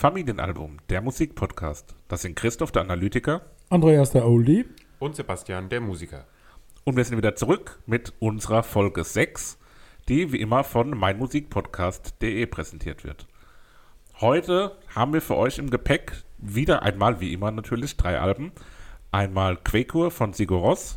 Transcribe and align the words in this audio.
Familienalbum, 0.00 0.78
der 0.88 1.02
Musikpodcast. 1.02 1.94
Das 2.08 2.22
sind 2.22 2.34
Christoph, 2.34 2.72
der 2.72 2.80
Analytiker. 2.80 3.42
Andreas, 3.68 4.12
der 4.12 4.26
Oldie. 4.26 4.64
Und 4.98 5.14
Sebastian, 5.14 5.68
der 5.68 5.82
Musiker. 5.82 6.24
Und 6.84 6.96
wir 6.96 7.04
sind 7.04 7.18
wieder 7.18 7.34
zurück 7.34 7.80
mit 7.84 8.14
unserer 8.18 8.62
Folge 8.62 9.04
6, 9.04 9.58
die 10.08 10.32
wie 10.32 10.40
immer 10.40 10.64
von 10.64 10.96
meinmusikpodcast.de 10.96 12.46
präsentiert 12.46 13.04
wird. 13.04 13.26
Heute 14.22 14.78
haben 14.94 15.12
wir 15.12 15.20
für 15.20 15.36
euch 15.36 15.58
im 15.58 15.68
Gepäck 15.68 16.24
wieder 16.38 16.82
einmal, 16.82 17.20
wie 17.20 17.34
immer 17.34 17.50
natürlich, 17.50 17.98
drei 17.98 18.18
Alben. 18.18 18.52
Einmal 19.12 19.58
Quakur 19.58 20.10
von 20.10 20.32
Sigur 20.32 20.60
Ross, 20.60 20.96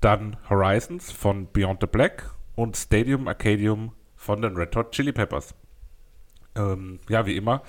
dann 0.00 0.36
Horizons 0.48 1.10
von 1.10 1.48
Beyond 1.52 1.80
the 1.80 1.88
Black 1.88 2.30
und 2.54 2.76
Stadium 2.76 3.26
Arcadium 3.26 3.90
von 4.14 4.40
den 4.40 4.54
Red 4.54 4.76
Hot 4.76 4.92
Chili 4.92 5.10
Peppers. 5.10 5.52
Ähm, 6.54 7.00
ja, 7.08 7.26
wie 7.26 7.34
immer 7.34 7.64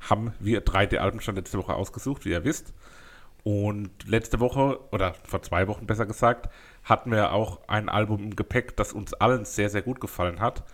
haben 0.00 0.32
wir 0.40 0.60
drei 0.62 0.86
der 0.86 1.02
Alben 1.02 1.20
schon 1.20 1.36
letzte 1.36 1.58
Woche 1.58 1.74
ausgesucht, 1.74 2.24
wie 2.24 2.30
ihr 2.30 2.44
wisst. 2.44 2.72
Und 3.42 3.90
letzte 4.06 4.40
Woche, 4.40 4.78
oder 4.92 5.14
vor 5.24 5.42
zwei 5.42 5.66
Wochen 5.66 5.86
besser 5.86 6.06
gesagt, 6.06 6.50
hatten 6.84 7.10
wir 7.10 7.32
auch 7.32 7.60
ein 7.68 7.88
Album 7.88 8.22
im 8.24 8.36
Gepäck, 8.36 8.76
das 8.76 8.92
uns 8.92 9.14
allen 9.14 9.44
sehr, 9.44 9.70
sehr 9.70 9.82
gut 9.82 10.00
gefallen 10.00 10.40
hat. 10.40 10.64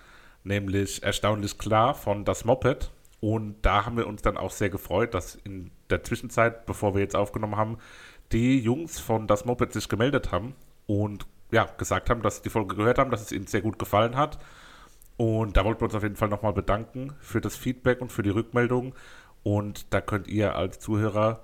Nämlich 0.43 1.03
Erstaunlich 1.03 1.59
klar 1.59 1.95
von 1.95 2.25
Das 2.25 2.45
Moped. 2.45 2.91
Und 3.21 3.57
da 3.63 3.87
haben 3.87 3.97
wir 3.97 4.07
uns 4.07 4.23
dann 4.23 4.37
auch 4.37 4.51
sehr 4.51 4.69
gefreut, 4.69 5.15
dass 5.15 5.37
in 5.37 5.71
der 5.91 6.03
Zwischenzeit, 6.05 6.67
bevor 6.67 6.95
wir 6.95 7.01
jetzt 7.01 7.17
aufgenommen 7.17 7.57
haben, 7.57 7.79
die 8.33 8.59
Jungs 8.59 8.99
von 9.01 9.27
Das 9.27 9.45
Moped 9.45 9.73
sich 9.73 9.89
gemeldet 9.89 10.33
haben 10.33 10.55
und 10.87 11.27
ja, 11.51 11.65
gesagt 11.79 12.11
haben, 12.11 12.23
dass 12.23 12.37
sie 12.37 12.43
die 12.43 12.51
Folge 12.51 12.77
gehört 12.77 12.99
haben, 12.99 13.11
dass 13.11 13.23
es 13.23 13.33
ihnen 13.33 13.47
sehr 13.47 13.63
gut 13.63 13.79
gefallen 13.79 14.17
hat. 14.17 14.39
Und 15.17 15.57
da 15.57 15.65
wollten 15.65 15.81
wir 15.81 15.87
uns 15.87 15.95
auf 15.95 16.03
jeden 16.03 16.17
Fall 16.17 16.29
nochmal 16.29 16.53
bedanken 16.53 17.15
für 17.21 17.41
das 17.41 17.57
Feedback 17.57 18.01
und 18.01 18.13
für 18.13 18.23
die 18.23 18.31
Rückmeldung. 18.31 18.95
Und 19.43 19.93
da 19.95 20.01
könnt 20.01 20.29
ihr 20.29 20.57
als 20.57 20.79
Zuhörer 20.79 21.41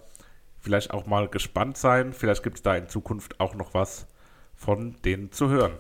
vielleicht 0.58 0.92
auch 0.92 1.06
mal 1.06 1.28
gespannt 1.28 1.76
sein. 1.76 2.12
Vielleicht 2.12 2.42
gibt 2.42 2.56
es 2.58 2.62
da 2.62 2.76
in 2.76 2.88
Zukunft 2.88 3.40
auch 3.40 3.54
noch 3.54 3.74
was 3.74 4.06
von 4.54 4.96
denen 5.04 5.32
zu 5.32 5.48
hören. 5.48 5.72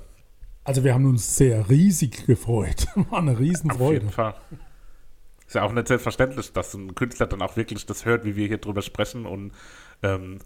Also 0.64 0.84
wir 0.84 0.94
haben 0.94 1.06
uns 1.06 1.36
sehr 1.36 1.68
riesig 1.68 2.26
gefreut. 2.26 2.86
War 3.10 3.18
eine 3.18 3.38
Riesenfreude. 3.38 3.84
Auf 3.84 3.92
jeden 3.92 4.10
Fall. 4.10 4.34
Ist 5.46 5.54
ja 5.54 5.62
auch 5.62 5.72
nicht 5.72 5.88
selbstverständlich, 5.88 6.52
dass 6.52 6.72
ein 6.74 6.94
Künstler 6.94 7.26
dann 7.26 7.42
auch 7.42 7.56
wirklich 7.56 7.84
das 7.84 8.04
hört, 8.04 8.24
wie 8.24 8.36
wir 8.36 8.46
hier 8.46 8.58
drüber 8.58 8.82
sprechen 8.82 9.26
und 9.26 9.52
ähm, 10.02 10.38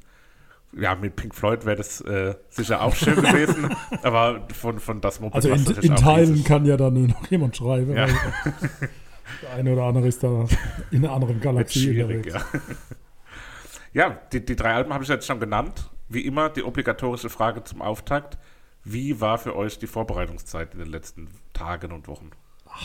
ja, 0.78 0.94
mit 0.94 1.16
Pink 1.16 1.34
Floyd 1.34 1.64
wäre 1.64 1.76
das 1.76 2.00
äh, 2.02 2.34
sicher 2.48 2.82
auch 2.82 2.94
schön 2.94 3.16
gewesen, 3.16 3.74
aber 4.02 4.46
von, 4.52 4.78
von 4.78 5.00
das 5.00 5.20
Moped 5.20 5.34
Also 5.34 5.50
in, 5.50 5.64
in 5.82 5.96
Teilen 5.96 6.30
riesig. 6.30 6.44
kann 6.46 6.64
ja 6.66 6.76
dann 6.76 7.06
noch 7.06 7.26
jemand 7.30 7.56
schreiben. 7.56 7.94
Ja. 7.96 8.06
der 8.06 9.52
eine 9.56 9.72
oder 9.72 9.84
andere 9.84 10.06
ist 10.08 10.22
da 10.22 10.46
in 10.90 11.04
einer 11.04 11.14
anderen 11.14 11.40
Galaxie. 11.40 11.84
Schwierig, 11.84 12.26
ja. 12.26 12.40
ja, 13.92 14.20
die, 14.32 14.44
die 14.44 14.56
drei 14.56 14.74
Alben 14.74 14.92
habe 14.92 15.04
ich 15.04 15.08
jetzt 15.08 15.26
schon 15.26 15.40
genannt. 15.40 15.90
Wie 16.08 16.20
immer 16.20 16.50
die 16.50 16.62
obligatorische 16.62 17.30
Frage 17.30 17.64
zum 17.64 17.82
Auftakt. 17.82 18.38
Wie 18.84 19.20
war 19.20 19.38
für 19.38 19.56
euch 19.56 19.78
die 19.78 19.88
Vorbereitungszeit 19.88 20.74
in 20.74 20.78
den 20.78 20.88
letzten 20.88 21.28
Tagen 21.52 21.90
und 21.90 22.06
Wochen? 22.06 22.30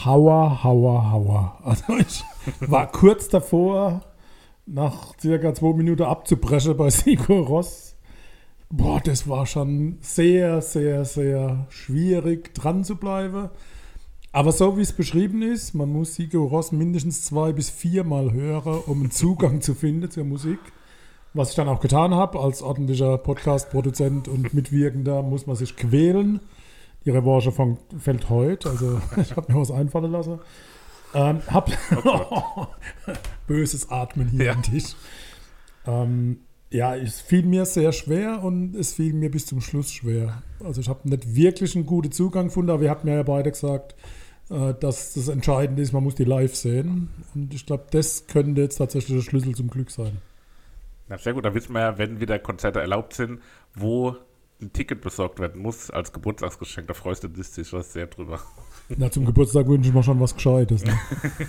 Hauer, 0.06 0.64
hauer, 0.64 1.12
hauer. 1.12 1.60
Also 1.64 1.98
ich 1.98 2.24
war 2.62 2.88
kurz 2.92 3.28
davor, 3.28 4.02
nach 4.66 5.18
circa 5.20 5.54
zwei 5.54 5.74
Minuten 5.74 6.04
abzubrechen 6.04 6.78
bei 6.78 6.90
Sigur 6.92 7.46
Ross. 7.48 7.96
Boah, 8.70 9.02
das 9.04 9.28
war 9.28 9.46
schon 9.46 9.98
sehr, 10.02 10.62
sehr, 10.62 11.04
sehr 11.04 11.68
schwierig 11.70 12.54
dran 12.54 12.84
zu 12.84 12.96
bleiben. 12.96 13.50
Aber 14.34 14.54
so 14.54 14.78
wie 14.78 14.82
es 14.82 14.94
beschrieben 14.94 15.42
ist, 15.42 15.74
man 15.74 15.92
muss 15.92 16.16
Sigur 16.16 16.48
Ross 16.48 16.72
mindestens 16.72 17.26
zwei 17.26 17.52
bis 17.52 17.70
viermal 17.70 18.32
hören, 18.32 18.82
um 18.86 19.02
einen 19.02 19.12
Zugang 19.12 19.60
zu 19.60 19.74
finden 19.74 20.10
zur 20.10 20.24
Musik. 20.24 20.60
Was 21.34 21.50
ich 21.50 21.56
dann 21.56 21.68
auch 21.68 21.82
getan 21.82 22.16
habe, 22.16 22.40
als 22.40 22.62
ordentlicher 22.62 23.18
Podcast-Produzent 23.18 24.30
und 24.30 24.54
Mitwirkender 24.54 25.22
muss 25.22 25.48
man 25.48 25.58
sich 25.58 25.76
quälen. 25.76 26.40
Die 27.04 27.10
Revanche 27.10 27.52
fällt 27.98 28.30
heute, 28.30 28.70
also 28.70 29.02
ich 29.22 29.36
habe 29.36 29.52
mir 29.52 29.60
was 29.60 29.72
einfallen 29.72 30.12
lassen. 30.12 30.40
Ähm, 31.14 31.42
hab 31.48 31.70
oh 32.06 32.68
böses 33.48 33.90
Atmen 33.90 34.28
hier 34.30 34.46
ja. 34.46 34.54
am 34.54 34.64
Tisch. 34.64 34.96
Ähm, 35.86 36.40
ja, 36.70 36.96
es 36.96 37.20
fiel 37.20 37.44
mir 37.44 37.66
sehr 37.66 37.92
schwer 37.92 38.44
und 38.44 38.76
es 38.76 38.94
fiel 38.94 39.14
mir 39.14 39.30
bis 39.30 39.46
zum 39.46 39.60
Schluss 39.60 39.92
schwer. 39.92 40.42
Also 40.64 40.80
ich 40.80 40.88
habe 40.88 41.08
nicht 41.10 41.36
wirklich 41.36 41.76
einen 41.76 41.86
guten 41.86 42.12
Zugang 42.12 42.46
gefunden, 42.48 42.72
aber 42.72 42.82
wir 42.82 42.90
hatten 42.90 43.08
ja 43.08 43.22
beide 43.24 43.52
gesagt, 43.52 43.96
äh, 44.50 44.74
dass 44.80 45.14
das 45.14 45.28
Entscheidende 45.28 45.82
ist, 45.82 45.92
man 45.92 46.04
muss 46.04 46.16
die 46.16 46.24
live 46.24 46.56
sehen. 46.56 47.10
Und 47.36 47.54
ich 47.54 47.66
glaube, 47.66 47.88
das 47.92 48.28
könnte 48.28 48.62
jetzt 48.62 48.78
tatsächlich 48.78 49.18
der 49.18 49.24
Schlüssel 49.30 49.54
zum 49.54 49.70
Glück 49.70 49.92
sein. 49.92 50.18
Na 51.10 51.18
sehr 51.18 51.34
gut, 51.34 51.44
da 51.44 51.54
wissen 51.54 51.74
wir 51.74 51.82
ja, 51.82 51.98
wenn 51.98 52.22
wieder 52.22 52.40
Konzerte 52.40 52.80
erlaubt 52.80 53.14
sind, 53.14 53.42
wo 53.76 54.16
ein 54.62 54.72
Ticket 54.72 55.02
besorgt 55.02 55.40
werden 55.40 55.62
muss 55.62 55.90
als 55.90 56.14
Geburtstagsgeschenk. 56.14 56.88
Da 56.88 56.94
freust 56.94 57.24
du 57.24 57.28
dich 57.28 57.48
sehr 57.48 58.08
drüber. 58.08 58.40
Na, 58.98 59.12
zum 59.12 59.26
Geburtstag 59.26 59.68
wünsche 59.68 59.90
ich 59.90 59.96
mir 59.96 60.04
schon 60.04 60.20
was 60.20 60.36
Gescheites. 60.36 60.84
Ne? 60.84 60.98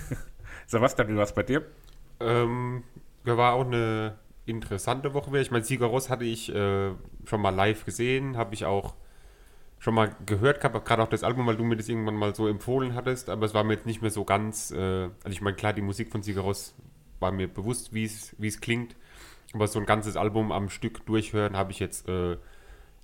Sebastian, 0.67 1.07
wie 1.09 1.15
war 1.15 1.23
es 1.23 1.33
bei 1.33 1.43
dir? 1.43 1.63
Ähm, 2.19 2.83
ja, 3.25 3.37
war 3.37 3.53
auch 3.53 3.65
eine 3.65 4.15
interessante 4.45 5.13
Woche. 5.13 5.37
Ich 5.39 5.51
meine, 5.51 5.63
Sieger 5.63 5.87
Ross 5.87 6.09
hatte 6.09 6.25
ich 6.25 6.53
äh, 6.53 6.91
schon 7.25 7.41
mal 7.41 7.49
live 7.49 7.85
gesehen, 7.85 8.37
habe 8.37 8.53
ich 8.53 8.65
auch 8.65 8.93
schon 9.79 9.95
mal 9.95 10.15
gehört 10.25 10.61
gehabt, 10.61 10.85
gerade 10.85 11.03
auch 11.03 11.09
das 11.09 11.23
Album, 11.23 11.45
weil 11.45 11.57
du 11.57 11.63
mir 11.63 11.75
das 11.75 11.89
irgendwann 11.89 12.15
mal 12.15 12.33
so 12.33 12.47
empfohlen 12.47 12.95
hattest, 12.95 13.29
aber 13.29 13.45
es 13.45 13.53
war 13.53 13.65
mir 13.65 13.73
jetzt 13.73 13.85
nicht 13.85 14.01
mehr 14.01 14.11
so 14.11 14.23
ganz, 14.23 14.71
äh, 14.71 14.77
also 14.77 15.29
ich 15.29 15.41
meine, 15.41 15.57
klar, 15.57 15.73
die 15.73 15.81
Musik 15.81 16.09
von 16.09 16.23
Sieger 16.23 16.41
Ross 16.41 16.73
war 17.19 17.33
mir 17.33 17.49
bewusst, 17.49 17.93
wie 17.93 18.05
es 18.05 18.61
klingt, 18.61 18.95
aber 19.53 19.67
so 19.67 19.79
ein 19.79 19.85
ganzes 19.85 20.15
Album 20.15 20.53
am 20.53 20.69
Stück 20.69 21.05
durchhören 21.05 21.57
habe 21.57 21.71
ich 21.71 21.79
jetzt 21.79 22.07
äh, 22.07 22.37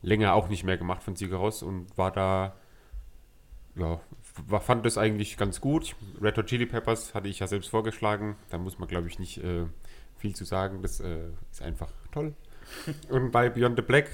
länger 0.01 0.33
auch 0.33 0.47
nicht 0.47 0.63
mehr 0.63 0.77
gemacht 0.77 1.03
von 1.03 1.17
Sieger 1.17 1.37
Ross 1.37 1.63
und 1.63 1.97
war 1.97 2.11
da 2.11 2.55
ja, 3.75 3.99
fand 4.61 4.85
das 4.85 4.97
eigentlich 4.97 5.37
ganz 5.37 5.61
gut. 5.61 5.95
Red 6.21 6.37
Hot 6.37 6.47
Chili 6.47 6.65
Peppers 6.65 7.13
hatte 7.13 7.27
ich 7.27 7.39
ja 7.39 7.47
selbst 7.47 7.69
vorgeschlagen. 7.69 8.35
Da 8.49 8.57
muss 8.57 8.79
man, 8.79 8.87
glaube 8.87 9.07
ich, 9.07 9.19
nicht 9.19 9.43
äh, 9.43 9.65
viel 10.17 10.35
zu 10.35 10.45
sagen. 10.45 10.81
Das 10.81 10.99
äh, 10.99 11.29
ist 11.51 11.61
einfach 11.61 11.91
toll. 12.11 12.33
Und 13.09 13.31
bei 13.31 13.49
Beyond 13.49 13.77
the 13.77 13.81
Black 13.81 14.09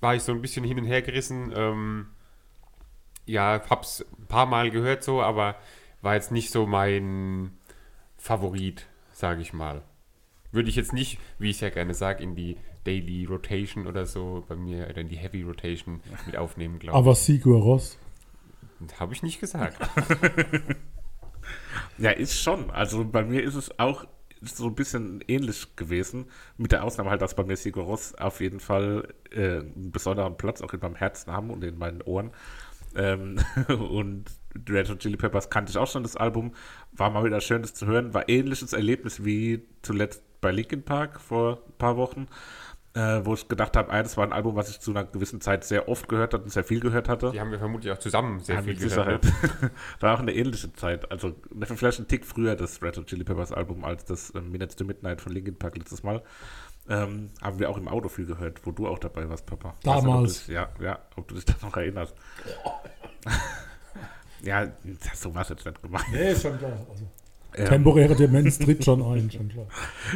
war 0.00 0.14
ich 0.14 0.22
so 0.22 0.32
ein 0.32 0.42
bisschen 0.42 0.64
hin 0.64 0.78
und 0.78 0.86
her 0.86 1.02
gerissen. 1.02 1.52
Ähm, 1.54 2.06
ja, 3.26 3.62
hab's 3.68 4.04
ein 4.18 4.26
paar 4.26 4.46
Mal 4.46 4.70
gehört 4.70 5.04
so, 5.04 5.22
aber 5.22 5.56
war 6.00 6.14
jetzt 6.14 6.32
nicht 6.32 6.50
so 6.50 6.66
mein 6.66 7.52
Favorit, 8.16 8.86
sage 9.12 9.42
ich 9.42 9.52
mal. 9.52 9.82
Würde 10.52 10.68
ich 10.68 10.76
jetzt 10.76 10.92
nicht, 10.92 11.18
wie 11.38 11.50
ich 11.50 11.56
es 11.56 11.60
ja 11.60 11.70
gerne 11.70 11.94
sage, 11.94 12.22
in 12.22 12.34
die 12.34 12.56
Daily 12.84 13.24
Rotation 13.26 13.86
oder 13.86 14.06
so 14.06 14.44
bei 14.48 14.56
mir 14.56 14.88
oder 14.88 15.02
in 15.02 15.08
die 15.08 15.16
Heavy 15.16 15.42
Rotation 15.42 16.00
mit 16.26 16.36
aufnehmen, 16.36 16.78
glaube 16.78 16.96
ich. 16.96 16.98
Aber 16.98 17.14
Sigur 17.14 17.60
Ross. 17.60 17.98
Habe 18.98 19.12
ich 19.12 19.22
nicht 19.22 19.40
gesagt. 19.40 19.78
ja, 21.98 22.10
ist 22.10 22.40
schon. 22.40 22.70
Also 22.70 23.04
bei 23.04 23.24
mir 23.24 23.42
ist 23.42 23.54
es 23.54 23.78
auch 23.78 24.06
so 24.42 24.66
ein 24.66 24.74
bisschen 24.74 25.22
ähnlich 25.28 25.76
gewesen. 25.76 26.26
Mit 26.56 26.72
der 26.72 26.84
Ausnahme 26.84 27.10
halt, 27.10 27.22
dass 27.22 27.34
bei 27.34 27.44
mir 27.44 27.56
Sigur 27.56 27.84
Ross 27.84 28.14
auf 28.14 28.40
jeden 28.40 28.60
Fall 28.60 29.14
äh, 29.30 29.58
einen 29.58 29.90
besonderen 29.92 30.36
Platz 30.36 30.62
auch 30.62 30.72
in 30.72 30.80
meinem 30.80 30.96
Herzen 30.96 31.32
haben 31.32 31.50
und 31.50 31.62
in 31.62 31.78
meinen 31.78 32.02
Ohren. 32.02 32.32
Ähm, 32.96 33.38
und 33.68 34.24
Red 34.68 34.90
Hot 34.90 35.00
Chili 35.00 35.16
Peppers 35.16 35.50
kannte 35.50 35.70
ich 35.70 35.78
auch 35.78 35.86
schon 35.86 36.02
das 36.02 36.16
Album. 36.16 36.54
War 36.92 37.10
mal 37.10 37.24
wieder 37.24 37.40
schön, 37.40 37.62
das 37.62 37.74
zu 37.74 37.86
hören. 37.86 38.14
War 38.14 38.28
ähnliches 38.28 38.72
Erlebnis 38.72 39.24
wie 39.24 39.66
zuletzt 39.82 40.22
bei 40.40 40.50
Linkin 40.50 40.82
Park 40.82 41.20
vor 41.20 41.62
ein 41.66 41.78
paar 41.78 41.96
Wochen 41.96 42.26
äh, 42.94 43.20
wo 43.24 43.34
ich 43.34 43.46
gedacht 43.48 43.76
habe, 43.76 43.90
ah, 43.92 44.02
das 44.02 44.16
war 44.16 44.24
ein 44.26 44.32
Album, 44.32 44.56
was 44.56 44.68
ich 44.68 44.80
zu 44.80 44.90
einer 44.90 45.04
gewissen 45.04 45.40
Zeit 45.40 45.62
sehr 45.64 45.88
oft 45.88 46.08
gehört 46.08 46.34
hatte 46.34 46.42
und 46.44 46.50
sehr 46.50 46.64
viel 46.64 46.80
gehört 46.80 47.08
hatte. 47.08 47.30
Die 47.32 47.40
haben 47.40 47.50
wir 47.52 47.58
vermutlich 47.60 47.92
auch 47.92 47.98
zusammen 47.98 48.40
sehr 48.40 48.56
Ja, 48.56 48.62
viel 48.62 48.72
mit 48.74 48.82
gehört. 48.82 49.24
Sicherheit. 49.24 49.70
war 50.00 50.14
auch 50.14 50.18
eine 50.20 50.32
ähnliche 50.34 50.72
Zeit. 50.72 51.10
Also 51.10 51.34
vielleicht 51.76 52.00
ein 52.00 52.08
Tick 52.08 52.24
früher 52.26 52.56
das 52.56 52.82
Red 52.82 52.96
Hot 52.98 53.06
Chili 53.06 53.22
Peppers 53.24 53.52
Album 53.52 53.84
als 53.84 54.04
das 54.06 54.34
ähm, 54.34 54.50
Minutes 54.50 54.74
to 54.76 54.84
Midnight 54.84 55.20
von 55.20 55.32
Linkin 55.32 55.56
Park 55.56 55.76
letztes 55.78 56.02
Mal. 56.02 56.22
Ähm, 56.88 57.30
haben 57.40 57.60
wir 57.60 57.70
auch 57.70 57.76
im 57.76 57.86
Auto 57.86 58.08
viel 58.08 58.26
gehört, 58.26 58.66
wo 58.66 58.72
du 58.72 58.88
auch 58.88 58.98
dabei 58.98 59.28
warst, 59.28 59.46
Papa. 59.46 59.68
Nicht, 59.68 59.86
Damals. 59.86 60.46
dich- 60.46 60.54
ja, 60.54 60.68
ja, 60.80 60.98
ob 61.14 61.28
du 61.28 61.36
dich 61.36 61.44
da 61.44 61.54
noch 61.62 61.76
erinnerst. 61.76 62.16
ja, 64.42 64.66
so 65.14 65.34
war 65.34 65.42
es 65.42 65.50
jetzt 65.50 65.64
nicht 65.66 65.82
gemeint. 65.82 66.06
Nee, 66.10 66.32
ist 66.32 66.42
schon 66.42 66.58
klar. 66.58 66.72
Also, 66.90 67.04
Ähm, 67.56 67.66
temporäre 67.66 68.14
Demenz 68.14 68.58
tritt 68.58 68.84
schon 68.84 69.02
ein, 69.02 69.30
schon 69.30 69.48
klar. 69.48 69.66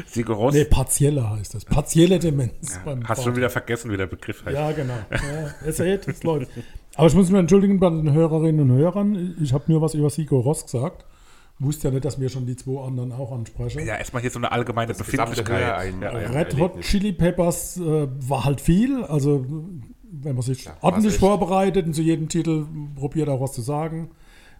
Sigur 0.06 0.36
Rós, 0.36 0.52
Nee, 0.54 0.64
partielle 0.64 1.28
heißt 1.30 1.54
das. 1.54 1.64
Partielle 1.64 2.18
Demenz. 2.18 2.78
beim 2.84 3.02
hast 3.08 3.18
schon 3.18 3.24
Vater. 3.32 3.36
wieder 3.36 3.50
vergessen, 3.50 3.90
wie 3.90 3.96
der 3.96 4.06
Begriff 4.06 4.44
heißt. 4.44 4.54
Ja, 4.56 4.70
genau. 4.72 4.94
Ja, 5.10 5.54
ihr 5.66 5.72
seht, 5.72 6.06
es 6.08 6.22
läuft. 6.22 6.50
Aber 6.94 7.06
ich 7.08 7.14
muss 7.14 7.28
mich 7.30 7.38
entschuldigen 7.40 7.80
bei 7.80 7.90
den 7.90 8.12
Hörerinnen 8.12 8.70
und 8.70 8.76
Hörern. 8.76 9.36
Ich 9.42 9.52
habe 9.52 9.64
nur 9.66 9.80
was 9.82 9.94
über 9.94 10.10
Sigo 10.10 10.38
Ross 10.40 10.64
gesagt. 10.64 11.04
Wusste 11.58 11.88
ja 11.88 11.94
nicht, 11.94 12.04
dass 12.04 12.20
wir 12.20 12.28
schon 12.28 12.46
die 12.46 12.56
zwei 12.56 12.84
anderen 12.84 13.12
auch 13.12 13.30
ansprechen. 13.32 13.84
Ja, 13.86 13.96
erstmal 13.96 14.22
hier 14.22 14.30
so 14.30 14.38
eine 14.38 14.50
allgemeine 14.50 14.92
gesamte 14.92 15.10
Befindlichkeit. 15.12 15.62
Hörerein- 15.62 16.02
ja, 16.02 16.20
ja. 16.20 16.30
Red 16.30 16.58
Hot. 16.58 16.80
Chili 16.80 17.12
Peppers 17.12 17.76
äh, 17.76 18.08
war 18.28 18.44
halt 18.44 18.60
viel. 18.60 19.04
Also, 19.04 19.44
wenn 20.10 20.34
man 20.34 20.42
sich 20.42 20.68
ordentlich 20.80 21.16
vorbereitet 21.18 21.86
und 21.86 21.94
zu 21.94 22.02
jedem 22.02 22.28
Titel 22.28 22.66
probiert 22.96 23.28
auch 23.28 23.40
was 23.40 23.52
zu 23.52 23.60
sagen, 23.62 24.10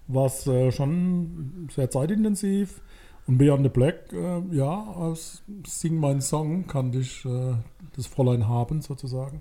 war 0.06 0.26
es 0.26 0.46
äh, 0.46 0.70
schon 0.70 1.68
sehr 1.72 1.90
zeitintensiv. 1.90 2.80
Und 3.26 3.38
Beyond 3.38 3.62
the 3.64 3.70
Black, 3.70 4.12
äh, 4.12 4.42
ja, 4.54 4.68
aus 4.68 5.42
Sing 5.66 5.98
Mein 5.98 6.20
Song 6.20 6.66
kannte 6.66 6.98
ich 6.98 7.24
äh, 7.24 7.54
das 7.96 8.06
Fräulein 8.06 8.48
haben 8.48 8.82
sozusagen. 8.82 9.40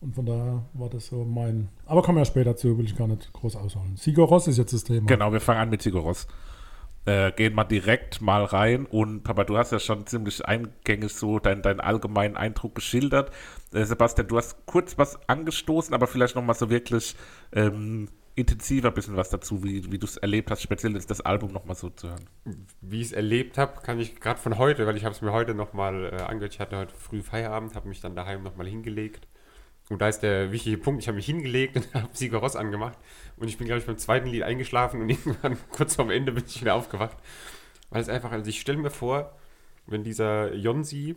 Und 0.00 0.14
von 0.14 0.26
daher 0.26 0.64
war 0.74 0.88
das 0.88 1.06
so 1.06 1.24
mein. 1.24 1.68
Aber 1.86 2.02
kommen 2.02 2.16
wir 2.16 2.22
ja 2.22 2.26
später 2.26 2.56
zu, 2.56 2.76
will 2.78 2.84
ich 2.84 2.96
gar 2.96 3.08
nicht 3.08 3.32
groß 3.32 3.56
ausholen. 3.56 3.96
Sigur 3.96 4.26
Ross 4.26 4.48
ist 4.48 4.58
jetzt 4.58 4.72
das 4.72 4.84
Thema. 4.84 5.06
Genau, 5.06 5.32
wir 5.32 5.40
fangen 5.40 5.60
an 5.60 5.70
mit 5.70 5.82
Sigur 5.82 6.02
Rós. 6.02 6.26
Äh, 7.04 7.32
gehen 7.32 7.54
mal 7.54 7.64
direkt 7.64 8.20
mal 8.20 8.44
rein 8.44 8.86
und 8.86 9.24
Papa, 9.24 9.42
du 9.42 9.56
hast 9.56 9.72
ja 9.72 9.80
schon 9.80 10.06
ziemlich 10.06 10.46
eingängig 10.46 11.12
so 11.12 11.40
deinen 11.40 11.60
deinen 11.60 11.80
allgemeinen 11.80 12.36
Eindruck 12.36 12.76
geschildert. 12.76 13.32
Äh, 13.72 13.84
Sebastian, 13.84 14.28
du 14.28 14.36
hast 14.36 14.66
kurz 14.66 14.98
was 14.98 15.18
angestoßen, 15.28 15.94
aber 15.94 16.06
vielleicht 16.06 16.36
noch 16.36 16.44
mal 16.44 16.54
so 16.54 16.70
wirklich 16.70 17.16
ähm, 17.52 18.08
intensiver 18.34 18.88
ein 18.88 18.94
bisschen 18.94 19.16
was 19.16 19.30
dazu, 19.30 19.62
wie, 19.62 19.90
wie 19.92 19.98
du 19.98 20.06
es 20.06 20.16
erlebt 20.16 20.50
hast, 20.50 20.62
speziell 20.62 20.92
das 20.94 21.20
Album 21.20 21.52
noch 21.52 21.64
mal 21.64 21.74
so 21.74 21.90
zu 21.90 22.08
hören. 22.08 22.26
Wie 22.80 23.00
ich 23.00 23.08
es 23.08 23.12
erlebt 23.12 23.58
habe, 23.58 23.80
kann 23.82 24.00
ich 24.00 24.20
gerade 24.20 24.40
von 24.40 24.58
heute, 24.58 24.86
weil 24.86 24.96
ich 24.96 25.04
habe 25.04 25.14
es 25.14 25.20
mir 25.20 25.32
heute 25.32 25.54
nochmal 25.54 26.04
äh, 26.04 26.22
angehört. 26.22 26.54
Ich 26.54 26.60
hatte 26.60 26.76
heute 26.76 26.94
früh 26.94 27.22
Feierabend, 27.22 27.74
habe 27.74 27.88
mich 27.88 28.00
dann 28.00 28.16
daheim 28.16 28.42
nochmal 28.42 28.66
hingelegt. 28.66 29.28
Und 29.90 30.00
da 30.00 30.08
ist 30.08 30.20
der 30.20 30.52
wichtige 30.52 30.78
Punkt, 30.78 31.02
ich 31.02 31.08
habe 31.08 31.16
mich 31.16 31.26
hingelegt 31.26 31.76
und 31.76 31.94
habe 31.94 32.08
Sigur 32.12 32.40
Ross 32.40 32.56
angemacht. 32.56 32.98
Und 33.36 33.48
ich 33.48 33.58
bin, 33.58 33.66
glaube 33.66 33.80
ich, 33.80 33.86
beim 33.86 33.98
zweiten 33.98 34.28
Lied 34.28 34.44
eingeschlafen 34.44 35.02
und 35.02 35.10
irgendwann 35.10 35.58
kurz 35.70 35.96
vorm 35.96 36.10
Ende 36.10 36.32
bin 36.32 36.44
ich 36.46 36.60
wieder 36.60 36.74
aufgewacht. 36.74 37.16
Weil 37.90 38.00
es 38.00 38.08
einfach, 38.08 38.32
also 38.32 38.48
ich 38.48 38.60
stelle 38.60 38.78
mir 38.78 38.90
vor, 38.90 39.36
wenn 39.86 40.04
dieser 40.04 40.54
Jonsi 40.54 41.16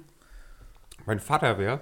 mein 1.06 1.20
Vater 1.20 1.58
wäre 1.58 1.82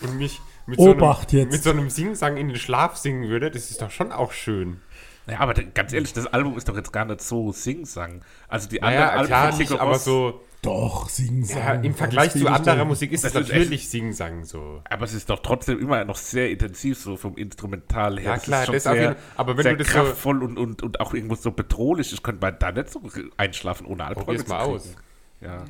und 0.00 0.16
mich 0.18 0.40
mit, 0.66 0.78
Obacht 0.78 1.30
so 1.30 1.36
einem, 1.36 1.44
jetzt. 1.46 1.52
mit 1.52 1.62
so 1.62 1.70
einem 1.70 1.90
Singsang 1.90 2.36
in 2.36 2.48
den 2.48 2.56
Schlaf 2.56 2.96
singen 2.96 3.28
würde, 3.28 3.50
das 3.50 3.70
ist 3.70 3.82
doch 3.82 3.90
schon 3.90 4.12
auch 4.12 4.32
schön. 4.32 4.80
Ja, 5.26 5.40
aber 5.40 5.54
ganz 5.54 5.92
ehrlich, 5.92 6.12
das 6.12 6.26
Album 6.26 6.56
ist 6.56 6.68
doch 6.68 6.76
jetzt 6.76 6.92
gar 6.92 7.04
nicht 7.04 7.20
so 7.20 7.52
Sing-Sang. 7.52 8.22
Also 8.48 8.68
die 8.68 8.80
Naja, 8.80 9.10
anderen 9.10 9.26
klar 9.26 9.50
von 9.50 9.58
nicht, 9.58 9.72
aber 9.72 9.98
so 9.98 10.40
Doch, 10.62 11.08
Sing 11.08 11.44
ja, 11.44 11.74
im 11.74 11.94
Vergleich 11.94 12.32
zu 12.32 12.48
anderer 12.48 12.84
Musik 12.84 13.12
ist 13.12 13.24
es 13.24 13.32
Das 13.32 13.42
ist 13.42 13.48
natürlich 13.52 13.88
Singsang 13.88 14.44
so. 14.44 14.82
Aber 14.90 15.04
es 15.04 15.12
ist 15.14 15.30
doch 15.30 15.38
trotzdem 15.40 15.78
immer 15.78 16.04
noch 16.04 16.16
sehr 16.16 16.50
intensiv, 16.50 16.98
so 16.98 17.16
vom 17.16 17.36
Instrumental 17.36 18.18
her. 18.18 18.24
Ja, 18.30 18.34
Das 18.34 18.42
klar, 18.42 18.60
ist 18.60 18.66
schon 18.66 18.74
das 18.74 18.82
sehr, 18.84 19.16
aber 19.36 19.56
wenn 19.56 19.62
sehr 19.62 19.72
du 19.72 19.78
das 19.78 19.88
so- 19.88 19.92
kraftvoll 19.92 20.42
und, 20.42 20.58
und, 20.58 20.82
und 20.82 21.00
auch 21.00 21.14
irgendwo 21.14 21.34
so 21.36 21.52
bedrohlich. 21.52 22.12
Ich 22.12 22.22
könnte 22.22 22.40
mal 22.40 22.50
da 22.52 22.72
nicht 22.72 22.90
so 22.90 23.00
einschlafen, 23.36 23.86
ohne 23.86 24.04
Albträume 24.04 24.24
Probier's 24.38 24.48
mal 24.48 24.60
aus. 24.60 24.94
Ja. 25.40 25.64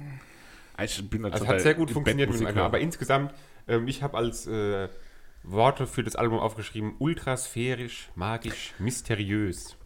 Ich 0.83 1.11
bin 1.11 1.25
halt 1.25 1.35
Also 1.35 1.45
so 1.45 1.51
hat 1.51 1.61
sehr 1.61 1.75
gut 1.75 1.91
funktioniert 1.91 2.31
mit 2.31 2.39
dem 2.41 2.45
Bandmusiker. 2.45 2.63
Album. 2.65 2.67
Aber 2.67 2.81
insgesamt, 2.81 3.35
ähm, 3.71 3.89
ich 3.89 4.03
habe 4.03 4.17
als 4.17 4.47
äh, 4.47 4.89
Worte 5.43 5.87
für 5.87 6.03
das 6.03 6.17
Album 6.17 6.39
aufgeschrieben: 6.39 6.95
ultrasphärisch, 6.99 8.11
magisch, 8.15 8.75
mysteriös. 8.79 9.77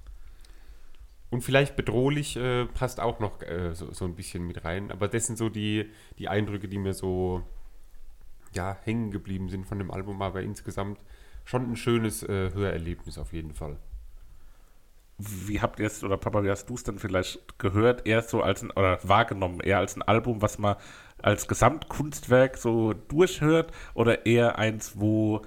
Und 1.30 1.42
vielleicht 1.42 1.76
bedrohlich 1.76 2.36
äh, 2.36 2.66
passt 2.66 3.00
auch 3.00 3.18
noch 3.18 3.42
äh, 3.42 3.74
so, 3.74 3.92
so 3.92 4.04
ein 4.04 4.14
bisschen 4.14 4.46
mit 4.46 4.64
rein. 4.64 4.90
Aber 4.92 5.08
das 5.08 5.26
sind 5.26 5.36
so 5.36 5.48
die, 5.48 5.90
die 6.18 6.28
Eindrücke, 6.28 6.68
die 6.68 6.78
mir 6.78 6.94
so 6.94 7.42
ja, 8.54 8.78
hängen 8.84 9.10
geblieben 9.10 9.48
sind 9.48 9.66
von 9.66 9.78
dem 9.78 9.90
Album. 9.90 10.22
Aber 10.22 10.42
insgesamt 10.42 11.00
schon 11.44 11.72
ein 11.72 11.76
schönes 11.76 12.22
äh, 12.22 12.52
Hörerlebnis 12.52 13.18
auf 13.18 13.32
jeden 13.32 13.52
Fall. 13.52 13.78
Wie 15.18 15.60
habt 15.60 15.78
ihr 15.78 15.86
es, 15.86 16.02
oder 16.02 16.16
Papa, 16.16 16.42
wie 16.42 16.50
hast 16.50 16.68
du 16.68 16.74
es 16.74 16.82
denn 16.82 16.98
vielleicht 16.98 17.58
gehört, 17.58 18.06
eher 18.06 18.22
so 18.22 18.42
als 18.42 18.62
ein, 18.62 18.70
oder 18.72 18.98
wahrgenommen, 19.02 19.60
eher 19.60 19.78
als 19.78 19.96
ein 19.96 20.02
Album, 20.02 20.42
was 20.42 20.58
man 20.58 20.76
als 21.22 21.46
Gesamtkunstwerk 21.46 22.56
so 22.56 22.92
durchhört, 22.92 23.72
oder 23.94 24.26
eher 24.26 24.58
eins, 24.58 24.98
wo 24.98 25.42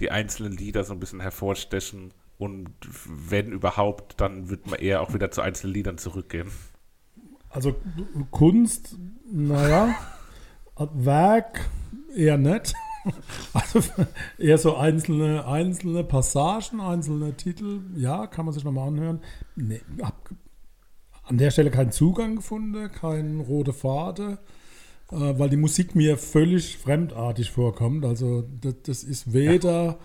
die 0.00 0.10
einzelnen 0.10 0.52
Lieder 0.52 0.84
so 0.84 0.92
ein 0.92 1.00
bisschen 1.00 1.20
hervorstechen 1.20 2.12
und 2.42 2.70
wenn 3.06 3.52
überhaupt, 3.52 4.20
dann 4.20 4.50
wird 4.50 4.66
man 4.66 4.80
eher 4.80 5.00
auch 5.00 5.14
wieder 5.14 5.30
zu 5.30 5.42
einzelnen 5.42 5.74
Liedern 5.74 5.98
zurückgehen. 5.98 6.50
Also 7.48 7.76
Kunst, 8.32 8.96
naja, 9.30 9.94
Werk 10.76 11.70
eher 12.16 12.38
nicht. 12.38 12.74
Also 13.52 13.80
eher 14.38 14.58
so 14.58 14.76
einzelne, 14.76 15.46
einzelne 15.46 16.04
Passagen, 16.04 16.80
einzelne 16.80 17.36
Titel, 17.36 17.80
ja, 17.96 18.26
kann 18.26 18.44
man 18.44 18.54
sich 18.54 18.64
nochmal 18.64 18.88
anhören. 18.88 19.20
Nee, 19.56 19.80
hab 20.00 20.30
an 21.24 21.38
der 21.38 21.50
Stelle 21.50 21.70
keinen 21.70 21.92
Zugang 21.92 22.36
gefunden, 22.36 22.90
keinen 22.92 23.40
rote 23.40 23.72
Faden, 23.72 24.38
äh, 25.10 25.16
weil 25.38 25.50
die 25.50 25.56
Musik 25.56 25.94
mir 25.94 26.16
völlig 26.16 26.78
fremdartig 26.78 27.50
vorkommt. 27.50 28.04
Also 28.04 28.44
das, 28.60 28.74
das 28.84 29.04
ist 29.04 29.32
weder, 29.32 29.98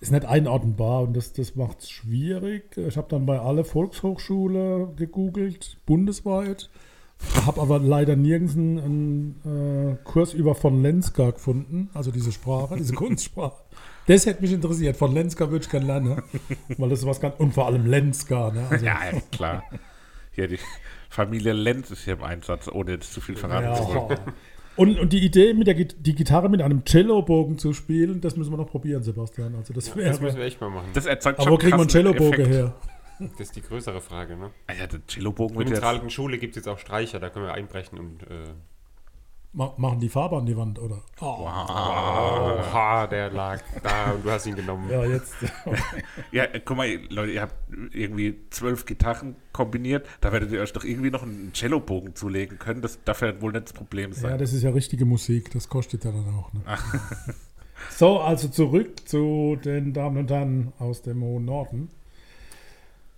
ist 0.00 0.12
nicht 0.12 0.24
einordnbar 0.24 1.02
und 1.02 1.16
das, 1.16 1.32
das 1.32 1.56
macht 1.56 1.80
es 1.80 1.90
schwierig. 1.90 2.76
Ich 2.76 2.96
habe 2.96 3.08
dann 3.08 3.26
bei 3.26 3.40
alle 3.40 3.64
Volkshochschule 3.64 4.92
gegoogelt, 4.96 5.78
bundesweit. 5.86 6.70
Habe 7.46 7.60
aber 7.60 7.78
leider 7.78 8.16
nirgends 8.16 8.54
einen, 8.56 8.78
einen 9.44 9.92
äh, 9.92 10.04
Kurs 10.04 10.34
über 10.34 10.54
von 10.54 10.82
Lenska 10.82 11.30
gefunden, 11.30 11.90
also 11.94 12.10
diese 12.10 12.32
Sprache, 12.32 12.76
diese 12.76 12.94
Kunstsprache. 12.94 13.62
Das 14.06 14.26
hätte 14.26 14.42
mich 14.42 14.52
interessiert. 14.52 14.96
Von 14.96 15.12
Lenska 15.14 15.50
würde 15.50 15.64
ich 15.64 15.70
gerne 15.70 15.86
lernen, 15.86 16.22
weil 16.78 16.88
das 16.88 17.00
ist 17.00 17.06
was 17.06 17.20
ganz 17.20 17.34
und 17.38 17.52
vor 17.54 17.66
allem 17.66 17.86
Lenska. 17.86 18.50
Ne? 18.50 18.66
Also, 18.68 18.84
Ja, 18.86 18.98
ja, 19.12 19.20
klar. 19.30 19.62
Hier 20.32 20.48
die 20.48 20.58
Familie 21.08 21.52
Lenz 21.52 21.90
ist 21.90 22.04
hier 22.04 22.14
im 22.14 22.22
Einsatz, 22.22 22.68
ohne 22.68 22.92
jetzt 22.92 23.12
zu 23.12 23.20
viel 23.20 23.36
verraten 23.36 23.76
zu 23.76 23.94
wollen. 23.94 24.10
ja. 24.10 24.32
Und, 24.76 24.98
und 24.98 25.12
die 25.12 25.18
Idee, 25.18 25.52
mit 25.52 25.66
der 25.66 25.74
die 25.74 26.14
Gitarre 26.14 26.48
mit 26.48 26.62
einem 26.62 26.86
Cellobogen 26.86 27.58
zu 27.58 27.74
spielen, 27.74 28.20
das 28.20 28.36
müssen 28.36 28.50
wir 28.52 28.56
noch 28.56 28.70
probieren, 28.70 29.02
Sebastian. 29.02 29.54
Also 29.56 29.74
das 29.74 29.94
wäre. 29.94 30.08
Das 30.08 30.20
müssen 30.20 30.38
wir 30.38 30.44
echt 30.44 30.60
mal 30.60 30.70
machen. 30.70 30.88
Das 30.94 31.04
erzeugt 31.06 31.38
aber 31.38 31.50
wo 31.50 31.58
kriegt 31.58 31.72
man 31.72 31.80
einen 31.80 31.90
Cellobogen 31.90 32.46
her? 32.46 32.74
Das 33.20 33.40
ist 33.40 33.56
die 33.56 33.62
größere 33.62 34.00
Frage, 34.00 34.36
ne? 34.36 34.50
Ah 34.66 34.72
ja, 34.72 34.86
der 34.86 35.00
Cellobogen 35.06 35.54
In 35.54 35.58
wird 35.60 35.70
jetzt 35.70 35.84
alten 35.84 36.10
Schule 36.10 36.38
gibt 36.38 36.52
es 36.52 36.56
jetzt 36.64 36.68
auch 36.68 36.78
Streicher, 36.78 37.20
da 37.20 37.28
können 37.30 37.44
wir 37.46 37.52
einbrechen 37.54 37.98
und 37.98 38.22
äh, 38.24 38.54
Ma 39.52 39.74
machen 39.78 39.98
die 39.98 40.08
Farbe 40.08 40.36
an 40.36 40.46
die 40.46 40.56
Wand, 40.56 40.78
oder? 40.78 41.02
Oh, 41.20 41.24
Oha, 41.24 43.08
der 43.08 43.30
lag 43.30 43.60
da 43.82 44.12
und 44.12 44.24
du 44.24 44.30
hast 44.30 44.46
ihn 44.46 44.54
genommen. 44.54 44.88
Ja, 44.88 45.04
jetzt. 45.04 45.34
Ja, 46.32 46.46
guck 46.64 46.76
mal, 46.76 46.88
Leute, 47.08 47.32
ihr 47.32 47.42
habt 47.42 47.56
irgendwie 47.92 48.36
zwölf 48.50 48.86
Gitarren 48.86 49.34
kombiniert. 49.52 50.06
Da 50.20 50.30
werdet 50.32 50.52
ihr 50.52 50.60
euch 50.60 50.72
doch 50.72 50.84
irgendwie 50.84 51.10
noch 51.10 51.24
einen 51.24 51.52
Cellobogen 51.52 52.14
zulegen 52.14 52.60
können. 52.60 52.80
Das 52.82 53.02
darf 53.04 53.22
ja 53.22 53.40
wohl 53.40 53.50
nicht 53.50 53.64
das 53.64 53.72
Problem 53.72 54.12
Ja, 54.12 54.16
sein. 54.16 54.38
das 54.38 54.52
ist 54.52 54.62
ja 54.62 54.70
richtige 54.70 55.04
Musik, 55.04 55.50
das 55.50 55.68
kostet 55.68 56.04
ja 56.04 56.12
dann 56.12 56.32
auch. 56.32 56.52
Ne? 56.52 56.62
so, 57.90 58.20
also 58.20 58.46
zurück 58.46 59.08
zu 59.08 59.56
den 59.64 59.92
Damen 59.92 60.18
und 60.18 60.30
Herren 60.30 60.72
aus 60.78 61.02
dem 61.02 61.22
hohen 61.22 61.46
Norden. 61.46 61.88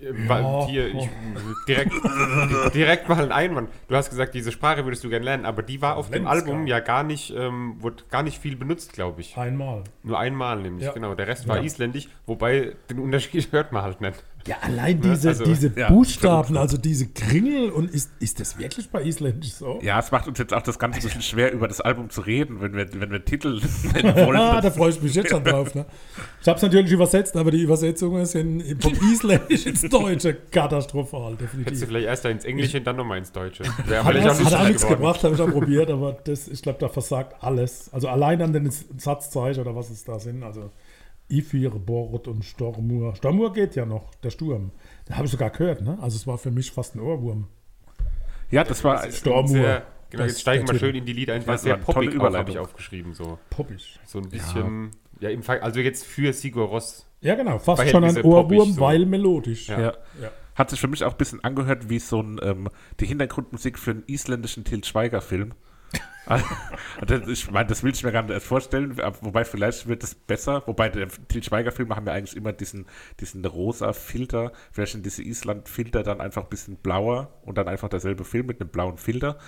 Äh, 0.02 0.28
Weil 0.28 0.42
Ja. 0.42 0.66
hier, 0.66 0.87
ich, 0.94 1.09
direkt, 1.68 1.92
direkt 2.75 3.09
mal 3.09 3.23
ein 3.23 3.32
Einwand. 3.32 3.71
Du 3.88 3.94
hast 3.94 4.11
gesagt, 4.11 4.35
diese 4.35 4.50
Sprache 4.52 4.85
würdest 4.85 5.04
du 5.04 5.09
gerne 5.09 5.25
lernen, 5.25 5.44
aber 5.47 5.62
die 5.62 5.80
war 5.80 5.97
auf 5.97 6.06
dem 6.11 6.25
Lenska. 6.25 6.30
Album 6.32 6.66
ja 6.66 6.80
gar 6.80 7.02
nicht, 7.04 7.32
ähm, 7.37 7.76
wurde 7.80 8.02
gar 8.11 8.23
nicht 8.23 8.38
viel 8.38 8.56
benutzt, 8.56 8.92
glaube 8.92 9.21
ich. 9.21 9.37
Einmal. 9.37 9.85
Nur 10.02 10.18
einmal 10.18 10.61
nämlich, 10.61 10.87
Ja. 10.87 10.92
genau. 10.92 11.14
Der 11.14 11.28
Rest 11.28 11.47
war 11.49 11.59
Ja. 11.59 11.62
isländisch, 11.62 12.09
wobei 12.26 12.75
den 12.90 12.99
Unterschied 12.99 13.32
hört 13.52 13.73
man 13.73 13.82
halt 13.82 14.00
nicht. 14.00 14.23
Ja, 14.46 14.56
allein 14.62 15.00
diese, 15.00 15.28
Also, 15.28 15.44
diese 15.44 15.72
ja, 15.76 15.88
Buchstaben, 15.88 16.56
also 16.56 16.76
diese 16.76 17.06
Kringel 17.06 17.70
und 17.70 17.88
ist, 17.90 18.11
ist 18.18 18.40
das 18.40 18.58
wirklich 18.58 18.90
bei 18.90 19.02
Isländisch 19.02 19.52
so? 19.52 19.78
Ja, 19.82 20.00
es 20.00 20.11
macht 20.11 20.26
uns 20.26 20.38
jetzt 20.38 20.52
auch 20.52 20.62
das 20.62 20.78
Ganze 20.80 20.99
ein 20.99 21.02
bisschen 21.04 21.22
schwer, 21.22 21.52
über 21.52 21.68
das 21.68 21.80
Album 21.80 22.11
zu 22.11 22.22
reden, 22.22 22.61
wenn 22.61 22.75
wir, 22.75 22.88
wenn 23.00 23.11
wir 23.12 23.25
Titel 23.25 23.61
nennen 23.94 24.16
wollen. 24.26 24.37
Ah, 24.37 24.61
da 24.61 24.70
freue 24.70 24.90
ich 24.90 25.00
mich 25.00 25.14
jetzt 25.14 25.30
schon 25.30 25.44
drauf. 25.44 25.75
Ne? 25.76 25.87
Ich 26.40 26.49
habe 26.49 26.56
es 26.56 26.62
natürlich 26.62 26.90
übersetzt, 26.90 27.37
aber 27.37 27.52
die 27.52 27.62
Übersetzungen 27.62 28.26
sind 28.26 28.82
vom 28.82 28.92
Isländisch 29.12 29.66
ins 29.66 29.82
Deutsche 29.82 30.34
katastrophal, 30.50 31.32
Hättest 31.34 31.52
du 31.54 31.58
definitiv. 31.58 31.87
vielleicht 31.88 32.06
erst 32.06 32.25
ins 32.25 32.44
Englische 32.44 32.78
und 32.78 32.84
dann 32.87 32.96
nochmal 32.96 33.18
ins 33.18 33.30
Deutsche. 33.30 33.62
Wäre 33.87 34.02
Hat, 34.04 34.12
vielleicht 34.12 34.28
hat, 34.28 34.44
hat 34.44 34.54
auch 34.54 34.66
nichts 34.66 34.82
geworden. 34.82 35.00
gebracht, 35.00 35.22
habe 35.25 35.34
ich 35.37 35.40
auch 35.40 35.50
probiert, 35.50 35.90
aber 35.90 36.12
das, 36.25 36.49
ich 36.49 36.62
glaube, 36.62 36.78
da 36.80 36.88
versagt 36.88 37.37
alles. 37.44 37.90
Also 37.92 38.08
allein 38.08 38.42
an 38.42 38.52
den 38.52 38.68
Satzzeichen 38.70 39.61
oder 39.61 39.76
was 39.76 39.90
es 39.90 40.02
da 40.04 40.18
sind, 40.18 40.42
also 40.42 40.70
Ifir, 41.32 41.70
Bord 41.70 42.28
und 42.28 42.44
Stormur. 42.44 43.16
Stormur 43.16 43.52
geht 43.52 43.74
ja 43.74 43.86
noch, 43.86 44.14
der 44.16 44.30
Sturm. 44.30 44.70
Da 45.06 45.14
habe 45.16 45.24
ich 45.26 45.32
sogar 45.32 45.50
gehört, 45.50 45.80
ne? 45.80 45.98
Also 46.00 46.16
es 46.16 46.26
war 46.26 46.38
für 46.38 46.50
mich 46.50 46.70
fast 46.70 46.94
ein 46.94 47.00
Ohrwurm. 47.00 47.46
Ja, 48.50 48.64
das 48.64 48.84
war. 48.84 49.10
Stormur. 49.10 49.48
Sehr, 49.48 49.86
genau, 50.10 50.22
Das- 50.24 50.32
jetzt 50.32 50.40
steigen 50.42 50.68
wir 50.68 50.78
schön 50.78 50.94
in 50.94 51.06
die 51.06 51.12
Lieder 51.14 51.34
ein. 51.34 51.40
Das 51.40 51.48
War 51.48 51.58
sehr 51.58 51.76
poppig 51.78 52.18
habe 52.18 52.50
ich 52.50 52.58
aufgeschrieben. 52.58 53.14
So, 53.14 53.38
Poppig. 53.50 53.98
so 54.04 54.18
ein 54.18 54.28
bisschen, 54.28 54.90
ja, 55.20 55.30
im 55.30 55.42
Fall, 55.42 55.60
also 55.60 55.80
jetzt 55.80 56.04
für 56.04 56.32
Sigur 56.32 56.66
Ross. 56.66 57.06
Ja, 57.20 57.34
genau, 57.34 57.58
fast 57.58 57.88
schon 57.88 58.04
ein 58.04 58.16
Ohrwurm, 58.18 58.48
poppig, 58.58 58.74
so. 58.74 58.80
weil 58.80 59.06
melodisch. 59.06 59.68
Ja. 59.68 59.80
Ja. 59.80 59.92
Ja. 60.20 60.30
Hat 60.54 60.68
sich 60.68 60.80
für 60.80 60.88
mich 60.88 61.02
auch 61.04 61.12
ein 61.12 61.16
bisschen 61.16 61.42
angehört 61.42 61.88
wie 61.88 61.98
so 61.98 62.20
ein, 62.20 62.38
ähm, 62.42 62.68
die 63.00 63.06
Hintergrundmusik 63.06 63.78
für 63.78 63.92
einen 63.92 64.02
isländischen 64.06 64.64
Til 64.64 64.84
Schweiger-Film. 64.84 65.54
Das, 66.26 67.26
ich 67.28 67.50
meine, 67.50 67.68
das 67.68 67.82
will 67.82 67.92
ich 67.92 68.02
mir 68.04 68.12
gar 68.12 68.22
nicht 68.22 68.32
erst 68.32 68.46
vorstellen, 68.46 68.96
wobei 69.20 69.44
vielleicht 69.44 69.88
wird 69.88 70.04
es 70.04 70.14
besser. 70.14 70.62
Wobei 70.66 70.88
der 70.88 71.08
Til 71.08 71.42
Schweiger-Filme 71.42 71.96
haben 71.96 72.06
ja 72.06 72.12
eigentlich 72.12 72.36
immer 72.36 72.52
diesen, 72.52 72.86
diesen 73.20 73.44
rosa 73.44 73.92
Filter. 73.92 74.52
Vielleicht 74.70 74.92
sind 74.92 75.04
diese 75.04 75.22
Island-Filter 75.22 76.02
dann 76.02 76.20
einfach 76.20 76.44
ein 76.44 76.48
bisschen 76.48 76.76
blauer 76.76 77.32
und 77.42 77.58
dann 77.58 77.68
einfach 77.68 77.88
derselbe 77.88 78.24
Film 78.24 78.46
mit 78.46 78.60
einem 78.60 78.70
blauen 78.70 78.98
Filter. 78.98 79.38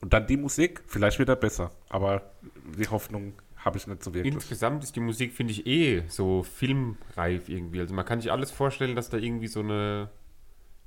Und 0.00 0.12
dann 0.12 0.26
die 0.26 0.36
Musik, 0.36 0.82
vielleicht 0.86 1.18
wird 1.18 1.28
er 1.28 1.36
besser. 1.36 1.72
Aber 1.88 2.30
die 2.78 2.88
Hoffnung 2.88 3.34
habe 3.56 3.78
ich 3.78 3.86
nicht 3.86 4.02
so 4.02 4.14
wirklich. 4.14 4.32
Insgesamt 4.32 4.84
ist 4.84 4.96
die 4.96 5.00
Musik, 5.00 5.32
finde 5.32 5.52
ich, 5.52 5.66
eh 5.66 6.04
so 6.08 6.42
filmreif 6.42 7.48
irgendwie. 7.48 7.80
Also 7.80 7.94
man 7.94 8.04
kann 8.04 8.20
sich 8.20 8.32
alles 8.32 8.50
vorstellen, 8.50 8.96
dass 8.96 9.10
da 9.10 9.18
irgendwie 9.18 9.48
so 9.48 9.60
eine, 9.60 10.10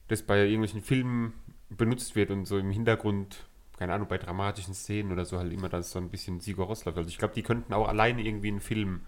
das 0.07 0.23
bei 0.23 0.39
irgendwelchen 0.39 0.81
Filmen 0.81 1.33
benutzt 1.69 2.15
wird 2.15 2.31
und 2.31 2.45
so 2.45 2.57
im 2.57 2.71
Hintergrund, 2.71 3.47
keine 3.77 3.94
Ahnung, 3.94 4.08
bei 4.08 4.18
dramatischen 4.18 4.74
Szenen 4.74 5.12
oder 5.12 5.25
so 5.25 5.39
halt 5.39 5.51
immer, 5.51 5.70
dass 5.70 5.92
so 5.92 6.00
ein 6.00 6.10
bisschen 6.10 6.39
Sigur 6.39 6.68
läuft. 6.68 6.86
Also 6.88 7.10
ich 7.10 7.18
glaube, 7.18 7.34
die 7.34 7.44
könnten 7.44 7.74
auch 7.74 7.88
alleine 7.88 8.22
irgendwie 8.22 8.50
einen 8.50 8.62
Film 8.62 9.01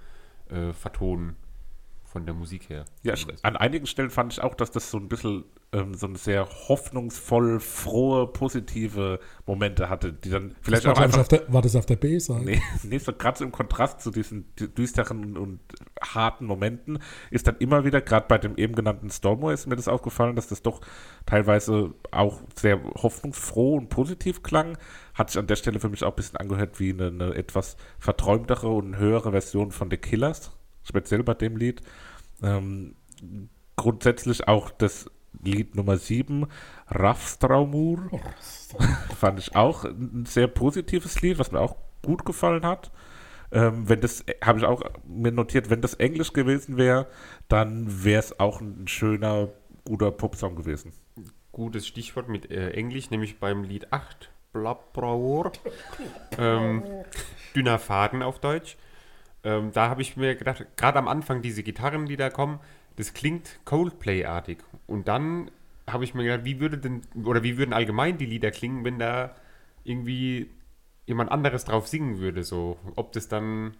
äh, 0.49 0.73
vertonen. 0.73 1.35
Von 2.03 2.25
der 2.25 2.33
Musik 2.33 2.69
her. 2.69 2.85
Ja, 3.03 3.13
an 3.41 3.57
einigen 3.57 3.87
Stellen 3.87 4.09
fand 4.09 4.31
ich 4.31 4.41
auch, 4.41 4.55
dass 4.55 4.71
das 4.71 4.89
so 4.89 4.97
ein 4.97 5.09
bisschen 5.09 5.43
ähm, 5.75 5.93
so 5.93 6.07
eine 6.07 6.17
sehr 6.17 6.47
hoffnungsvoll, 6.67 7.59
frohe, 7.59 8.27
positive 8.27 9.19
Momente 9.45 9.89
hatte, 9.89 10.13
die 10.13 10.29
dann 10.29 10.55
vielleicht 10.61 10.85
Das 10.85 10.89
war, 10.91 10.97
auch 10.97 11.01
einfach. 11.01 11.27
der, 11.27 11.51
war 11.51 11.61
das 11.61 11.75
auf 11.75 11.85
der 11.85 11.97
B-Seite? 11.97 12.45
Nee, 12.45 12.61
nee 12.83 12.97
so 12.97 13.11
gerade 13.11 13.37
so 13.37 13.43
im 13.43 13.51
Kontrast 13.51 13.99
zu 14.01 14.11
diesen 14.11 14.45
dü- 14.57 14.73
düsteren 14.73 15.37
und 15.37 15.59
harten 16.01 16.45
Momenten 16.45 16.99
ist 17.29 17.47
dann 17.47 17.57
immer 17.57 17.83
wieder, 17.83 17.99
gerade 18.01 18.25
bei 18.27 18.37
dem 18.37 18.55
eben 18.57 18.73
genannten 18.75 19.09
Stormo 19.09 19.49
ist 19.51 19.67
mir 19.67 19.75
das 19.75 19.87
aufgefallen, 19.87 20.35
dass 20.35 20.47
das 20.47 20.61
doch 20.61 20.79
teilweise 21.25 21.93
auch 22.11 22.41
sehr 22.55 22.81
hoffnungsfroh 22.95 23.75
und 23.75 23.89
positiv 23.89 24.43
klang. 24.43 24.77
Hat 25.13 25.29
sich 25.29 25.39
an 25.39 25.47
der 25.47 25.55
Stelle 25.57 25.79
für 25.79 25.89
mich 25.89 26.03
auch 26.03 26.13
ein 26.13 26.15
bisschen 26.15 26.37
angehört 26.37 26.79
wie 26.79 26.91
eine, 26.91 27.07
eine 27.07 27.33
etwas 27.35 27.75
verträumtere 27.99 28.69
und 28.69 28.97
höhere 28.97 29.31
Version 29.31 29.71
von 29.71 29.89
The 29.89 29.97
Killers, 29.97 30.51
speziell 30.83 31.23
bei 31.23 31.33
dem 31.33 31.57
Lied. 31.57 31.81
Ähm, 32.41 32.95
grundsätzlich 33.75 34.47
auch 34.47 34.71
das 34.71 35.09
Lied 35.43 35.75
Nummer 35.75 35.97
7, 35.97 36.47
Rafstraumur, 36.87 38.09
fand 39.17 39.39
ich 39.39 39.55
auch 39.55 39.85
ein 39.85 40.25
sehr 40.25 40.47
positives 40.47 41.21
Lied, 41.21 41.39
was 41.39 41.51
mir 41.51 41.59
auch 41.59 41.75
gut 42.03 42.25
gefallen 42.25 42.65
hat. 42.65 42.91
Ähm, 43.51 43.87
wenn 43.87 44.01
das, 44.01 44.25
habe 44.43 44.59
ich 44.59 44.65
auch 44.65 44.81
mir 45.07 45.31
notiert, 45.31 45.69
wenn 45.69 45.81
das 45.81 45.93
Englisch 45.95 46.33
gewesen 46.33 46.77
wäre, 46.77 47.07
dann 47.47 48.03
wäre 48.03 48.19
es 48.19 48.39
auch 48.39 48.61
ein 48.61 48.87
schöner, 48.87 49.49
guter 49.85 50.11
Popsong 50.11 50.55
gewesen. 50.55 50.93
Gutes 51.51 51.87
Stichwort 51.87 52.27
mit 52.27 52.51
äh, 52.51 52.71
Englisch, 52.71 53.11
nämlich 53.11 53.39
beim 53.39 53.63
Lied 53.63 53.93
8, 53.93 54.29
Blabbraur, 54.51 55.51
ähm, 56.37 56.83
Dünner 57.55 57.79
Faden 57.79 58.23
auf 58.23 58.39
Deutsch. 58.39 58.77
Ähm, 59.43 59.71
da 59.71 59.89
habe 59.89 60.01
ich 60.01 60.17
mir 60.17 60.35
gedacht, 60.35 60.65
gerade 60.75 60.97
am 60.97 61.07
Anfang 61.07 61.41
diese 61.41 61.61
Gitarren, 61.61 62.07
die 62.07 62.17
da 62.17 62.29
kommen, 62.29 62.59
das 62.97 63.13
klingt 63.13 63.59
Coldplay-artig. 63.65 64.59
Und 64.87 65.07
dann 65.07 65.51
habe 65.87 66.03
ich 66.03 66.13
mir 66.13 66.23
gedacht, 66.23 66.45
wie 66.45 66.59
würde 66.59 66.77
denn, 66.77 67.01
oder 67.23 67.43
wie 67.43 67.57
würden 67.57 67.73
allgemein 67.73 68.17
die 68.17 68.25
Lieder 68.25 68.51
klingen, 68.51 68.83
wenn 68.83 68.97
da 68.99 69.35
irgendwie 69.83 70.49
jemand 71.05 71.31
anderes 71.31 71.65
drauf 71.65 71.87
singen 71.87 72.19
würde, 72.19 72.43
so. 72.43 72.77
Ob 72.95 73.11
das 73.11 73.27
dann, 73.27 73.75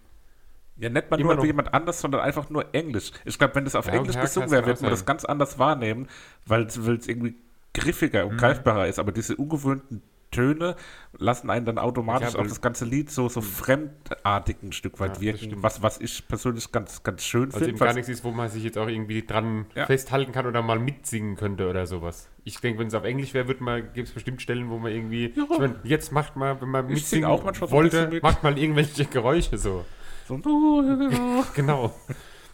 Ja, 0.78 0.90
nicht 0.90 1.10
mal 1.10 1.18
Immer 1.20 1.30
nur 1.30 1.36
noch- 1.38 1.46
jemand 1.46 1.74
anders, 1.74 2.02
sondern 2.02 2.22
einfach 2.22 2.50
nur 2.50 2.74
Englisch. 2.76 3.12
Ich 3.24 3.40
glaube, 3.40 3.56
wenn 3.56 3.64
das 3.64 3.76
auf 3.76 3.88
Ja, 3.88 3.94
Englisch 3.94 4.20
gesungen 4.20 4.52
wäre, 4.52 4.66
würde 4.66 4.82
man 4.82 4.92
das 4.92 5.06
ganz 5.06 5.24
anders 5.24 5.58
wahrnehmen, 5.58 6.08
weil 6.46 6.64
es 6.64 6.76
irgendwie 6.78 7.36
griffiger 7.74 8.26
Mhm. 8.26 8.32
und 8.32 8.38
greifbarer 8.38 8.88
ist. 8.88 9.00
Aber 9.00 9.12
diese 9.14 9.38
ungewöhnten 9.38 10.02
Töne 10.36 10.76
lassen 11.18 11.50
einen 11.50 11.66
dann 11.66 11.78
automatisch 11.78 12.34
Ja, 12.34 12.40
auf 12.40 12.48
das 12.48 12.62
ganze 12.62 12.86
Lied 12.86 13.10
so, 13.10 13.30
so 13.30 13.42
fremdartig 13.42 14.58
ein 14.64 14.72
Stück 14.72 15.00
weit 15.00 15.16
Ja, 15.18 15.22
wirken, 15.22 15.64
was, 15.64 15.82
was 15.82 16.00
ich 16.02 16.28
persönlich 16.28 16.72
ganz, 16.72 17.04
ganz 17.04 17.24
schön 17.24 17.46
also 17.46 17.58
eben 17.60 17.66
finde. 17.68 17.80
gar 17.80 17.88
was- 17.90 17.96
nichts 17.96 18.10
ist, 18.10 18.24
wo 18.24 18.32
man 18.32 18.50
sich 18.50 18.64
jetzt 18.64 18.78
auch 18.78 18.88
irgendwie 18.88 19.26
dran 19.26 19.66
Ja. 19.76 19.86
festhalten 19.86 20.32
kann 20.32 20.46
oder 20.46 20.62
mal 20.62 20.80
mitsingen 20.80 21.36
könnte 21.36 21.70
oder 21.70 21.88
sowas. 21.88 22.30
Ich 22.44 22.60
denke, 22.60 22.80
wenn 22.80 22.88
es 22.88 22.94
auf 22.94 23.04
Englisch 23.06 23.34
wäre, 23.34 23.48
wird 23.48 23.62
man, 23.62 23.92
gibt 23.94 24.08
es 24.08 24.14
bestimmt 24.14 24.42
Stellen, 24.42 24.70
wo 24.70 24.78
man 24.78 24.92
irgendwie, 24.92 25.26
ich 25.28 25.58
mein, 25.60 25.76
jetzt 25.84 26.12
macht 26.12 26.36
man, 26.36 26.60
wenn 26.62 26.70
man 26.70 26.86
mitsingen 26.88 27.06
sing 27.06 27.26
auch 27.26 27.44
manchmal 27.44 27.72
wollte, 27.72 28.08
mit. 28.10 28.22
macht 28.24 28.44
man 28.44 28.58
irgendwelche 28.58 29.06
Geräusche 29.06 29.58
so. 29.58 29.86
so, 30.28 30.38
Genau. 31.56 31.94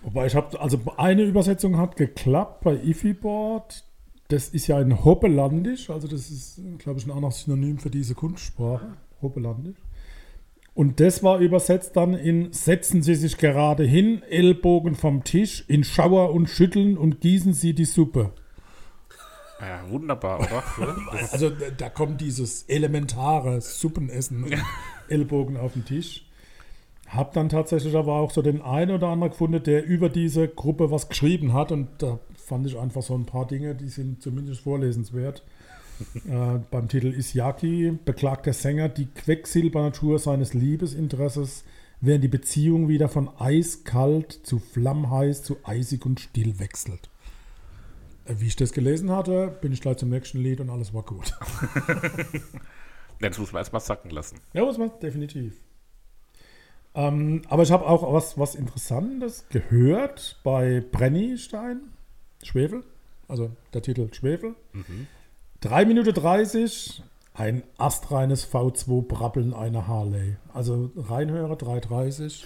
Wobei 0.03 0.25
ich 0.25 0.35
habe, 0.35 0.59
also 0.59 0.79
eine 0.97 1.23
Übersetzung 1.23 1.77
hat 1.77 1.95
geklappt 1.95 2.63
bei 2.63 2.73
Ifyboard. 2.75 3.83
Das 4.31 4.47
ist 4.47 4.67
ja 4.67 4.77
ein 4.77 5.03
Hoppelandisch, 5.03 5.89
also 5.89 6.07
das 6.07 6.31
ist, 6.31 6.61
glaube 6.77 6.99
ich, 6.99 7.05
ein 7.05 7.11
anderes 7.11 7.41
Synonym 7.41 7.79
für 7.79 7.89
diese 7.89 8.15
Kunstsprache. 8.15 8.93
Hoppelandisch. 9.21 9.75
Und 10.73 11.01
das 11.01 11.21
war 11.21 11.39
übersetzt 11.39 11.97
dann 11.97 12.13
in 12.13 12.53
Setzen 12.53 13.01
Sie 13.01 13.15
sich 13.15 13.37
gerade 13.37 13.83
hin, 13.83 14.23
Ellbogen 14.29 14.95
vom 14.95 15.25
Tisch, 15.25 15.65
in 15.67 15.83
Schauer 15.83 16.31
und 16.33 16.47
Schütteln 16.49 16.97
und 16.97 17.19
gießen 17.19 17.53
Sie 17.53 17.73
die 17.73 17.83
Suppe. 17.83 18.31
ja, 19.59 19.83
wunderbar, 19.89 20.39
oder? 20.39 20.95
Also 21.33 21.49
da, 21.49 21.89
kommt 21.89 22.21
dieses 22.21 22.63
elementare 22.63 23.59
Suppenessen 23.59 24.45
Ellbogen 25.09 25.57
auf 25.57 25.73
den 25.73 25.83
Tisch. 25.83 26.25
Hab 27.11 27.33
dann 27.33 27.49
tatsächlich 27.49 27.95
aber 27.95 28.13
auch 28.13 28.31
so 28.31 28.41
den 28.41 28.61
einen 28.61 28.91
oder 28.91 29.07
anderen 29.07 29.31
gefunden, 29.31 29.61
der 29.61 29.85
über 29.85 30.07
diese 30.07 30.47
Gruppe 30.47 30.91
was 30.91 31.09
geschrieben 31.09 31.51
hat 31.51 31.71
und 31.73 31.89
da 31.97 32.19
fand 32.35 32.65
ich 32.65 32.77
einfach 32.77 33.01
so 33.01 33.13
ein 33.15 33.25
paar 33.25 33.45
Dinge, 33.45 33.75
die 33.75 33.89
sind 33.89 34.21
zumindest 34.21 34.61
vorlesenswert. 34.61 35.43
äh, 36.15 36.59
beim 36.71 36.87
Titel 36.87 37.07
Isyaki 37.07 37.97
beklagt 38.05 38.45
der 38.45 38.53
Sänger 38.53 38.87
die 38.87 39.07
Quecksilbernatur 39.07 40.19
seines 40.19 40.53
Liebesinteresses, 40.53 41.65
während 41.99 42.23
die 42.23 42.29
Beziehung 42.29 42.87
wieder 42.87 43.09
von 43.09 43.29
eiskalt 43.37 44.31
zu 44.43 44.59
flammheiß 44.59 45.43
zu 45.43 45.57
eisig 45.63 46.05
und 46.05 46.21
still 46.21 46.59
wechselt. 46.59 47.09
Äh, 48.25 48.35
Wie 48.37 48.47
ich 48.47 48.55
das 48.55 48.71
gelesen 48.71 49.11
hatte, 49.11 49.57
bin 49.61 49.73
ich 49.73 49.81
gleich 49.81 49.97
zum 49.97 50.09
nächsten 50.09 50.39
Lied 50.39 50.61
und 50.61 50.69
alles 50.69 50.93
war 50.93 51.03
gut. 51.03 51.33
Das 53.21 53.37
muss 53.37 53.53
man 53.53 53.59
erstmal 53.59 53.81
sacken 53.81 54.09
lassen. 54.09 54.39
Ja, 54.51 54.65
muss 54.65 54.79
man, 54.79 54.91
definitiv. 54.99 55.53
Ähm, 56.93 57.41
aber 57.47 57.63
ich 57.63 57.71
habe 57.71 57.85
auch 57.87 58.11
was, 58.13 58.37
was 58.37 58.55
Interessantes 58.55 59.45
gehört 59.49 60.37
bei 60.43 60.83
Brennystein, 60.91 61.79
Schwefel, 62.43 62.83
also 63.27 63.51
der 63.73 63.81
Titel 63.81 64.13
Schwefel. 64.13 64.55
3 65.61 65.85
Minuten 65.85 66.13
30, 66.13 67.01
ein 67.33 67.63
astreines 67.77 68.45
V2 68.51 69.07
Brabbeln 69.07 69.53
einer 69.53 69.87
Harley. 69.87 70.35
Also 70.53 70.91
reinhöre, 70.97 71.55
330. 71.55 72.45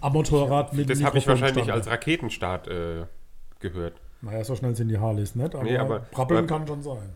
Am 0.00 0.12
Motorrad 0.14 0.72
mit 0.74 0.90
Das 0.90 1.02
habe 1.04 1.18
ich 1.18 1.28
wahrscheinlich 1.28 1.70
als 1.72 1.86
Raketenstart 1.86 2.66
äh, 2.66 3.04
gehört. 3.60 4.00
Naja, 4.22 4.42
so 4.42 4.56
schnell 4.56 4.74
sind 4.74 4.88
die 4.88 4.98
Harleys 4.98 5.34
nicht, 5.36 5.54
aber, 5.54 5.62
Nee, 5.64 5.76
aber- 5.76 6.00
Brabbeln 6.10 6.38
aber- 6.38 6.46
kann 6.48 6.66
schon 6.66 6.82
sein. 6.82 7.10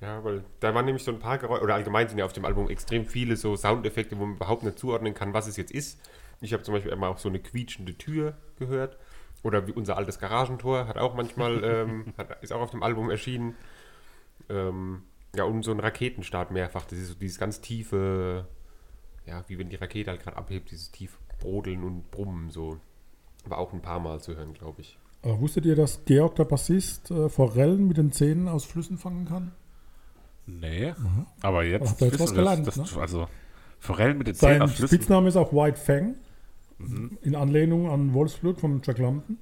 Ja, 0.00 0.22
weil 0.22 0.44
da 0.60 0.74
waren 0.74 0.84
nämlich 0.84 1.02
so 1.02 1.10
ein 1.10 1.18
paar 1.18 1.38
Geräusche, 1.38 1.64
oder 1.64 1.74
allgemein 1.74 2.08
sind 2.08 2.18
ja 2.18 2.24
auf 2.24 2.32
dem 2.32 2.44
Album 2.44 2.70
extrem 2.70 3.04
viele 3.04 3.36
so 3.36 3.56
Soundeffekte, 3.56 4.16
wo 4.18 4.26
man 4.26 4.36
überhaupt 4.36 4.62
nicht 4.62 4.78
zuordnen 4.78 5.14
kann, 5.14 5.34
was 5.34 5.48
es 5.48 5.56
jetzt 5.56 5.72
ist. 5.72 6.00
Ich 6.40 6.52
habe 6.52 6.62
zum 6.62 6.74
Beispiel 6.74 6.92
einmal 6.92 7.10
auch 7.10 7.18
so 7.18 7.28
eine 7.28 7.40
quietschende 7.40 7.94
Tür 7.94 8.36
gehört. 8.58 8.96
Oder 9.42 9.66
wie 9.66 9.72
unser 9.72 9.96
altes 9.96 10.18
Garagentor 10.18 10.86
hat 10.86 10.98
auch 10.98 11.14
manchmal, 11.14 11.62
ähm, 11.64 12.14
hat, 12.16 12.42
ist 12.42 12.52
auch 12.52 12.60
auf 12.60 12.70
dem 12.70 12.82
Album 12.82 13.10
erschienen. 13.10 13.56
Ähm, 14.48 15.02
ja, 15.34 15.44
und 15.44 15.62
so 15.64 15.72
ein 15.72 15.80
Raketenstart 15.80 16.52
mehrfach. 16.52 16.84
Das 16.84 16.98
ist 16.98 17.08
so 17.08 17.14
dieses 17.14 17.38
ganz 17.38 17.60
tiefe, 17.60 18.46
ja, 19.26 19.44
wie 19.48 19.58
wenn 19.58 19.68
die 19.68 19.76
Rakete 19.76 20.10
halt 20.10 20.22
gerade 20.22 20.36
abhebt, 20.36 20.70
dieses 20.70 20.90
tief 20.90 21.18
Brodeln 21.40 21.82
und 21.84 22.10
Brummen 22.10 22.50
so. 22.50 22.78
War 23.44 23.58
auch 23.58 23.72
ein 23.72 23.82
paar 23.82 24.00
Mal 24.00 24.20
zu 24.20 24.36
hören, 24.36 24.52
glaube 24.54 24.80
ich. 24.80 24.98
Aber 25.22 25.40
wusstet 25.40 25.66
ihr, 25.66 25.76
dass 25.76 26.04
Georg, 26.04 26.36
der 26.36 26.44
Bassist, 26.44 27.10
äh, 27.10 27.28
Forellen 27.28 27.88
mit 27.88 27.96
den 27.96 28.12
Zähnen 28.12 28.48
aus 28.48 28.64
Flüssen 28.64 28.98
fangen 28.98 29.24
kann? 29.24 29.52
Nee, 30.50 30.94
aber 31.42 31.64
jetzt 31.64 31.90
Habt 31.90 32.00
ihr 32.00 32.06
jetzt 32.08 32.20
was 32.20 32.34
gelernt, 32.34 32.66
das, 32.66 32.76
ne? 32.76 32.84
Also 33.00 33.28
Forellen 33.78 34.16
mit 34.18 34.26
den 34.28 34.34
Zähnen 34.34 34.54
Sein 34.54 34.62
aus 34.62 34.72
Flüssen. 34.72 34.96
Spitzname 34.96 35.28
ist 35.28 35.36
auch 35.36 35.52
White 35.52 35.78
Fang, 35.78 36.14
Mhm. 36.78 37.18
in 37.22 37.34
Anlehnung 37.34 37.90
an 37.90 38.14
Wolfsblut 38.14 38.60
von 38.60 38.80
Jack 38.84 38.98
London. 38.98 39.38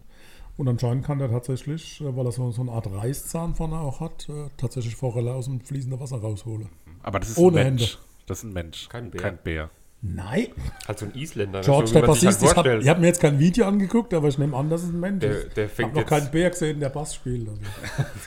Und 0.56 0.68
anscheinend 0.68 1.04
kann 1.04 1.18
der 1.18 1.30
tatsächlich, 1.30 2.00
äh, 2.00 2.16
weil 2.16 2.24
er 2.26 2.32
so, 2.32 2.50
so 2.50 2.62
eine 2.62 2.72
Art 2.72 2.86
Reißzahn 2.90 3.54
vorne 3.54 3.78
auch 3.78 4.00
hat, 4.00 4.26
äh, 4.30 4.48
tatsächlich 4.56 4.96
Forelle 4.96 5.34
aus 5.34 5.44
dem 5.44 5.60
fließenden 5.60 6.00
Wasser 6.00 6.16
rausholen. 6.16 6.68
Aber 7.02 7.20
das 7.20 7.28
ist 7.30 7.38
Ohne 7.38 7.60
ein 7.60 7.66
Mensch. 7.66 7.82
Hände. 7.92 8.04
Das 8.26 8.38
ist 8.38 8.44
ein 8.44 8.52
Mensch. 8.54 8.88
Kein 8.88 9.10
Bär. 9.10 9.20
Kein 9.20 9.38
Bär. 9.44 9.70
Nein. 10.02 10.48
Halt 10.86 10.98
so 10.98 11.06
ein 11.06 11.14
Isländer. 11.14 11.62
George, 11.62 11.86
der 11.90 12.02
halt 12.02 12.06
Bassist, 12.06 12.42
ich 12.42 12.54
habe 12.54 12.80
hab 12.86 13.00
mir 13.00 13.06
jetzt 13.06 13.20
kein 13.20 13.38
Video 13.40 13.66
angeguckt, 13.66 14.12
aber 14.14 14.28
ich 14.28 14.38
nehme 14.38 14.56
an, 14.56 14.68
dass 14.70 14.82
es 14.84 14.90
ein 14.90 15.00
Mensch 15.00 15.20
Der- 15.20 15.30
ist. 15.30 15.56
der 15.56 15.64
ich 15.66 15.82
habe 15.84 15.94
noch 16.00 16.06
keinen 16.06 16.30
Bär 16.30 16.50
gesehen, 16.50 16.78
der 16.78 16.90
Bass 16.90 17.14
spielt. 17.14 17.48
Also. 17.48 17.60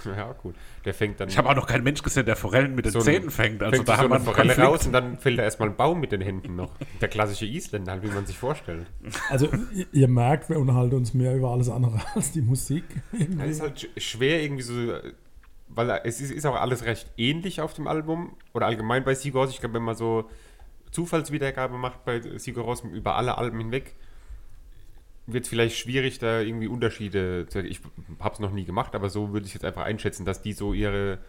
Ja, 0.18 0.34
gut. 0.34 0.56
Der 0.84 0.94
fängt 0.94 1.20
dann. 1.20 1.30
Ich 1.30 1.38
habe 1.38 1.48
auch 1.50 1.56
noch 1.56 1.68
keinen 1.68 1.84
Mensch 1.84 2.02
gesehen, 2.02 2.26
der 2.26 2.36
Forellen 2.36 2.74
mit 2.76 2.86
den 2.86 2.92
So 2.92 3.00
Zähnen 3.02 3.30
fängt. 3.30 3.62
Also 3.62 3.76
fängt 3.76 3.88
da 3.88 3.96
so 3.96 4.02
haben 4.02 4.10
wir 4.12 4.20
Forelle 4.20 4.48
Konflikt. 4.56 4.68
raus 4.68 4.86
und 4.88 4.94
dann 4.94 5.18
fällt 5.18 5.38
da 5.38 5.44
erstmal 5.44 5.70
ein 5.70 5.76
Baum 5.76 6.00
mit 6.00 6.12
den 6.12 6.22
Händen 6.22 6.56
noch. 6.56 6.72
Der 7.02 7.08
klassische 7.08 7.46
Isländer, 7.46 7.92
halt, 7.94 8.04
wie 8.04 8.08
man 8.08 8.26
sich 8.26 8.38
vorstellt. 8.38 8.86
Also 9.30 9.48
ihr, 9.74 9.86
ihr 9.92 10.08
merkt, 10.08 10.50
wir 10.50 10.60
unterhalten 10.60 10.96
uns 10.96 11.14
mehr 11.14 11.36
über 11.36 11.52
alles 11.52 11.70
andere 11.70 12.02
als 12.16 12.32
die 12.32 12.42
Musik. 12.42 12.84
Irgendwie. 13.18 13.44
es 13.44 13.52
ist 13.58 13.62
halt 13.62 13.78
sch- 13.78 14.00
schwer 14.00 14.42
irgendwie 14.42 14.64
so, 14.64 14.74
weil 15.70 16.02
es 16.04 16.20
ist, 16.20 16.32
ist 16.32 16.46
auch 16.46 16.56
alles 16.56 16.84
recht 16.86 17.12
ähnlich 17.18 17.62
auf 17.62 17.74
dem 17.74 17.88
Album 17.88 18.36
oder 18.54 18.66
allgemein 18.66 19.04
bei 19.04 19.14
Rós. 19.14 19.50
Ich 19.52 19.60
glaube, 19.60 19.76
wenn 19.76 19.84
man 19.84 19.96
so 19.96 20.30
Zufallswiedergabe 20.92 21.78
macht 21.78 22.06
bei 22.06 22.22
Sigur 22.38 22.66
Rós 22.66 22.84
über 22.84 23.16
alle 23.16 23.38
Alben 23.38 23.60
hinweg, 23.60 23.96
wird 25.28 25.44
es 25.44 25.50
vielleicht 25.50 25.78
schwierig, 25.78 26.20
da 26.20 26.42
irgendwie 26.42 26.68
Unterschiede 26.68 27.46
zu. 27.48 27.64
Ich 27.64 27.82
habe 28.20 28.34
es 28.34 28.40
noch 28.40 28.52
nie 28.52 28.66
gemacht, 28.66 28.96
aber 28.96 29.10
so 29.10 29.32
würde 29.34 29.46
ich 29.46 29.54
jetzt 29.54 29.66
einfach 29.66 29.84
einschätzen, 29.84 30.26
dass 30.26 30.42
die 30.42 30.54
so 30.54 30.74
ihre 30.74 31.20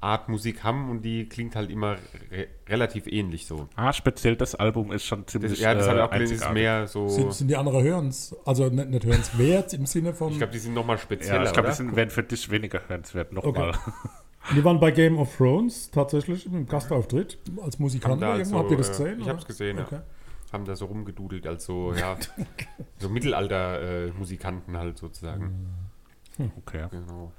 Art 0.00 0.28
Musik 0.28 0.62
haben 0.62 0.90
und 0.90 1.02
die 1.02 1.28
klingt 1.28 1.56
halt 1.56 1.70
immer 1.70 1.96
re 2.30 2.46
relativ 2.68 3.06
ähnlich 3.06 3.46
so. 3.46 3.68
Ah, 3.76 3.92
speziell 3.92 4.36
das 4.36 4.54
Album 4.54 4.92
ist 4.92 5.04
schon 5.04 5.26
ziemlich 5.26 5.52
Das, 5.52 5.60
ja, 5.60 5.74
das 5.74 5.88
habe 5.88 5.98
äh, 5.98 6.02
ich 6.02 6.06
auch 6.06 6.12
gelesen, 6.12 6.34
ist 6.34 6.52
mehr 6.52 6.86
so. 6.86 7.08
Sind, 7.08 7.32
sind 7.32 7.48
die 7.48 7.56
anderen 7.56 7.82
hörens, 7.82 8.36
also 8.44 8.68
nicht, 8.68 8.90
nicht 8.90 9.04
hörenswert 9.04 9.72
im 9.72 9.86
Sinne 9.86 10.12
von. 10.12 10.32
ich 10.32 10.38
glaube, 10.38 10.52
die 10.52 10.58
sind 10.58 10.74
nochmal 10.74 10.98
spezieller, 10.98 11.38
Ja, 11.38 11.44
ich 11.44 11.52
glaube, 11.52 11.70
die 11.70 11.74
sind, 11.74 11.96
werden 11.96 12.10
für 12.10 12.22
dich 12.22 12.50
weniger 12.50 12.82
hörenswert. 12.86 13.32
Nochmal. 13.32 13.72
die 14.54 14.62
waren 14.64 14.78
bei 14.80 14.90
Game 14.90 15.18
of 15.18 15.36
Thrones 15.36 15.90
tatsächlich 15.90 16.46
im 16.46 16.66
Gastauftritt 16.66 17.38
als 17.62 17.78
Musikant. 17.78 18.12
Haben 18.14 18.20
da 18.20 18.36
Irgendwo. 18.36 18.56
also, 18.56 18.58
Habt 18.58 18.70
ihr 18.70 18.76
das 18.76 18.88
äh, 18.88 18.92
gesehen? 18.92 19.18
ich 19.18 19.24
oder? 19.24 19.32
hab's 19.34 19.46
gesehen, 19.46 19.78
ja. 19.78 19.84
Okay. 19.84 20.00
haben 20.52 20.64
da 20.64 20.76
so 20.76 20.84
rumgedudelt, 20.86 21.46
als 21.46 21.64
so, 21.64 21.92
ja, 21.94 22.16
so 22.98 23.08
Mittelalter-Musikanten 23.08 24.76
halt 24.76 24.98
sozusagen. 24.98 25.68
Okay. 26.58 26.86
Genau. 26.90 27.32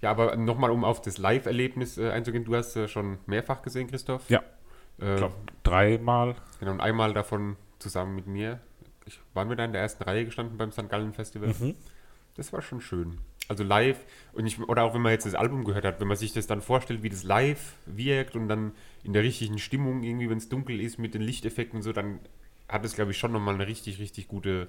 Ja, 0.00 0.10
aber 0.10 0.36
nochmal, 0.36 0.70
um 0.70 0.84
auf 0.84 1.00
das 1.00 1.18
Live-Erlebnis 1.18 1.96
äh, 1.98 2.10
einzugehen, 2.10 2.44
du 2.44 2.54
hast 2.56 2.74
äh, 2.76 2.88
schon 2.88 3.18
mehrfach 3.26 3.62
gesehen, 3.62 3.86
Christoph. 3.88 4.28
Ja, 4.30 4.42
Äh, 5.00 5.12
ich 5.12 5.16
glaube, 5.18 5.34
dreimal. 5.62 6.34
genau, 6.58 6.72
und 6.72 6.80
einmal 6.80 7.14
davon 7.14 7.56
zusammen 7.78 8.14
mit 8.16 8.26
mir. 8.26 8.58
Ich, 9.06 9.20
waren 9.34 9.48
wir 9.48 9.56
da 9.56 9.64
in 9.64 9.72
der 9.72 9.80
ersten 9.82 10.02
Reihe 10.04 10.24
gestanden 10.24 10.56
beim 10.58 10.72
St. 10.72 10.88
Gallen 10.88 11.12
Festival? 11.12 11.54
Das 12.34 12.52
war 12.52 12.62
schon 12.62 12.80
schön. 12.80 13.18
Also 13.52 13.64
live, 13.64 13.98
und 14.32 14.46
ich, 14.46 14.58
oder 14.60 14.82
auch 14.84 14.94
wenn 14.94 15.02
man 15.02 15.12
jetzt 15.12 15.26
das 15.26 15.34
Album 15.34 15.64
gehört 15.64 15.84
hat, 15.84 16.00
wenn 16.00 16.08
man 16.08 16.16
sich 16.16 16.32
das 16.32 16.46
dann 16.46 16.62
vorstellt, 16.62 17.02
wie 17.02 17.10
das 17.10 17.22
live 17.22 17.74
wirkt 17.86 18.34
und 18.34 18.48
dann 18.48 18.72
in 19.04 19.12
der 19.12 19.22
richtigen 19.22 19.58
Stimmung, 19.58 20.02
irgendwie, 20.02 20.30
wenn 20.30 20.38
es 20.38 20.48
dunkel 20.48 20.80
ist 20.80 20.98
mit 20.98 21.12
den 21.12 21.22
Lichteffekten 21.22 21.76
und 21.76 21.82
so, 21.82 21.92
dann 21.92 22.18
hat 22.68 22.84
es, 22.84 22.94
glaube 22.94 23.10
ich, 23.10 23.18
schon 23.18 23.32
nochmal 23.32 23.54
eine 23.54 23.66
richtig, 23.66 23.98
richtig 23.98 24.28
gute 24.28 24.68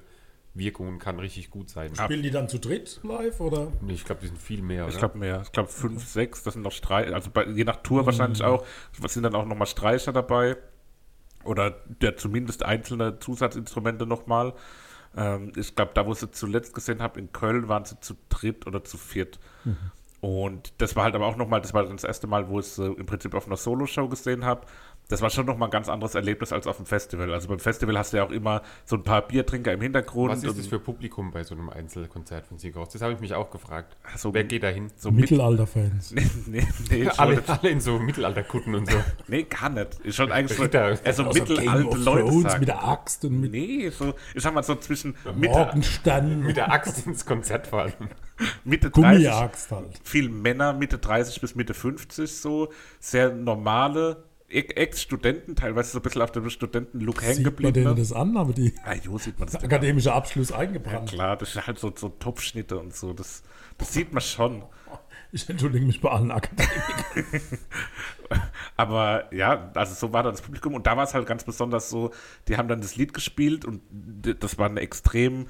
Wirkung 0.54 0.88
und 0.90 1.00
kann 1.00 1.20
richtig 1.20 1.50
gut 1.50 1.70
sein. 1.70 1.96
Spielen 1.96 2.22
die 2.22 2.30
dann 2.30 2.50
zu 2.50 2.60
dritt 2.60 3.00
live 3.04 3.40
oder? 3.40 3.72
Nee, 3.82 3.94
Ich 3.94 4.06
glaube, 4.06 4.22
die 4.22 4.28
sind 4.28 4.40
viel 4.40 4.62
mehr, 4.62 4.88
Ich 4.88 4.98
glaube 4.98 5.18
mehr. 5.18 5.42
Ich 5.44 5.52
glaube 5.52 5.70
fünf, 5.70 6.06
sechs. 6.06 6.44
Das 6.44 6.54
sind 6.54 6.64
noch 6.64 6.72
Streicher. 6.72 7.16
Also 7.16 7.32
bei, 7.32 7.46
je 7.48 7.64
nach 7.64 7.78
Tour 7.78 8.06
wahrscheinlich 8.06 8.44
auch. 8.44 8.66
Es 9.04 9.14
sind 9.14 9.24
dann 9.24 9.34
auch 9.34 9.46
nochmal 9.46 9.68
Streicher 9.68 10.12
dabei. 10.12 10.58
Oder 11.44 11.72
der 12.02 12.18
zumindest 12.18 12.64
einzelne 12.64 13.20
Zusatzinstrumente 13.20 14.06
nochmal. 14.06 14.54
Ähm, 15.16 15.52
ich 15.56 15.76
glaube, 15.76 15.92
da, 15.94 16.06
wo 16.06 16.12
ich 16.12 16.20
sie 16.20 16.32
zuletzt 16.32 16.74
gesehen 16.74 17.02
habe, 17.02 17.20
in 17.20 17.32
Köln, 17.32 17.68
waren 17.68 17.86
sie 17.86 18.00
zu 18.00 18.16
dritt 18.30 18.68
oder 18.68 18.84
zu 18.84 18.98
viert. 18.98 19.40
Und 20.22 20.74
das 20.78 20.96
war 20.96 21.04
halt 21.04 21.16
aber 21.16 21.26
auch 21.26 21.36
nochmal, 21.36 21.60
das 21.60 21.74
war 21.74 21.84
das 21.84 22.06
erste 22.06 22.28
Mal, 22.28 22.48
wo 22.48 22.60
ich 22.60 22.68
sie 22.68 22.86
im 22.86 23.06
Prinzip 23.06 23.36
auf 23.36 23.46
einer 23.46 23.58
Solo-Show 23.58 24.08
gesehen 24.08 24.46
habe. 24.46 24.66
Das 25.10 25.22
war 25.22 25.30
schon 25.30 25.46
nochmal 25.46 25.68
ein 25.68 25.72
ganz 25.72 25.90
anderes 25.90 26.16
Erlebnis 26.16 26.54
als 26.54 26.66
auf 26.66 26.78
dem 26.78 26.86
Festival. 26.86 27.32
Also 27.34 27.48
beim 27.50 27.60
Festival 27.60 27.98
hast 27.98 28.14
du 28.14 28.18
ja 28.18 28.24
auch 28.24 28.32
immer 28.32 28.62
so 28.86 28.96
ein 28.96 29.04
paar 29.04 29.22
Biertrinker 29.22 29.74
im 29.74 29.82
Hintergrund. 29.82 30.32
Was 30.32 30.44
ist 30.44 30.58
das 30.58 30.68
für 30.68 30.80
Publikum 30.80 31.32
bei 31.32 31.44
so 31.44 31.56
einem 31.56 31.70
Einzelkonzert 31.70 32.46
von 32.48 32.58
Sigur? 32.58 32.88
Das 32.92 33.02
habe 33.02 33.14
ich 33.14 33.20
mich 33.20 33.34
auch 33.34 33.52
gefragt. 33.52 33.98
so, 34.18 34.34
Wer 34.34 34.46
geht 34.46 34.64
da 34.64 34.70
hin? 34.70 34.92
so 34.96 35.12
mit, 35.12 35.22
Mittelalter-Fans. 35.22 36.12
nee, 36.16 36.28
nee, 36.48 36.68
nee, 36.90 37.08
alle, 37.18 37.44
alle 37.48 37.70
in 37.70 37.82
so 37.82 38.00
Mittelalterkutten 38.00 38.76
und 38.76 38.90
so. 38.90 38.98
Nee, 39.28 39.44
gar 39.44 39.70
nicht. 39.70 40.00
Ist 40.02 40.16
schon 40.16 40.32
eigentlich 40.32 40.58
so, 40.58 40.64
also 40.64 41.04
Also 41.04 41.24
mittelalte 41.26 41.64
Game 41.64 41.88
of 41.88 41.98
Leute 41.98 42.22
Thrones 42.28 42.44
sagen. 42.44 42.60
mit 42.60 42.68
der 42.70 42.84
Axt 42.84 43.26
und 43.26 43.40
mit 43.42 43.52
Nee, 43.52 43.90
so, 43.90 44.14
ich 44.34 44.42
sag 44.44 44.54
mal 44.54 44.64
so 44.64 44.76
zwischen 44.76 45.16
Morgenstern, 45.36 46.44
Mit 46.44 46.58
der 46.58 46.72
Axt 46.72 47.06
ins 47.06 47.26
Konzert 47.26 47.68
fallen. 47.68 47.94
Mitte 48.64 48.90
30, 48.90 48.94
Gummiaxt 48.94 49.72
halt. 49.72 50.00
viel 50.04 50.30
Männer, 50.30 50.74
Mitte 50.74 50.98
30 50.98 51.40
bis 51.42 51.56
Mitte 51.56 51.74
50 51.74 52.36
so, 52.36 52.70
sehr 53.00 53.30
normale 53.34 54.24
Ex-Studenten, 54.54 55.56
teilweise 55.56 55.92
so 55.92 56.00
ein 56.00 56.02
bisschen 56.04 56.22
auf 56.22 56.32
dem 56.32 56.50
Studentenlook 56.50 57.22
hängen 57.22 57.36
Sieht 57.36 57.46
man 57.46 57.56
denen 57.56 57.74
geblieben. 57.74 57.96
das 57.96 58.14
an, 58.14 58.38
aber 58.38 58.54
die 58.54 58.74
Ah, 58.84 58.94
jo, 58.96 59.18
sieht 59.18 59.40
man 59.40 59.48
das 59.50 59.62
akademische 59.64 60.14
Abschluss 60.14 60.50
Ja, 60.50 60.58
eingebrannt. 60.60 61.10
klar, 61.10 61.38
das 61.38 61.56
ist 61.56 61.68
halt 61.68 61.80
so, 61.80 61.92
so 61.96 62.10
Topfschnitte 62.10 62.78
und 62.80 62.96
so, 62.96 63.14
das, 63.14 63.44
das 63.78 63.94
sieht 63.94 64.14
man 64.14 64.22
schon. 64.22 64.64
Ich 65.36 65.50
entschuldige 65.50 65.84
mich 65.84 66.00
bei 66.00 66.12
allen 66.12 66.30
Akademikern. 66.30 67.42
Aber 68.78 69.34
ja, 69.34 69.72
also 69.74 69.96
so 69.96 70.14
war 70.14 70.22
dann 70.22 70.34
das 70.34 70.44
Publikum 70.44 70.76
und 70.76 70.86
da 70.86 70.96
war 70.96 71.04
es 71.06 71.16
halt 71.16 71.26
ganz 71.26 71.44
besonders 71.44 71.90
so, 71.90 72.12
die 72.48 72.58
haben 72.58 72.68
dann 72.68 72.82
das 72.82 72.96
Lied 72.96 73.14
gespielt 73.16 73.66
und 73.66 73.82
das 73.92 74.60
war 74.60 74.70
eine 74.70 74.80
extrem 74.82 75.48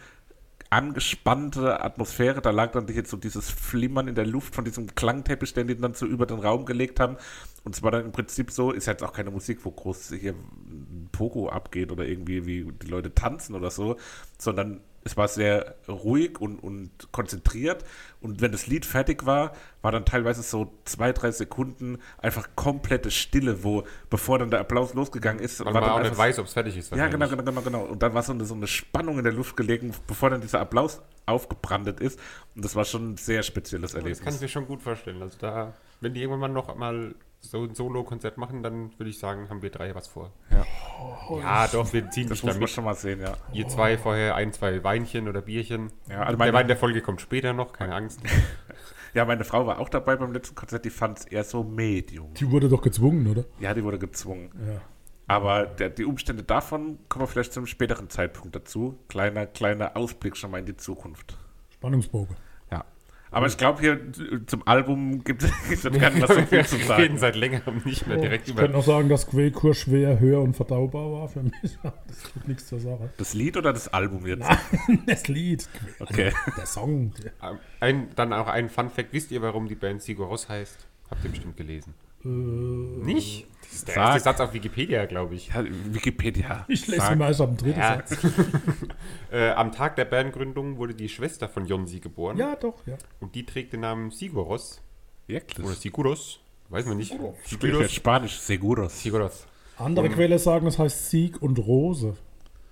angespannte 0.74 1.84
Atmosphäre. 1.84 2.42
Da 2.42 2.50
lag 2.50 2.72
dann 2.72 2.88
jetzt 2.88 3.12
so 3.12 3.18
dieses 3.18 3.52
Flimmern 3.52 4.08
in 4.08 4.16
der 4.16 4.26
Luft 4.26 4.56
von 4.56 4.66
diesem 4.66 4.96
Klangteppich, 4.96 5.54
den 5.54 5.68
die 5.68 5.78
dann 5.78 5.94
so 5.94 6.08
über 6.08 6.26
den 6.26 6.40
Raum 6.40 6.66
gelegt 6.66 7.00
haben. 7.00 7.18
Und 7.64 7.76
es 7.76 7.84
war 7.84 7.92
dann 7.92 8.06
im 8.06 8.12
Prinzip 8.12 8.50
so, 8.50 8.72
ist 8.72 8.88
jetzt 8.88 9.04
auch 9.04 9.14
keine 9.14 9.30
Musik, 9.30 9.60
wo 9.64 9.72
groß 9.72 10.14
hier 10.20 10.34
ein 10.34 11.10
Pogo 11.12 11.48
abgeht 11.50 11.92
oder 11.92 12.06
irgendwie 12.06 12.48
wie 12.48 12.72
die 12.72 12.88
Leute 12.88 13.14
tanzen 13.14 13.54
oder 13.54 13.70
so, 13.70 13.98
sondern 14.40 14.82
es 15.06 15.18
war 15.18 15.28
sehr 15.28 15.76
ruhig 15.88 16.39
und, 16.39 16.60
und 16.60 16.92
konzentriert. 17.12 17.84
Und 18.22 18.42
wenn 18.42 18.52
das 18.52 18.68
Lied 18.68 18.86
fertig 18.86 19.26
war, 19.26 19.54
war 19.82 19.92
dann 19.92 20.06
teilweise 20.06 20.42
so 20.44 20.74
zwei, 20.86 21.12
drei 21.12 21.32
Sekunden 21.32 22.00
einfach 22.18 22.50
komplette 22.56 23.12
Stille, 23.12 23.63
wo, 23.63 23.84
bevor 24.10 24.39
dann 24.39 24.50
der 24.50 24.62
Applaus 24.62 24.94
losgegangen 24.94 25.44
ist, 25.44 25.60
Weil 25.60 25.66
war 25.66 25.74
man 25.74 25.84
dann 25.84 25.92
auch 25.92 26.04
nicht 26.04 26.18
weiß, 26.18 26.39
ob 26.39 26.46
es 26.46 26.54
fertig 26.54 26.78
ist. 26.78 26.92
ja, 26.92 27.08
genau, 27.08 27.28
genau, 27.28 27.44
genau, 27.44 27.62
genau. 27.62 27.84
Und 27.84 28.02
dann 28.02 28.13
war 28.13 28.24
so 28.24 28.32
eine, 28.34 28.46
so 28.46 28.54
eine 28.54 28.68
Spannung 28.68 29.18
in 29.18 29.24
der 29.24 29.34
Luft 29.34 29.58
gelegen, 29.58 29.94
bevor 30.08 30.30
dann 30.30 30.42
dieser 30.42 30.62
Applaus 30.62 31.02
aufgebrandet 31.26 32.00
ist. 32.00 32.20
Und 32.56 32.63
das 32.63 32.76
war 32.76 32.86
schon 32.86 33.13
ein 33.13 33.18
sehr 33.18 33.44
spezielles 33.44 33.92
Das 33.92 34.00
kann 34.02 34.08
ich 34.10 34.20
Erlebnis. 34.20 34.42
mir 34.42 34.48
schon 34.48 34.68
gut 34.68 34.82
vorstellen. 34.82 35.22
Also 35.22 35.38
da, 35.39 35.74
wenn 36.02 36.13
die 36.13 36.22
irgendwann 36.22 36.39
mal 36.39 36.48
noch 36.50 36.76
mal 36.76 37.13
so 37.45 37.63
ein 37.63 37.75
Solo-Konzert 37.75 38.38
machen, 38.38 38.63
dann 38.63 38.97
würde 38.97 39.10
ich 39.10 39.19
sagen, 39.19 39.49
haben 39.49 39.62
wir 39.62 39.69
drei 39.69 39.93
was 39.93 40.08
vor. 40.08 40.32
Ja. 40.49 40.65
Ja, 41.39 41.67
doch, 41.67 41.91
wir 41.93 42.10
ziehen 42.10 42.29
Das 42.29 42.38
dich 42.39 42.43
muss 42.45 42.53
man 42.53 42.62
damit. 42.62 42.69
schon 42.69 42.84
mal 42.86 42.95
sehen, 42.95 43.19
ja. 43.21 43.34
Ihr 43.51 43.67
zwei 43.67 43.97
vorher 43.97 44.36
ein, 44.36 44.53
zwei 44.53 44.84
Weinchen 44.84 45.27
oder 45.27 45.41
Bierchen. 45.41 45.91
Ja, 46.10 46.21
also 46.21 46.29
der 46.32 46.38
meine- 46.38 46.53
Wein 46.53 46.67
der 46.67 46.77
Folge 46.77 47.01
kommt 47.01 47.21
später 47.21 47.53
noch, 47.53 47.73
keine 47.73 47.95
Angst. 47.95 48.21
Ja, 49.15 49.25
meine 49.25 49.43
Frau 49.43 49.67
war 49.67 49.77
auch 49.77 49.89
dabei 49.89 50.15
beim 50.15 50.34
letzten 50.34 50.56
Konzert, 50.56 50.86
die 50.86 50.89
fand 50.89 51.19
es 51.19 51.25
eher 51.25 51.43
so 51.43 51.63
Medium. 51.63 52.34
Die 52.34 52.49
wurde 52.49 52.67
doch 52.67 52.82
gezwungen, 52.82 53.27
oder? 53.27 53.45
Ja, 53.60 53.75
die 53.75 53.84
wurde 53.84 53.99
gezwungen. 53.99 54.49
Ja. 54.67 54.82
Aber 55.27 55.67
der, 55.67 55.91
die 55.91 56.03
Umstände 56.03 56.41
davon 56.41 56.97
kommen 57.10 57.21
wir 57.21 57.27
vielleicht 57.27 57.53
zu 57.53 57.60
einem 57.60 57.67
späteren 57.67 58.10
Zeitpunkt 58.10 58.56
dazu. 58.56 58.97
Kleiner, 59.10 59.45
kleiner 59.45 59.95
Ausblick 59.95 60.36
schon 60.36 60.49
mal 60.49 60.58
in 60.58 60.65
die 60.65 60.77
Zukunft. 60.77 61.38
Spannungsbogen. 61.75 62.36
Aber 63.34 63.48
ich 63.48 63.58
glaube, 63.58 63.82
hier 63.82 63.93
äh, 63.93 64.46
zum 64.46 64.65
Album 64.67 65.24
gibt 65.24 65.43
es 65.43 65.52
gar 65.84 65.91
nicht 66.12 66.19
mehr 66.19 66.28
so 66.28 66.41
viel 66.46 66.65
zu 66.65 66.78
Wir 66.80 66.98
reden 66.98 67.17
sagen. 67.17 67.17
seit 67.17 67.36
längerem 67.36 67.82
nicht 67.84 68.08
mehr 68.08 68.17
direkt 68.17 68.48
Ich 68.48 68.54
über. 68.54 68.62
könnte 68.62 68.78
noch 68.78 68.86
sagen, 68.86 69.10
dass 69.10 69.28
Quellkur 69.28 69.74
schwer, 69.74 70.19
höher 70.19 70.39
und 70.41 70.56
verdaubar 70.56 71.12
war 71.12 71.28
für 71.28 71.43
mich. 71.43 71.54
Das 72.08 72.32
tut 72.32 72.48
nichts 72.48 72.67
zur 72.67 72.80
Sache. 72.80 73.10
Das 73.17 73.34
Lied 73.34 73.58
oder 73.58 73.74
das 73.74 73.88
Album 73.93 74.26
jetzt? 74.26 74.48
Das 75.08 75.28
Lied. 75.28 75.67
Okay. 76.00 76.32
Der 76.58 76.65
Song. 76.65 77.12
Ein, 77.80 78.10
dann 78.15 78.32
auch 78.34 78.48
ein 78.48 78.69
Fun-Fact: 78.69 79.12
Wisst 79.12 79.32
ihr, 79.32 79.41
warum 79.41 79.67
die 79.67 79.76
Band 79.76 80.02
Sigur 80.02 80.28
Rós 80.32 80.48
heißt? 80.48 80.86
Habt 81.10 81.24
ihr 81.26 81.32
bestimmt 81.32 81.58
gelesen. 81.58 81.93
Nicht? 82.24 83.48
Das 83.74 83.80
ist 83.80 83.88
der 83.88 83.96
Sag. 83.96 84.14
erste 84.14 84.24
Satz 84.30 84.40
auf 84.40 84.54
Wikipedia, 84.54 85.06
glaube 85.06 85.34
ich. 85.34 85.48
Ja, 85.48 85.64
Wikipedia. 85.66 86.64
Ich 86.68 86.86
lese 86.88 87.02
Sag. 87.02 87.14
immer 87.14 87.28
erst 87.28 87.42
am 87.42 87.58
dritten 87.58 87.80
Ja. 87.80 87.96
Satz. 87.98 88.18
äh, 89.32 89.50
am 89.52 89.72
Tag 89.72 89.96
der 89.96 90.06
Bandgründung 90.06 90.78
wurde 90.78 90.94
die 90.94 91.10
Schwester 91.10 91.50
von 91.50 91.66
Jonsi 91.66 92.00
geboren. 92.00 92.38
Ja, 92.38 92.56
doch, 92.56 92.76
ja. 92.86 92.98
Und 93.20 93.34
die 93.34 93.46
trägt 93.46 93.74
den 93.74 93.80
Namen 93.80 94.12
Siguros. 94.12 94.80
Wirklich? 95.26 95.66
Oder 95.66 95.76
Siguros. 95.76 96.40
Weiß 96.70 96.86
man 96.86 96.98
nicht. 96.98 97.16
Spricht 97.48 97.80
jetzt 97.80 97.94
Spanisch, 97.96 98.40
Seguros. 98.40 99.02
Siguros. 99.02 99.48
Andere 99.78 100.10
Quelle 100.10 100.38
sagen, 100.38 100.68
es 100.68 100.78
heißt 100.78 101.10
Sieg 101.10 101.42
und 101.42 101.58
Rose. 101.58 102.16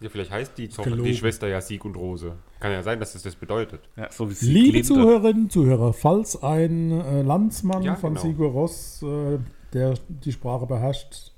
Ja, 0.02 0.10
vielleicht 0.10 0.32
heißt 0.32 0.58
die, 0.58 0.68
Tochter, 0.68 0.96
die 0.98 1.16
Schwester 1.16 1.48
ja 1.48 1.62
Sieg 1.62 1.84
und 1.86 1.96
Rose. 1.96 2.34
Kann 2.60 2.72
ja 2.72 2.82
sein, 2.84 3.00
dass 3.00 3.14
es 3.16 3.24
das 3.24 3.36
bedeutet. 3.36 3.82
Ja, 3.96 4.12
so 4.12 4.30
Liebe. 4.42 4.82
Zuhörerinnen, 4.82 5.50
Zuhörer, 5.50 5.94
falls 5.94 6.42
ein 6.42 6.92
äh, 6.92 7.22
Landsmann 7.22 7.84
Ja, 7.84 7.96
von 7.96 8.16
genau. 8.16 8.26
Sigur 8.26 8.52
Ross, 8.52 9.04
äh, 9.04 9.38
der 9.74 9.96
die 10.08 10.32
Sprache 10.32 10.66
beherrscht, 10.66 11.32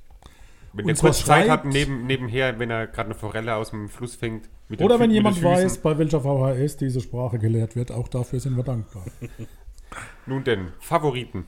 Wenn 0.74 0.88
der 0.88 0.96
kurz 0.96 1.24
Zeit 1.24 1.50
hat, 1.50 1.66
neben, 1.66 2.06
nebenher, 2.08 2.58
wenn 2.60 2.70
er 2.70 2.88
gerade 2.88 3.10
eine 3.12 3.16
Forelle 3.16 3.56
aus 3.56 3.70
dem 3.72 3.90
Fluss 3.90 4.16
fängt. 4.16 4.50
Mit 4.70 4.82
oder 4.82 5.00
wenn 5.00 5.12
jemand 5.12 5.42
weiß, 5.44 5.80
bei 5.80 5.98
welcher 5.98 6.22
VHS 6.22 6.78
diese 6.78 7.02
Sprache 7.02 7.38
gelehrt 7.38 7.76
wird, 7.76 7.92
auch 7.92 8.08
dafür 8.08 8.40
sind 8.40 8.56
wir 8.56 8.64
dankbar. 8.64 9.06
Nun 10.26 10.44
denn, 10.44 10.70
Favoriten. 10.80 11.46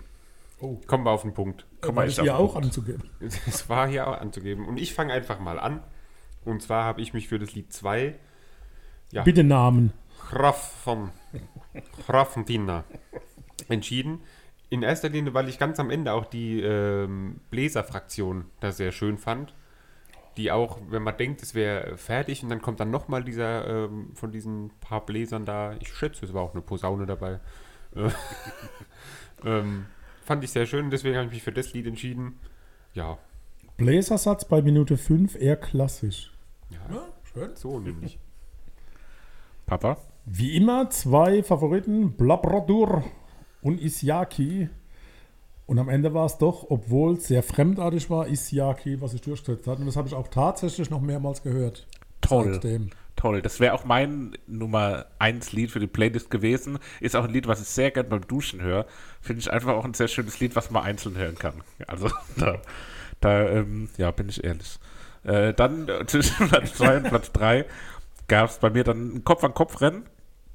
Oh. 0.59 0.79
Kommen 0.87 1.05
wir 1.05 1.11
auf 1.11 1.23
den 1.23 1.33
Punkt. 1.33 1.65
Komm 1.81 1.95
War 1.95 2.03
mal 2.03 2.09
ich 2.09 2.19
hier 2.19 2.37
auch 2.37 2.53
Punkt. 2.53 2.67
anzugeben. 2.67 3.09
Es 3.19 3.67
war 3.69 3.87
hier 3.87 4.07
auch 4.07 4.19
anzugeben. 4.19 4.65
Und 4.67 4.77
ich 4.79 4.93
fange 4.93 5.13
einfach 5.13 5.39
mal 5.39 5.59
an. 5.59 5.81
Und 6.45 6.61
zwar 6.61 6.85
habe 6.85 7.01
ich 7.01 7.13
mich 7.13 7.27
für 7.27 7.39
das 7.39 7.53
Lied 7.55 7.73
2 7.73 8.15
Ja. 9.11 9.23
Bitte 9.23 9.43
Namen. 9.43 9.91
Graf 10.29 10.71
von 10.83 11.09
Grafentina 12.05 12.83
entschieden. 13.69 14.19
In 14.69 14.84
erster 14.84 15.10
Linie, 15.10 15.34
weil 15.34 15.47
ich 15.47 15.60
ganz 15.60 15.80
am 15.80 15.89
Ende 15.89 16.13
auch 16.13 16.25
die 16.25 16.62
ähm, 16.62 17.39
Bläserfraktion 17.51 18.45
da 18.60 18.71
sehr 18.71 18.91
schön 18.91 19.17
fand. 19.17 19.54
Die 20.38 20.51
auch, 20.51 20.80
wenn 20.89 21.04
man 21.04 21.15
denkt, 21.15 21.41
es 21.43 21.56
wäre 21.56 21.97
fertig 21.97 22.43
und 22.43 22.49
dann 22.49 22.62
kommt 22.62 22.80
dann 22.80 22.91
nochmal 22.91 23.23
dieser 23.23 23.86
ähm, 23.86 24.12
von 24.15 24.32
diesen 24.32 24.71
paar 24.82 25.06
Bläsern 25.06 25.45
da, 25.45 25.75
ich 25.80 25.93
schätze, 25.93 26.25
es 26.25 26.34
war 26.34 26.41
auch 26.41 26.54
eine 26.54 26.62
Posaune 26.62 27.06
dabei. 27.06 27.39
Äh, 27.95 28.10
ähm, 29.45 29.86
fand 30.25 30.43
ich 30.43 30.51
sehr 30.51 30.65
schön, 30.65 30.89
deswegen 30.89 31.15
habe 31.15 31.28
ich 31.28 31.34
mich 31.34 31.43
für 31.43 31.54
das 31.54 31.71
Lied 31.73 31.88
entschieden. 31.88 32.38
Ja, 32.93 33.17
Bläsersatz 33.78 34.45
bei 34.45 34.62
Minute 34.62 34.97
5 34.97 35.36
eher 35.36 35.58
klassisch. 35.58 36.34
ja, 36.69 37.08
schön. 37.34 37.56
so 37.56 37.80
nämlich. 37.80 38.19
Papa? 39.65 39.97
Wie 40.25 40.56
immer 40.56 40.89
zwei 40.89 41.43
Favoriten, 41.43 42.13
Blabradur 42.13 43.04
und 43.65 43.82
Isiaki. 43.82 44.69
Und 45.65 45.80
am 45.80 45.89
Ende 45.89 46.13
war 46.13 46.28
es 46.28 46.38
doch, 46.38 46.67
obwohl 46.69 47.15
es 47.15 47.28
sehr 47.28 47.41
fremdartig 47.41 48.12
war, 48.12 48.28
Isiaki, 48.28 49.01
was 49.01 49.12
sich 49.12 49.21
durchgesetzt 49.21 49.65
hat. 49.65 49.80
Und 49.80 49.88
das 49.88 49.95
habe 49.95 50.08
ich 50.08 50.13
auch 50.13 50.28
tatsächlich 50.28 50.91
noch 50.91 51.01
mehrmals 51.01 51.41
gehört. 51.41 51.88
Toll. 52.21 52.54
Seitdem. 52.54 52.91
Toll. 53.15 53.41
Das 53.41 53.60
wäre 53.60 53.73
auch 53.73 53.84
mein 53.84 54.38
Nummer 54.45 55.08
1 55.17 55.51
Lied 55.54 55.71
für 55.71 55.80
die 55.80 55.88
Playlist 55.88 56.30
gewesen. 56.30 56.78
Ist 56.99 57.15
auch 57.15 57.23
ein 57.23 57.32
Lied, 57.32 57.47
was 57.47 57.60
ich 57.60 57.67
sehr 57.67 57.89
gern 57.89 58.08
beim 58.08 58.28
Duschen 58.28 58.62
höre. 58.62 58.86
Finde 59.19 59.39
ich 59.39 59.51
einfach 59.51 59.73
auch 59.73 59.86
ein 59.86 59.95
sehr 59.95 60.10
schönes 60.10 60.39
Lied, 60.39 60.56
was 60.56 60.69
man 60.69 60.84
einzeln 60.84 61.17
hören 61.17 61.36
kann. 61.36 61.63
Also 61.88 62.12
da, 62.38 62.62
da 63.19 63.49
ähm, 63.49 63.89
ja, 63.97 64.12
bin 64.12 64.30
ich 64.30 64.43
ehrlich. 64.43 64.78
Äh, 65.23 65.56
dann 65.56 65.89
äh, 65.89 66.06
zwischen 66.06 66.47
Platz 66.49 66.75
2 66.75 66.97
und 66.97 67.04
Platz 67.10 67.32
3 67.32 67.65
gab 68.28 68.51
es 68.51 68.60
bei 68.60 68.69
mir 68.69 68.84
dann 68.84 69.15
ein 69.15 69.23
Kopf-an-Kopf-Rennen. 69.23 70.04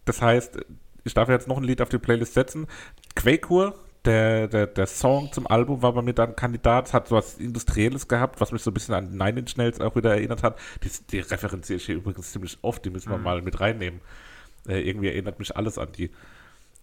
Das 0.05 0.23
heißt, 0.23 0.61
ich 1.05 1.15
darf 1.15 1.29
jetzt 1.29 1.49
noch 1.49 1.57
ein 1.57 1.65
Lied 1.65 1.81
auf 1.81 1.89
die 1.89 1.99
Playlist 1.99 2.35
setzen. 2.35 2.67
Quakur, 3.15 3.75
der, 4.05 4.49
der, 4.49 4.67
der 4.67 4.87
Song 4.87 5.31
zum 5.33 5.47
Album 5.47 5.83
war 5.83 5.93
bei 5.93 6.03
mir 6.03 6.15
dann 6.15 6.35
Kandidat, 6.35 6.93
hat 6.93 7.09
so 7.09 7.17
was 7.17 7.39
Industrielles 7.39 8.09
gehabt, 8.09 8.41
was 8.41 8.53
mich 8.53 8.63
so 8.63 8.71
ein 8.71 8.75
bisschen 8.75 8.95
an 8.95 9.17
Nine 9.17 9.41
Inch 9.41 9.57
Nails 9.57 9.81
auch 9.81 9.95
wieder 9.95 10.13
erinnert 10.13 10.43
hat. 10.43 10.59
Die, 10.83 10.91
die 11.11 11.21
referenziere 11.21 11.77
ich 11.77 11.87
hier 11.87 11.97
übrigens 11.97 12.33
ziemlich 12.33 12.59
oft, 12.63 12.85
die 12.85 12.91
müssen 12.91 13.11
wir 13.11 13.19
mal 13.19 13.43
mit 13.43 13.61
reinnehmen. 13.61 14.01
Äh, 14.67 14.81
irgendwie 14.89 15.09
erinnert 15.09 15.39
mich 15.39 15.57
alles 15.57 15.79
an 15.79 15.89
die. 15.93 16.11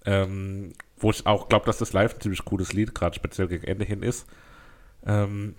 Ähm, 0.06 0.74
wo 0.98 1.10
ich 1.10 1.26
auch 1.26 1.50
glaube, 1.50 1.66
dass 1.66 1.80
das 1.80 1.94
live 1.94 2.16
ein 2.16 2.22
ziemlich 2.22 2.46
cooles 2.46 2.74
Lied, 2.74 2.94
gerade 2.96 3.16
speziell 3.16 3.48
gegen 3.48 3.66
Ende 3.66 3.86
hin 3.86 4.04
ist. 4.04 4.28
Ähm, 5.06 5.56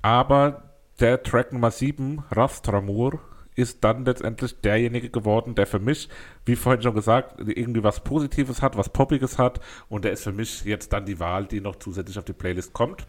aber 0.00 0.62
der 0.98 1.22
Track 1.22 1.52
Nummer 1.52 1.70
7, 1.70 2.24
Rastramur, 2.30 3.20
ist 3.54 3.84
dann 3.84 4.04
letztendlich 4.04 4.60
derjenige 4.60 5.10
geworden, 5.10 5.54
der 5.54 5.66
für 5.66 5.78
mich, 5.78 6.08
wie 6.44 6.56
vorhin 6.56 6.82
schon 6.82 6.94
gesagt, 6.94 7.38
irgendwie 7.38 7.82
was 7.82 8.00
Positives 8.00 8.62
hat, 8.62 8.76
was 8.76 8.88
Poppiges 8.88 9.38
hat. 9.38 9.60
Und 9.88 10.04
der 10.04 10.12
ist 10.12 10.24
für 10.24 10.32
mich 10.32 10.64
jetzt 10.64 10.92
dann 10.92 11.04
die 11.04 11.20
Wahl, 11.20 11.46
die 11.46 11.60
noch 11.60 11.76
zusätzlich 11.76 12.18
auf 12.18 12.24
die 12.24 12.32
Playlist 12.32 12.72
kommt. 12.72 13.06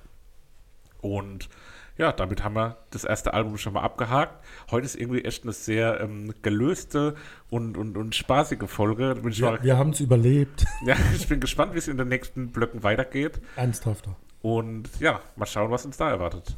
Und 1.02 1.50
ja, 1.98 2.12
damit 2.12 2.44
haben 2.44 2.56
wir 2.56 2.78
das 2.90 3.04
erste 3.04 3.34
Album 3.34 3.58
schon 3.58 3.74
mal 3.74 3.82
abgehakt. 3.82 4.44
Heute 4.72 4.86
ist 4.86 4.96
irgendwie 4.96 5.24
echt 5.24 5.44
eine 5.44 5.54
sehr 5.54 6.00
ähm, 6.02 6.34
gelöste 6.42 7.16
und, 7.50 7.78
und, 7.78 7.98
und 7.98 8.16
spaßige 8.16 8.68
Folge. 8.68 9.16
Wir, 9.24 9.64
wir 9.64 9.78
haben 9.78 9.92
es 9.92 10.00
überlebt. 10.00 10.66
ja, 10.86 10.96
ich 11.16 11.28
bin 11.28 11.40
gespannt, 11.40 11.74
wie 11.74 11.78
es 11.78 11.88
in 11.88 11.98
den 11.98 12.08
nächsten 12.08 12.52
Blöcken 12.52 12.84
weitergeht. 12.84 13.40
Ernsthafter. 13.56 14.16
Und 14.42 14.90
ja, 15.00 15.22
mal 15.36 15.46
schauen, 15.46 15.72
was 15.72 15.86
uns 15.86 15.98
da 15.98 16.10
erwartet. 16.10 16.58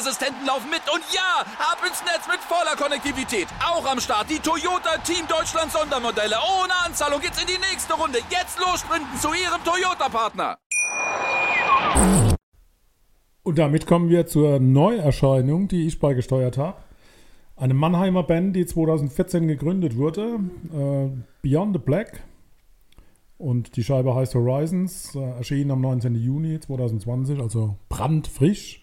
Sicherheitsassistenten 0.00 0.46
laufen 0.46 0.70
mit. 0.70 0.82
Und 0.92 1.02
ja, 1.12 1.44
ab 1.58 1.78
ins 1.86 2.02
Netz 2.04 2.26
mit 2.26 2.40
voller 2.40 2.76
Konnektivität. 2.76 3.46
Auch 3.64 3.84
am 3.90 4.00
Start 4.00 4.30
die 4.30 4.38
Toyota 4.38 4.96
Team 5.04 5.26
Deutschland 5.28 5.70
Sondermodelle. 5.72 6.36
Ohne 6.36 6.72
Anzahlung 6.86 7.20
geht's 7.20 7.40
in 7.40 7.46
die 7.46 7.58
nächste 7.70 7.94
Runde. 7.94 8.18
Jetzt 8.30 8.58
los 8.58 8.80
sprinten 8.80 9.16
zu 9.18 9.28
Ihrem 9.28 9.62
Toyota-Partner. 9.64 10.58
Und 13.42 13.58
damit 13.58 13.86
kommen 13.86 14.08
wir 14.08 14.26
zur 14.26 14.60
Neuerscheinung, 14.60 15.68
die 15.68 15.86
ich 15.86 15.98
beigesteuert 15.98 16.58
habe. 16.58 16.76
Eine 17.56 17.74
Mannheimer 17.74 18.22
Band, 18.22 18.56
die 18.56 18.64
2014 18.64 19.46
gegründet 19.48 19.96
wurde, 19.96 20.40
äh, 20.72 21.10
Beyond 21.42 21.74
the 21.74 21.78
Black. 21.78 22.22
Und 23.36 23.76
die 23.76 23.84
Scheibe 23.84 24.14
heißt 24.14 24.34
Horizons, 24.34 25.14
äh, 25.14 25.20
erschien 25.20 25.70
am 25.70 25.80
19. 25.80 26.14
Juni 26.14 26.60
2020, 26.60 27.40
also 27.40 27.76
brandfrisch. 27.88 28.79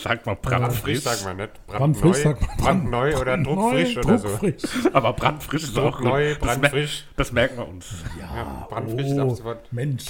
Sagt 0.00 0.26
mal 0.26 0.36
Brandfrisch 0.36 1.02
brandfrisch. 1.02 1.20
sagen 1.22 1.38
wir 1.38 1.46
nicht. 1.46 1.66
Brandfrisch 1.66 2.22
Brandneu, 2.22 2.38
sagt 2.40 2.40
man. 2.40 2.56
brandneu 2.58 3.20
oder 3.20 3.36
druckfrisch 3.38 3.96
Neu, 3.96 4.02
oder 4.02 4.18
so. 4.18 4.28
druckfrisch. 4.28 4.62
Aber 4.92 5.12
brandfrisch 5.12 5.62
ist 5.64 5.78
auch. 5.78 5.90
Druckneu, 5.96 6.34
Das 6.34 6.40
mer- 6.40 6.54
brandfrisch. 6.58 7.04
Das 7.16 7.32
merken 7.32 7.56
wir 7.58 7.68
uns. 7.68 7.86
Ja, 8.20 8.66
brandfrisch 8.70 9.06
ist 9.06 9.18
ab 9.18 9.26
Oh, 9.28 9.34
sofort 9.34 9.72
Mensch. 9.72 10.04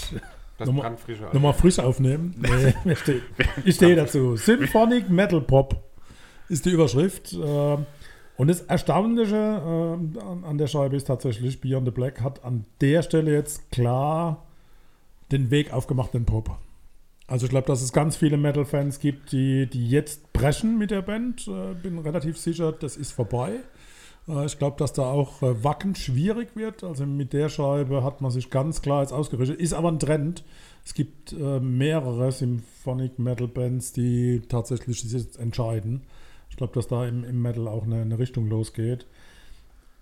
das 0.59 0.67
Nochmal- 0.67 0.83
brandfrische. 0.83 1.23
Nochmal 1.33 1.53
frisch 1.55 1.79
aufnehmen. 1.79 2.35
Nee, 2.37 2.75
ich 3.65 3.75
stehe 3.77 3.97
dazu. 3.97 4.37
Symphonic 4.37 5.09
Metal 5.09 5.41
Pop 5.41 5.83
ist 6.49 6.67
die 6.67 6.71
Überschrift. 6.71 7.33
ähm, 7.33 7.87
Und 8.37 8.49
das 8.49 8.61
Erstaunliche 8.61 9.37
ähm, 9.37 10.19
an- 10.21 10.45
an 10.45 10.59
der 10.59 10.67
Scheibe 10.67 10.97
ist 10.97 11.07
tatsächlich, 11.07 11.61
Beyond 11.61 11.87
the 11.87 11.91
Black 11.93 12.21
hat 12.21 12.45
an 12.45 12.67
der 12.83 13.03
Stelle 13.03 13.33
jetzt 13.33 13.71
klar 13.73 14.45
den 15.33 15.51
Weg 15.51 15.73
aufgemacht 15.73 16.15
in 16.15 16.25
Pop. 16.27 16.59
Also 17.29 17.45
ich 17.45 17.51
glaube, 17.51 17.67
dass 17.67 17.83
es 17.83 17.93
ganz 17.93 18.17
viele 18.17 18.39
Metal-Fans 18.39 19.01
gibt, 19.01 19.33
die, 19.33 19.67
die 19.67 19.89
jetzt 19.89 20.33
brechen 20.33 20.79
mit 20.79 20.91
der 20.91 21.03
Band. 21.03 21.47
Äh, 21.47 21.75
bin 21.75 21.99
relativ 21.99 22.39
sicher, 22.39 22.73
das 22.73 22.97
ist 22.97 23.13
vorbei. 23.13 23.61
Äh, 24.27 24.47
ich 24.47 24.59
glaube, 24.59 24.79
dass 24.79 24.95
da 24.95 25.03
auch 25.03 25.43
äh, 25.43 25.63
Wacken 25.63 25.95
schwierig 25.95 26.57
wird. 26.57 26.83
Also 26.83 27.05
mit 27.05 27.35
der 27.35 27.51
Scheibe 27.51 28.03
hat 28.03 28.23
man 28.23 28.31
sich 28.31 28.49
ganz 28.49 28.81
klar 28.81 29.03
jetzt 29.03 29.13
ausgerichtet. 29.13 29.61
Ist 29.61 29.75
aber 29.75 29.93
ein 29.93 29.99
Trend. 29.99 30.43
Es 30.87 30.95
gibt 30.95 31.35
äh, 31.35 31.61
mehrere 31.61 32.33
Symphonic 32.33 33.19
Metal 33.19 33.47
Bands, 33.47 33.93
die 33.93 34.41
tatsächlich 34.49 35.03
sich 35.03 35.13
jetzt 35.13 35.39
entscheiden. 35.39 36.05
Ich 36.49 36.57
glaube, 36.57 36.73
dass 36.73 36.89
da 36.89 37.07
im, 37.07 37.25
im 37.25 37.43
Metal 37.43 37.69
auch 37.69 37.85
eine, 37.85 38.01
eine 38.01 38.19
Richtung 38.19 38.49
losgeht. 38.49 39.05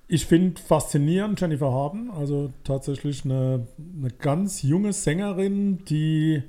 Ich 0.06 0.26
finde 0.26 0.60
faszinierend 0.60 1.40
Jennifer 1.40 1.72
Harden, 1.72 2.12
also 2.12 2.52
tatsächlich 2.62 3.24
eine, 3.24 3.66
eine 3.98 4.10
ganz 4.12 4.62
junge 4.62 4.92
Sängerin, 4.92 5.84
die 5.86 6.44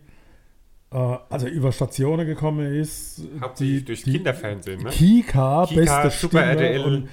also 0.95 1.47
über 1.47 1.71
Stationen 1.71 2.26
gekommen 2.26 2.73
ist. 2.73 3.21
Hauptsächlich 3.41 3.80
die, 3.80 3.86
durch 3.86 4.04
die, 4.04 4.12
Kinderfernsehen, 4.13 4.84
ne? 4.84 4.89
Kika, 4.89 5.65
Kika, 5.65 5.82
beste 5.82 6.10
Super 6.10 6.12
Stimme 6.12 6.43
RTL. 6.43 6.86
und 6.86 7.10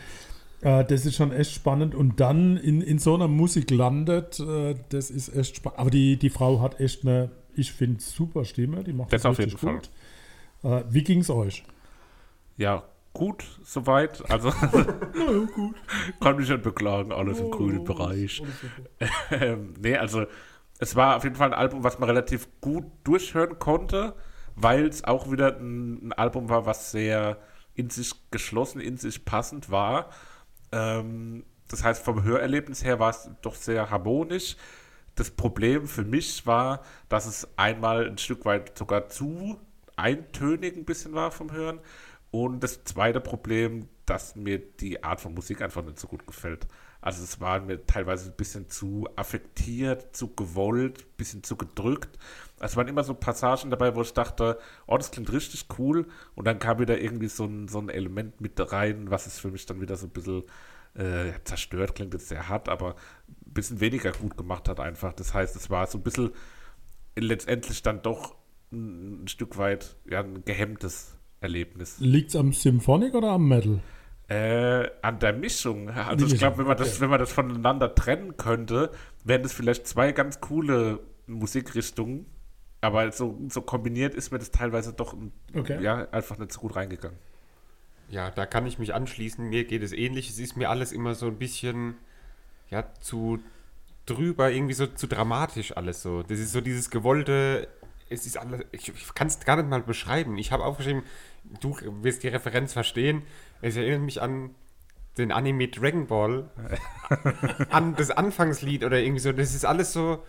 äh, 0.65 0.85
das 0.85 1.05
ist 1.05 1.17
schon 1.17 1.31
echt 1.31 1.53
spannend 1.53 1.95
und 1.95 2.21
dann 2.21 2.57
in, 2.57 2.81
in 2.81 2.99
so 2.99 3.15
einer 3.15 3.29
Musik 3.29 3.71
landet, 3.71 4.41
äh, 4.41 4.75
das 4.89 5.11
ist 5.11 5.35
echt 5.37 5.57
spannend. 5.57 5.79
Aber 5.79 5.91
die, 5.91 6.17
die 6.17 6.31
Frau 6.31 6.61
hat 6.61 6.81
echt 6.81 7.03
eine, 7.03 7.31
ich 7.55 7.73
finde, 7.73 8.01
super 8.01 8.45
Stimme, 8.45 8.83
die 8.83 8.95
macht 8.95 9.13
Das 9.13 9.23
das, 9.23 9.31
auf 9.31 9.39
richtig 9.39 9.61
jeden 9.61 9.75
gut. 9.75 9.91
Äh, 10.63 10.85
wie 10.89 11.05
ging's 11.05 11.29
euch? 11.29 11.65
Ja, 12.57 12.85
gut, 13.13 13.45
soweit. 13.63 14.29
Also, 14.31 14.51
kann 16.21 16.37
mich 16.37 16.49
nicht 16.49 16.63
beklagen, 16.63 17.13
alles 17.13 17.41
im 17.41 17.51
grünen 17.51 17.85
Bereich. 17.85 18.43
ähm, 19.31 19.75
nee, 19.81 19.97
also, 19.97 20.25
es 20.79 20.97
war 20.97 21.17
auf 21.17 21.25
jeden 21.25 21.37
Fall 21.37 21.53
ein 21.53 21.59
Album, 21.59 21.85
was 21.85 21.99
man 21.99 22.09
relativ 22.09 22.49
gut 22.61 22.85
durchhören 23.05 23.59
konnte, 23.59 24.15
weil 24.57 24.87
es 24.87 25.05
auch 25.05 25.31
wieder 25.31 25.57
ein, 25.57 26.09
ein 26.09 26.13
Album 26.13 26.49
war, 26.49 26.67
was 26.67 26.91
sehr 26.91 27.39
in 27.75 27.91
sich 27.91 28.13
geschlossen, 28.31 28.81
in 28.81 28.97
sich 28.97 29.25
passend 29.25 29.71
war. 29.71 30.11
Ähm, 30.73 31.45
das 31.69 31.83
heißt, 31.83 32.05
vom 32.05 32.23
Hörerlebnis 32.23 32.85
her 32.85 32.99
war 32.99 33.11
es 33.11 33.31
doch 33.43 33.55
sehr 33.55 33.91
harmonisch. 33.91 34.57
Das 35.15 35.31
Problem 35.31 35.87
für 35.87 36.05
mich 36.05 36.47
war, 36.47 36.83
dass 37.09 37.27
es 37.27 37.49
einmal 37.57 38.07
ein 38.07 38.19
Stück 38.19 38.45
weit 38.45 38.77
sogar 38.77 39.09
zu 39.09 39.59
eintönig 39.97 40.77
ein 40.77 40.85
bisschen 40.85 41.15
war 41.15 41.31
vom 41.31 41.53
Hören. 41.53 41.81
Und 42.31 42.61
das 42.65 42.83
zweite 42.85 43.21
Problem, 43.21 43.89
dass 44.07 44.35
mir 44.35 44.59
die 44.59 45.05
Art 45.05 45.21
von 45.21 45.35
Musik 45.35 45.63
einfach 45.63 45.85
nicht 45.85 46.01
so 46.01 46.09
gut 46.09 46.27
gefällt. 46.27 46.67
Also 47.05 47.23
es 47.23 47.39
war 47.39 47.61
mir 47.61 47.85
teilweise 47.85 48.31
ein 48.31 48.37
bisschen 48.37 48.71
zu 48.71 49.07
affektiert, 49.15 50.17
zu 50.17 50.35
gewollt, 50.35 51.01
ein 51.03 51.17
bisschen 51.19 51.43
zu 51.43 51.55
gedrückt. 51.55 52.19
Es 52.61 52.79
waren 52.79 52.89
immer 52.89 53.05
so 53.05 53.13
Passagen 53.13 53.69
dabei, 53.69 53.95
wo 53.95 54.01
ich 54.01 54.15
dachte, 54.15 54.59
oh, 54.87 54.97
das 54.97 55.11
klingt 55.11 55.31
richtig 55.31 55.67
cool. 55.79 56.07
Und 56.35 56.47
dann 56.47 56.59
kam 56.59 56.79
wieder 56.79 56.99
irgendwie 56.99 57.29
so 57.29 57.45
ein, 57.45 57.69
so 57.69 57.79
ein 57.79 57.91
Element 57.91 58.41
mit 58.41 58.59
rein, 58.73 59.11
was 59.11 59.27
es 59.27 59.39
für 59.39 59.51
mich 59.51 59.67
dann 59.67 59.83
wieder 59.83 59.99
so 59.99 60.07
ein 60.07 60.13
bisschen 60.13 60.45
äh, 60.95 61.33
zerstört, 61.45 61.95
klingt 61.95 62.15
jetzt 62.15 62.29
sehr 62.29 62.49
hart, 62.49 62.71
aber 62.71 62.95
ein 63.29 63.53
bisschen 63.53 63.81
weniger 63.81 64.13
gut 64.13 64.39
gemacht 64.39 64.67
hat 64.71 64.81
einfach. 64.81 65.13
Das 65.13 65.35
heißt, 65.35 65.57
es 65.57 65.69
war 65.69 65.87
so 65.87 65.99
ein 65.99 66.03
bisschen 66.05 66.31
letztendlich 67.17 67.83
dann 67.83 68.01
doch 68.01 68.35
ein, 68.73 69.25
ein 69.25 69.29
Stück 69.29 69.59
weit 69.59 69.97
ja, 70.09 70.21
ein 70.21 70.43
gehemmtes 70.47 71.19
Erlebnis. 71.43 71.97
Liegt 71.99 72.31
es 72.31 72.37
am 72.37 72.55
Symphonic 72.55 73.13
oder 73.13 73.33
am 73.33 73.47
Metal? 73.47 73.83
Äh, 74.29 74.89
an 75.03 75.19
der 75.19 75.35
Mischung. 75.35 75.91
Also 75.91 76.27
ich 76.27 76.39
glaube, 76.39 76.59
wenn 76.59 76.67
man 76.67 76.79
das, 76.79 77.01
wenn 77.01 77.11
man 77.11 77.19
das 77.19 77.31
voneinander 77.31 77.95
trennen 77.95 78.37
könnte, 78.39 78.91
wären 79.23 79.43
das 79.43 79.53
vielleicht 79.53 79.87
zwei 79.87 80.13
ganz 80.13 80.41
coole 80.41 81.01
Musikrichtungen. 81.27 82.27
Aber 82.81 83.13
so, 83.13 83.39
so 83.49 83.63
kombiniert 83.63 84.15
ist 84.15 84.31
mir 84.31 84.39
das 84.39 84.51
teilweise 84.51 84.93
doch 84.93 85.15
Okay. 85.55 85.83
ja, 85.83 86.09
einfach 86.11 86.39
nicht 86.39 86.53
so 86.53 86.61
gut 86.61 86.77
reingegangen. 86.77 87.19
Ja, 88.09 88.31
da 88.31 88.47
kann 88.47 88.67
ich 88.67 88.79
mich 88.79 88.95
anschließen. 88.95 89.49
Mir 89.49 89.65
geht 89.65 89.83
es 89.83 89.93
ähnlich. 89.93 90.31
Es 90.31 90.39
ist 90.39 90.57
mir 90.57 90.71
alles 90.71 90.93
immer 90.93 91.15
so 91.15 91.27
ein 91.27 91.39
bisschen, 91.39 91.95
ja, 92.71 92.85
zu 93.01 93.41
drüber, 94.07 94.51
irgendwie 94.51 94.75
so 94.75 94.87
zu 94.87 95.07
dramatisch 95.07 95.77
alles 95.77 96.03
so. 96.03 96.23
Das 96.23 96.39
ist 96.39 96.53
so 96.53 96.61
dieses 96.61 96.91
gewollte, 96.91 97.69
es 98.11 98.27
ist 98.27 98.37
alles, 98.37 98.63
ich, 98.73 98.89
ich 98.89 99.15
kann 99.15 99.29
es 99.29 99.41
gar 99.41 99.57
nicht 99.57 99.69
mal 99.69 99.83
beschreiben. 99.83 100.37
Ich 100.39 100.53
habe 100.53 100.65
aufgeschrieben, 100.65 101.03
du 101.61 101.77
wirst 102.03 102.23
die 102.23 102.29
Referenz 102.29 102.73
verstehen. 102.73 103.23
Es 103.65 103.77
erinnert 103.77 104.03
mich 104.03 104.21
an 104.21 104.51
den 105.17 105.33
Anime 105.33 105.69
Dragon 105.69 106.07
Ball, 106.07 106.51
an 107.71 107.97
das 107.97 108.11
Anfangslied 108.11 108.85
oder 108.85 109.01
irgendwie 109.01 109.21
so. 109.21 109.33
Das 109.33 109.55
ist 109.55 109.65
alles 109.65 109.95
so, 109.95 110.23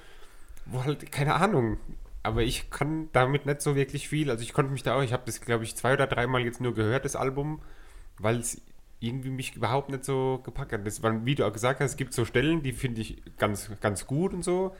wo 0.65 0.85
halt, 0.85 1.11
keine 1.11 1.33
Ahnung. 1.35 1.77
Aber 2.23 2.43
ich 2.43 2.69
kann 2.69 3.09
damit 3.11 3.45
nicht 3.45 3.61
so 3.61 3.75
wirklich 3.75 4.07
viel. 4.07 4.31
Also 4.31 4.41
ich 4.41 4.53
konnte 4.53 4.71
mich 4.71 4.83
da 4.83 4.95
auch, 4.95 5.01
ich 5.01 5.11
habe 5.11 5.23
das, 5.25 5.41
glaube 5.41 5.65
ich, 5.65 5.75
zwei 5.75 5.93
oder 5.95 6.07
dreimal 6.07 6.45
jetzt 6.45 6.61
nur 6.61 6.73
gehört, 6.73 7.03
das 7.03 7.17
Album, 7.17 7.61
weil 8.19 8.37
es 8.37 8.61
irgendwie 9.01 9.31
mich 9.31 9.53
überhaupt 9.57 9.89
nicht 9.89 10.05
so 10.05 10.39
gepackt 10.45 10.71
hat. 10.71 10.87
Das 10.87 11.03
waren, 11.03 11.25
wie 11.25 11.35
du 11.35 11.45
auch 11.45 11.51
gesagt 11.51 11.81
hast, 11.81 11.91
es 11.91 11.97
gibt 11.97 12.13
so 12.13 12.23
Stellen, 12.23 12.63
die 12.63 12.71
finde 12.71 13.01
ich 13.01 13.21
ganz, 13.37 13.69
ganz 13.81 14.07
gut 14.07 14.33
und 14.33 14.45
so, 14.45 14.73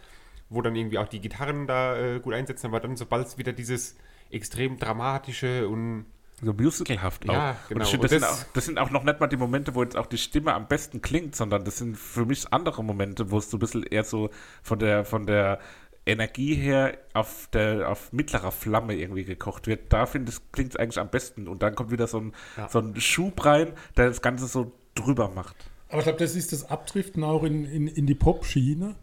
wo 0.49 0.61
dann 0.61 0.77
irgendwie 0.77 0.97
auch 0.97 1.09
die 1.09 1.19
Gitarren 1.19 1.67
da 1.67 1.97
äh, 1.97 2.19
gut 2.21 2.33
einsetzen, 2.33 2.67
aber 2.67 2.79
dann 2.79 2.95
sobald 2.95 3.27
es 3.27 3.37
wieder 3.37 3.51
dieses 3.51 3.97
extrem 4.31 4.79
dramatische 4.79 5.67
und 5.67 6.05
So 6.43 6.54
musicalhaft 6.54 7.30
auch. 7.30 7.34
Ja, 7.34 7.56
genau. 7.69 7.80
Und 7.80 7.84
ich 7.86 7.89
finde, 7.91 8.08
das, 8.08 8.12
Und 8.13 8.19
sind 8.19 8.21
das- 8.21 8.41
auch, 8.41 8.54
das 8.54 8.65
sind 8.65 8.78
auch 8.80 8.89
noch 8.91 9.04
nicht 9.04 9.19
mal 9.19 9.28
die 9.28 9.38
Momente, 9.38 9.74
wo 9.76 9.84
jetzt 9.84 9.95
auch 9.95 10.06
die 10.08 10.17
Stimme 10.17 10.54
am 10.54 10.67
besten 10.67 11.02
klingt, 11.02 11.36
sondern 11.36 11.63
das 11.63 11.78
sind 11.78 11.98
für 11.98 12.26
mich 12.26 12.52
andere 12.52 12.84
Momente, 12.84 13.32
wo 13.32 13.38
es 13.38 13.50
so 13.50 13.58
ein 13.58 13.60
bisschen 13.62 13.84
eher 13.84 14.04
so 14.04 14.30
von 14.62 14.80
der, 14.80 15.06
von 15.06 15.26
der 15.26 15.60
Energie 16.06 16.54
her 16.54 16.98
auf, 17.13 17.48
der, 17.54 17.89
auf 17.89 18.12
mittlerer 18.13 18.52
Flamme 18.52 18.95
irgendwie 18.95 19.24
gekocht 19.24 19.65
wird. 19.67 19.91
Da 19.91 20.06
finde 20.06 20.32
ich, 20.32 20.52
klingt 20.52 20.71
es 20.71 20.76
eigentlich 20.76 21.00
am 21.00 21.10
besten. 21.10 21.48
Und 21.48 21.63
dann 21.63 21.74
kommt 21.74 21.89
wieder 21.91 22.06
so 22.08 22.19
ein, 22.19 22.34
so 22.69 22.80
ein 22.80 23.00
Schub 23.00 23.43
rein, 23.45 23.74
der 23.98 24.10
das 24.10 24.21
Ganze 24.21 24.45
so 24.48 24.71
drüber 24.93 25.30
macht. 25.34 25.56
Aber 25.89 26.00
ich 26.00 26.04
glaube, 26.04 26.19
das 26.19 26.36
ist 26.36 26.52
das 26.52 26.69
Abdriften 26.69 27.24
auch 27.24 27.43
in, 27.43 27.65
in, 27.65 27.88
in 27.88 28.06
die 28.06 28.13
Pop-Schiene. 28.15 28.95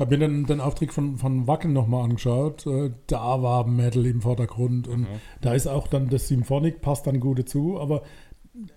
Ich 0.00 0.02
habe 0.02 0.16
mir 0.16 0.26
dann 0.26 0.46
den 0.46 0.60
Auftritt 0.62 0.94
von, 0.94 1.18
von 1.18 1.46
Wacken 1.46 1.74
nochmal 1.74 2.04
angeschaut. 2.04 2.66
Äh, 2.66 2.90
Da 3.06 3.42
war 3.42 3.66
Metal 3.66 4.06
im 4.06 4.22
Vordergrund 4.22 4.88
und 4.88 5.06
da 5.42 5.52
ist 5.52 5.66
auch 5.66 5.88
dann 5.88 6.08
das 6.08 6.26
Symphonic, 6.26 6.80
passt 6.80 7.06
dann 7.06 7.20
gut 7.20 7.40
dazu. 7.40 7.78
Aber 7.78 8.00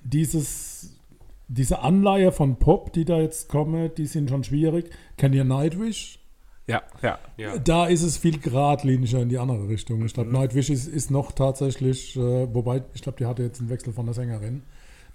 dieses, 0.03 0.99
diese 1.47 1.79
Anleihe 1.79 2.33
von 2.33 2.57
Pop, 2.57 2.91
die 2.91 3.05
da 3.05 3.21
jetzt 3.21 3.47
kommen, 3.47 3.89
die 3.95 4.05
sind 4.05 4.29
schon 4.29 4.43
schwierig. 4.43 4.89
Kennt 5.15 5.33
ihr 5.33 5.45
Nightwish? 5.45 6.19
Ja, 6.67 6.81
ja. 7.01 7.17
ja. 7.37 7.57
Da 7.57 7.85
ist 7.85 8.03
es 8.03 8.17
viel 8.17 8.37
geradliniger 8.39 9.21
in 9.21 9.29
die 9.29 9.37
andere 9.37 9.69
Richtung. 9.69 10.05
Ich 10.05 10.13
glaube, 10.13 10.29
Nightwish 10.29 10.69
ist, 10.69 10.87
ist 10.87 11.09
noch 11.09 11.31
tatsächlich, 11.31 12.17
äh, 12.17 12.53
wobei, 12.53 12.83
ich 12.95 13.01
glaube, 13.01 13.17
die 13.17 13.27
hatte 13.27 13.43
jetzt 13.43 13.61
einen 13.61 13.69
Wechsel 13.69 13.93
von 13.93 14.07
der 14.07 14.13
Sängerin. 14.13 14.63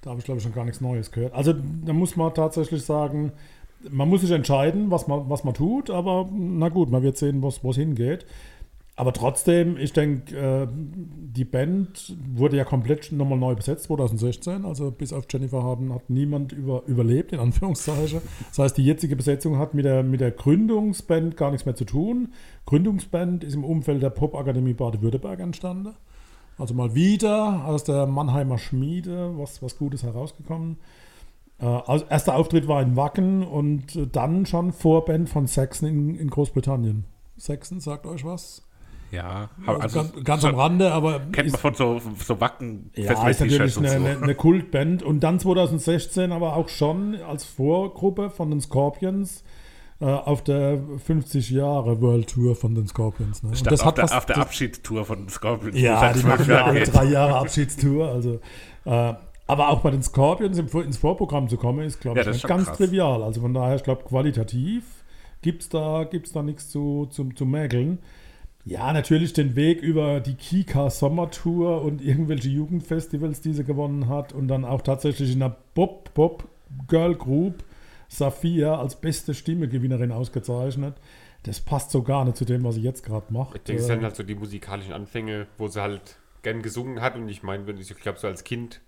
Da 0.00 0.08
habe 0.08 0.20
ich, 0.20 0.24
glaube 0.24 0.38
ich, 0.38 0.44
schon 0.44 0.54
gar 0.54 0.64
nichts 0.64 0.80
Neues 0.80 1.10
gehört. 1.10 1.34
Also 1.34 1.52
da 1.52 1.92
muss 1.92 2.16
man 2.16 2.32
tatsächlich 2.32 2.82
sagen, 2.82 3.32
man 3.88 4.08
muss 4.08 4.22
sich 4.22 4.30
entscheiden, 4.30 4.90
was 4.90 5.06
man, 5.06 5.28
was 5.28 5.44
man 5.44 5.54
tut, 5.54 5.90
aber 5.90 6.28
na 6.32 6.68
gut, 6.68 6.90
man 6.90 7.02
wird 7.02 7.16
sehen, 7.16 7.42
wo 7.42 7.48
es 7.48 7.76
hingeht. 7.76 8.26
Aber 8.98 9.12
trotzdem, 9.12 9.76
ich 9.76 9.92
denke, 9.92 10.36
äh, 10.36 10.66
die 10.72 11.44
Band 11.44 12.16
wurde 12.34 12.56
ja 12.56 12.64
komplett 12.64 13.12
nochmal 13.12 13.38
neu 13.38 13.54
besetzt 13.54 13.84
2016. 13.84 14.64
Also 14.64 14.90
bis 14.90 15.12
auf 15.12 15.26
Jennifer 15.30 15.62
Harden 15.62 15.94
hat 15.94 16.10
niemand 16.10 16.50
über, 16.50 16.82
überlebt, 16.88 17.32
in 17.32 17.38
Anführungszeichen. 17.38 18.20
Das 18.48 18.58
heißt, 18.58 18.76
die 18.76 18.84
jetzige 18.84 19.14
Besetzung 19.14 19.56
hat 19.56 19.72
mit 19.72 19.84
der, 19.84 20.02
mit 20.02 20.20
der 20.20 20.32
Gründungsband 20.32 21.36
gar 21.36 21.52
nichts 21.52 21.64
mehr 21.64 21.76
zu 21.76 21.84
tun. 21.84 22.32
Gründungsband 22.66 23.44
ist 23.44 23.54
im 23.54 23.62
Umfeld 23.62 24.02
der 24.02 24.10
Popakademie 24.10 24.74
Baden-Württemberg 24.74 25.38
entstanden. 25.38 25.94
Also 26.58 26.74
mal 26.74 26.96
wieder 26.96 27.66
aus 27.66 27.84
der 27.84 28.06
Mannheimer 28.06 28.58
Schmiede 28.58 29.32
was, 29.38 29.62
was 29.62 29.78
Gutes 29.78 30.02
herausgekommen. 30.02 30.76
Äh, 31.60 31.66
also 31.66 32.04
erster 32.08 32.34
Auftritt 32.34 32.68
war 32.68 32.82
in 32.82 32.96
Wacken 32.96 33.42
und 33.42 33.98
dann 34.12 34.46
schon 34.46 34.72
Vorband 34.72 35.28
von 35.28 35.46
Saxon 35.46 35.88
in, 35.88 36.14
in 36.14 36.30
Großbritannien. 36.30 37.04
Saxon, 37.36 37.80
sagt 37.80 38.06
euch 38.06 38.24
was? 38.24 38.62
Ja, 39.10 39.48
Also 39.66 40.00
ganz, 40.00 40.24
ganz 40.24 40.44
am 40.44 40.54
Rande, 40.54 40.92
aber 40.92 41.20
Kennt 41.32 41.50
man 41.52 41.60
von 41.60 41.74
so, 41.74 42.00
so 42.22 42.40
Wacken 42.40 42.90
ja, 42.94 43.12
ist 43.28 43.40
natürlich 43.40 43.78
eine, 43.78 43.88
so. 43.88 43.96
eine, 43.96 44.22
eine 44.22 44.34
Kultband. 44.34 45.02
Und 45.02 45.20
dann 45.20 45.40
2016 45.40 46.30
aber 46.30 46.56
auch 46.56 46.68
schon 46.68 47.16
als 47.22 47.44
Vorgruppe 47.44 48.28
von 48.28 48.50
den 48.50 48.60
Scorpions 48.60 49.44
äh, 50.00 50.04
auf 50.04 50.44
der 50.44 50.78
50 51.06 51.50
Jahre 51.50 52.02
World 52.02 52.28
Tour 52.28 52.54
von 52.54 52.74
den 52.74 52.86
Scorpions. 52.86 53.42
Ne? 53.42 53.52
Das 53.64 53.80
auf, 53.80 53.86
hat 53.86 53.96
der, 53.96 54.04
was, 54.04 54.12
auf 54.12 54.26
der 54.26 54.38
Abschiedstour 54.38 55.06
von 55.06 55.26
Scorpions. 55.30 55.78
Ja, 55.78 56.12
die 56.12 56.22
machen 56.24 56.46
ja 56.48 56.64
alle 56.66 56.82
drei 56.82 57.04
Jahre 57.04 57.36
Abschiedstour. 57.36 58.08
Also, 58.08 58.40
äh, 58.84 59.14
aber 59.48 59.68
auch 59.70 59.80
bei 59.80 59.90
den 59.90 60.02
Scorpions 60.02 60.58
ins 60.58 60.96
Vorprogramm 60.98 61.48
zu 61.48 61.56
kommen, 61.56 61.80
ist, 61.84 62.00
glaube 62.00 62.20
Ja, 62.20 62.26
ich, 62.26 62.32
nicht 62.32 62.46
ganz 62.46 62.68
krass. 62.68 62.78
trivial. 62.78 63.22
Also 63.22 63.40
von 63.40 63.54
daher, 63.54 63.76
ich 63.76 63.82
glaube, 63.82 64.04
qualitativ 64.04 64.84
gibt 65.42 65.62
es 65.62 65.68
da, 65.68 66.04
gibt's 66.04 66.32
da 66.32 66.42
nichts 66.42 66.70
zu, 66.70 67.06
zu, 67.10 67.30
zu 67.30 67.46
mäkeln. 67.46 67.98
Ja, 68.64 68.92
natürlich 68.92 69.32
den 69.32 69.56
Weg 69.56 69.80
über 69.80 70.20
die 70.20 70.34
Kika 70.34 70.90
Sommertour 70.90 71.82
und 71.82 72.02
irgendwelche 72.02 72.48
Jugendfestivals, 72.50 73.40
die 73.40 73.54
sie 73.54 73.64
gewonnen 73.64 74.08
hat 74.08 74.32
und 74.34 74.48
dann 74.48 74.64
auch 74.66 74.82
tatsächlich 74.82 75.32
in 75.32 75.40
der 75.40 75.56
Pop 75.74 76.12
Pop 76.14 76.44
Girl 76.86 77.14
Group 77.14 77.64
Saphir 78.08 78.78
als 78.78 78.96
beste 78.96 79.34
Stimmegewinnerin 79.34 80.12
ausgezeichnet. 80.12 80.94
Das 81.44 81.60
passt 81.60 81.90
so 81.90 82.02
gar 82.02 82.24
nicht 82.24 82.36
zu 82.36 82.44
dem, 82.44 82.64
was 82.64 82.74
sie 82.74 82.82
jetzt 82.82 83.04
gerade 83.04 83.32
macht. 83.32 83.56
Ich 83.56 83.62
denke, 83.62 83.80
es 83.82 83.88
Äh, 83.88 83.94
sind 83.94 84.02
halt 84.02 84.16
so 84.16 84.22
die 84.22 84.34
musikalischen 84.34 84.92
Anfänge, 84.92 85.46
wo 85.56 85.68
sie 85.68 85.80
halt 85.80 86.16
gern 86.42 86.60
gesungen 86.62 87.00
hat. 87.00 87.16
Und 87.16 87.28
ich 87.28 87.42
meine, 87.42 87.70
ich 87.72 87.94
glaube, 87.96 88.18
so 88.18 88.26
als 88.26 88.44
Kind 88.44 88.80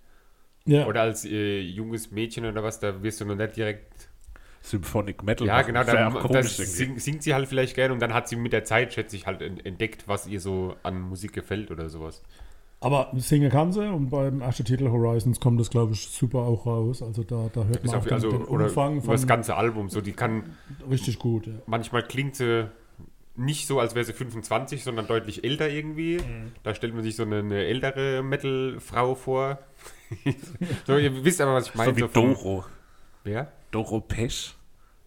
ja. 0.65 0.85
oder 0.87 1.01
als 1.01 1.25
äh, 1.25 1.59
junges 1.59 2.11
Mädchen 2.11 2.45
oder 2.45 2.63
was, 2.63 2.79
da 2.79 3.01
wirst 3.03 3.21
du 3.21 3.25
noch 3.25 3.35
nicht 3.35 3.55
direkt. 3.55 4.09
Symphonic 4.63 5.23
Metal. 5.23 5.47
Ja, 5.47 5.63
genau, 5.63 5.83
dann 5.83 6.15
auch 6.15 6.29
da 6.29 6.43
sing, 6.43 6.99
singt 6.99 7.23
sie 7.23 7.33
halt 7.33 7.47
vielleicht 7.47 7.73
gern 7.73 7.91
und 7.91 7.99
dann 7.99 8.13
hat 8.13 8.27
sie 8.27 8.35
mit 8.35 8.53
der 8.53 8.63
Zeit, 8.63 8.93
schätze 8.93 9.15
ich, 9.15 9.25
halt 9.25 9.41
en- 9.41 9.59
entdeckt, 9.65 10.07
was 10.07 10.27
ihr 10.27 10.39
so 10.39 10.75
an 10.83 11.01
Musik 11.01 11.33
gefällt 11.33 11.71
oder 11.71 11.89
sowas. 11.89 12.21
Aber 12.79 13.11
singen 13.15 13.51
kann 13.51 13.71
sie 13.71 13.87
und 13.87 14.09
beim 14.09 14.41
ersten 14.41 14.65
Titel 14.65 14.89
Horizons 14.89 15.39
kommt 15.39 15.59
das, 15.59 15.69
glaube 15.69 15.93
ich, 15.93 16.07
super 16.07 16.39
auch 16.39 16.65
raus. 16.65 17.03
Also 17.03 17.23
da, 17.23 17.49
da 17.53 17.63
hört 17.63 17.83
man 17.85 17.93
auch 17.93 17.97
auf, 17.99 18.03
den, 18.05 18.13
also, 18.13 18.31
den 18.31 18.43
oder 18.43 18.65
Umfang 18.65 18.97
über 18.97 19.11
das 19.11 19.21
von 19.21 19.27
ganze 19.27 19.55
Album. 19.55 19.89
So, 19.89 20.01
die 20.01 20.13
kann, 20.13 20.55
richtig 20.89 21.19
gut. 21.19 21.45
Ja. 21.47 21.53
manchmal 21.67 22.03
klingt 22.03 22.35
sie 22.35 22.69
nicht 23.35 23.65
so, 23.67 23.79
als 23.79 23.95
wäre 23.95 24.03
sie 24.05 24.13
25, 24.13 24.83
sondern 24.83 25.07
deutlich 25.07 25.43
älter 25.43 25.69
irgendwie. 25.69 26.17
Mhm. 26.17 26.51
Da 26.63 26.75
stellt 26.75 26.93
man 26.93 27.03
sich 27.03 27.15
so 27.15 27.23
eine, 27.23 27.39
eine 27.39 27.65
ältere 27.65 28.21
Metal-Frau 28.23 29.15
vor. 29.15 29.59
so, 30.87 30.97
ihr 30.97 31.23
wisst 31.23 31.39
aber, 31.41 31.53
was 31.55 31.67
ich 31.67 31.75
meine. 31.75 31.91
So 31.91 31.97
wie 31.97 32.01
vom- 32.01 32.33
Doro. 32.33 32.65
Wer? 33.23 33.51
Doro 33.71 34.01
Pesch. 34.01 34.55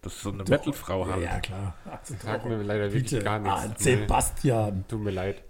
Das 0.01 0.13
ist 0.13 0.21
so 0.23 0.29
eine 0.29 0.43
Metalfrau 0.43 1.07
halt. 1.07 1.23
ja, 1.23 1.39
klar. 1.39 1.75
Also, 1.89 2.15
Sagt 2.23 2.45
mir 2.45 2.57
leider 2.61 2.91
wirklich 2.93 3.11
bitte. 3.11 3.23
gar 3.23 3.39
nichts. 3.39 3.57
Ah. 3.59 3.73
Sebastian. 3.77 4.85
Tut 4.87 4.99
mir 5.01 5.11
leid. 5.11 5.41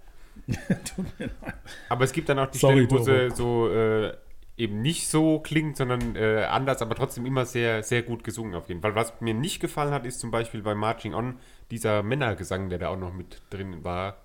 Aber 1.88 2.04
es 2.04 2.12
gibt 2.12 2.28
dann 2.28 2.38
auch 2.38 2.50
die 2.50 2.58
Sorry, 2.58 2.84
Stellen, 2.86 2.90
wo 2.90 3.04
Doro. 3.04 3.28
sie 3.28 3.34
so 3.36 3.68
äh, 3.70 4.12
eben 4.56 4.80
nicht 4.82 5.08
so 5.08 5.38
klingt, 5.40 5.76
sondern 5.76 6.16
äh, 6.16 6.44
anders, 6.48 6.80
aber 6.82 6.94
trotzdem 6.94 7.26
immer 7.26 7.44
sehr, 7.44 7.82
sehr 7.82 8.02
gut 8.02 8.24
gesungen 8.24 8.54
auf 8.54 8.68
jeden 8.68 8.80
Fall. 8.80 8.94
Was 8.94 9.12
mir 9.20 9.34
nicht 9.34 9.60
gefallen 9.60 9.92
hat, 9.92 10.06
ist 10.06 10.20
zum 10.20 10.30
Beispiel 10.30 10.62
bei 10.62 10.74
Marching 10.74 11.14
On 11.14 11.36
dieser 11.70 12.02
Männergesang, 12.02 12.68
der 12.70 12.78
da 12.78 12.88
auch 12.88 12.96
noch 12.98 13.12
mit 13.12 13.42
drin 13.50 13.84
war. 13.84 14.16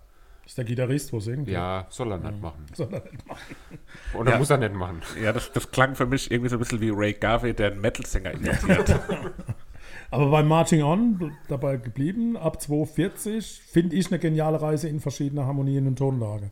ist 0.46 0.58
der 0.58 0.66
Gitarrist, 0.66 1.12
wo 1.12 1.20
singt. 1.20 1.48
Ja, 1.50 1.86
soll 1.90 2.12
er 2.12 2.18
nicht 2.18 2.42
machen. 2.42 2.66
Soll 2.74 2.94
er 2.94 3.04
nicht 3.04 3.28
machen. 3.28 3.42
Oder 4.14 4.32
Ja. 4.34 4.38
muss 4.38 4.50
er 4.50 4.58
nicht 4.58 4.74
machen. 4.74 5.02
Ja, 5.22 5.34
das, 5.34 5.52
das 5.52 5.70
klang 5.72 5.96
für 5.96 6.06
mich 6.06 6.32
irgendwie 6.32 6.50
so 6.50 6.56
ein 6.56 6.60
bisschen 6.60 6.80
wie 6.82 6.92
Ray 6.92 7.14
Garvey, 7.14 7.54
der 7.54 7.72
einen 7.72 7.82
Metal-Sänger 7.82 8.32
imitiert. 8.36 9.00
Aber 10.12 10.30
bei 10.30 10.44
Marching 10.44 10.84
On 10.84 11.32
dabei 11.48 11.78
geblieben, 11.78 12.36
ab 12.38 12.62
240 12.62 13.62
finde 13.66 13.96
ich 13.96 14.08
eine 14.12 14.20
geniale 14.20 14.62
Reise 14.62 14.90
in 14.90 15.00
verschiedene 15.00 15.46
Harmonien 15.46 15.88
und 15.88 15.96
Tonlage. 15.98 16.52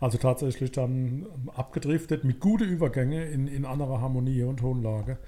Also 0.00 0.18
tatsächlich 0.18 0.72
dann 0.72 1.26
abgedriftet 1.54 2.24
mit 2.24 2.40
guten 2.40 2.68
Übergänge 2.68 3.24
in, 3.26 3.46
in 3.46 3.64
andere 3.64 4.00
Harmonie 4.00 4.42
und 4.42 4.58
Tonlage. 4.58 5.18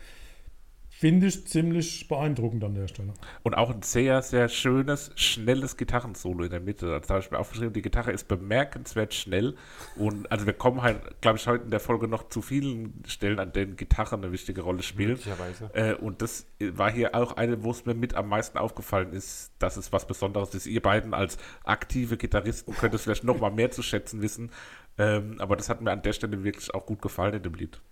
Finde 0.98 1.26
ich 1.26 1.46
ziemlich 1.46 2.08
beeindruckend 2.08 2.64
an 2.64 2.74
der 2.74 2.88
Stelle. 2.88 3.12
Und 3.42 3.52
auch 3.52 3.68
ein 3.68 3.82
sehr, 3.82 4.22
sehr 4.22 4.48
schönes, 4.48 5.10
schnelles 5.14 5.76
Gitarrensolo 5.76 6.44
in 6.44 6.50
der 6.50 6.60
Mitte. 6.60 6.90
Also, 6.90 7.08
da 7.08 7.14
habe 7.14 7.22
ich 7.22 7.30
mir 7.30 7.38
aufgeschrieben, 7.38 7.74
die 7.74 7.82
Gitarre 7.82 8.12
ist 8.12 8.28
bemerkenswert 8.28 9.12
schnell. 9.12 9.56
Und 9.96 10.32
also 10.32 10.46
wir 10.46 10.54
kommen 10.54 10.80
halt, 10.80 11.20
glaube 11.20 11.36
ich, 11.36 11.46
heute 11.46 11.64
in 11.64 11.70
der 11.70 11.80
Folge 11.80 12.08
noch 12.08 12.30
zu 12.30 12.40
vielen 12.40 13.02
Stellen, 13.06 13.38
an 13.40 13.52
denen 13.52 13.76
Gitarre 13.76 14.16
eine 14.16 14.32
wichtige 14.32 14.62
Rolle 14.62 14.82
spielt. 14.82 15.26
Möglicherweise. 15.26 15.70
Äh, 15.74 15.94
und 15.96 16.22
das 16.22 16.46
war 16.60 16.90
hier 16.90 17.14
auch 17.14 17.36
eine, 17.36 17.62
wo 17.62 17.72
es 17.72 17.84
mir 17.84 17.94
mit 17.94 18.14
am 18.14 18.30
meisten 18.30 18.56
aufgefallen 18.56 19.12
ist, 19.12 19.52
dass 19.58 19.76
es 19.76 19.92
was 19.92 20.06
Besonderes 20.06 20.54
ist. 20.54 20.64
Ihr 20.64 20.80
beiden 20.80 21.12
als 21.12 21.36
aktive 21.64 22.16
Gitarristen 22.16 22.72
könnt 22.74 22.94
es 22.94 23.02
vielleicht 23.02 23.24
noch 23.24 23.38
mal 23.38 23.50
mehr 23.50 23.70
zu 23.70 23.82
schätzen 23.82 24.22
wissen. 24.22 24.50
Ähm, 24.96 25.36
aber 25.40 25.56
das 25.56 25.68
hat 25.68 25.82
mir 25.82 25.90
an 25.90 26.00
der 26.00 26.14
Stelle 26.14 26.42
wirklich 26.42 26.72
auch 26.72 26.86
gut 26.86 27.02
gefallen 27.02 27.34
in 27.34 27.42
dem 27.42 27.52
Lied. 27.52 27.82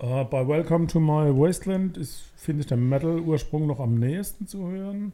Äh, 0.00 0.24
bei 0.24 0.48
Welcome 0.48 0.86
to 0.86 0.98
My 0.98 1.30
Wasteland 1.30 1.96
ist, 1.98 2.22
finde 2.36 2.62
ich, 2.62 2.66
der 2.66 2.78
Metal-Ursprung 2.78 3.66
noch 3.66 3.80
am 3.80 3.96
nächsten 3.96 4.46
zu 4.46 4.66
hören. 4.66 5.12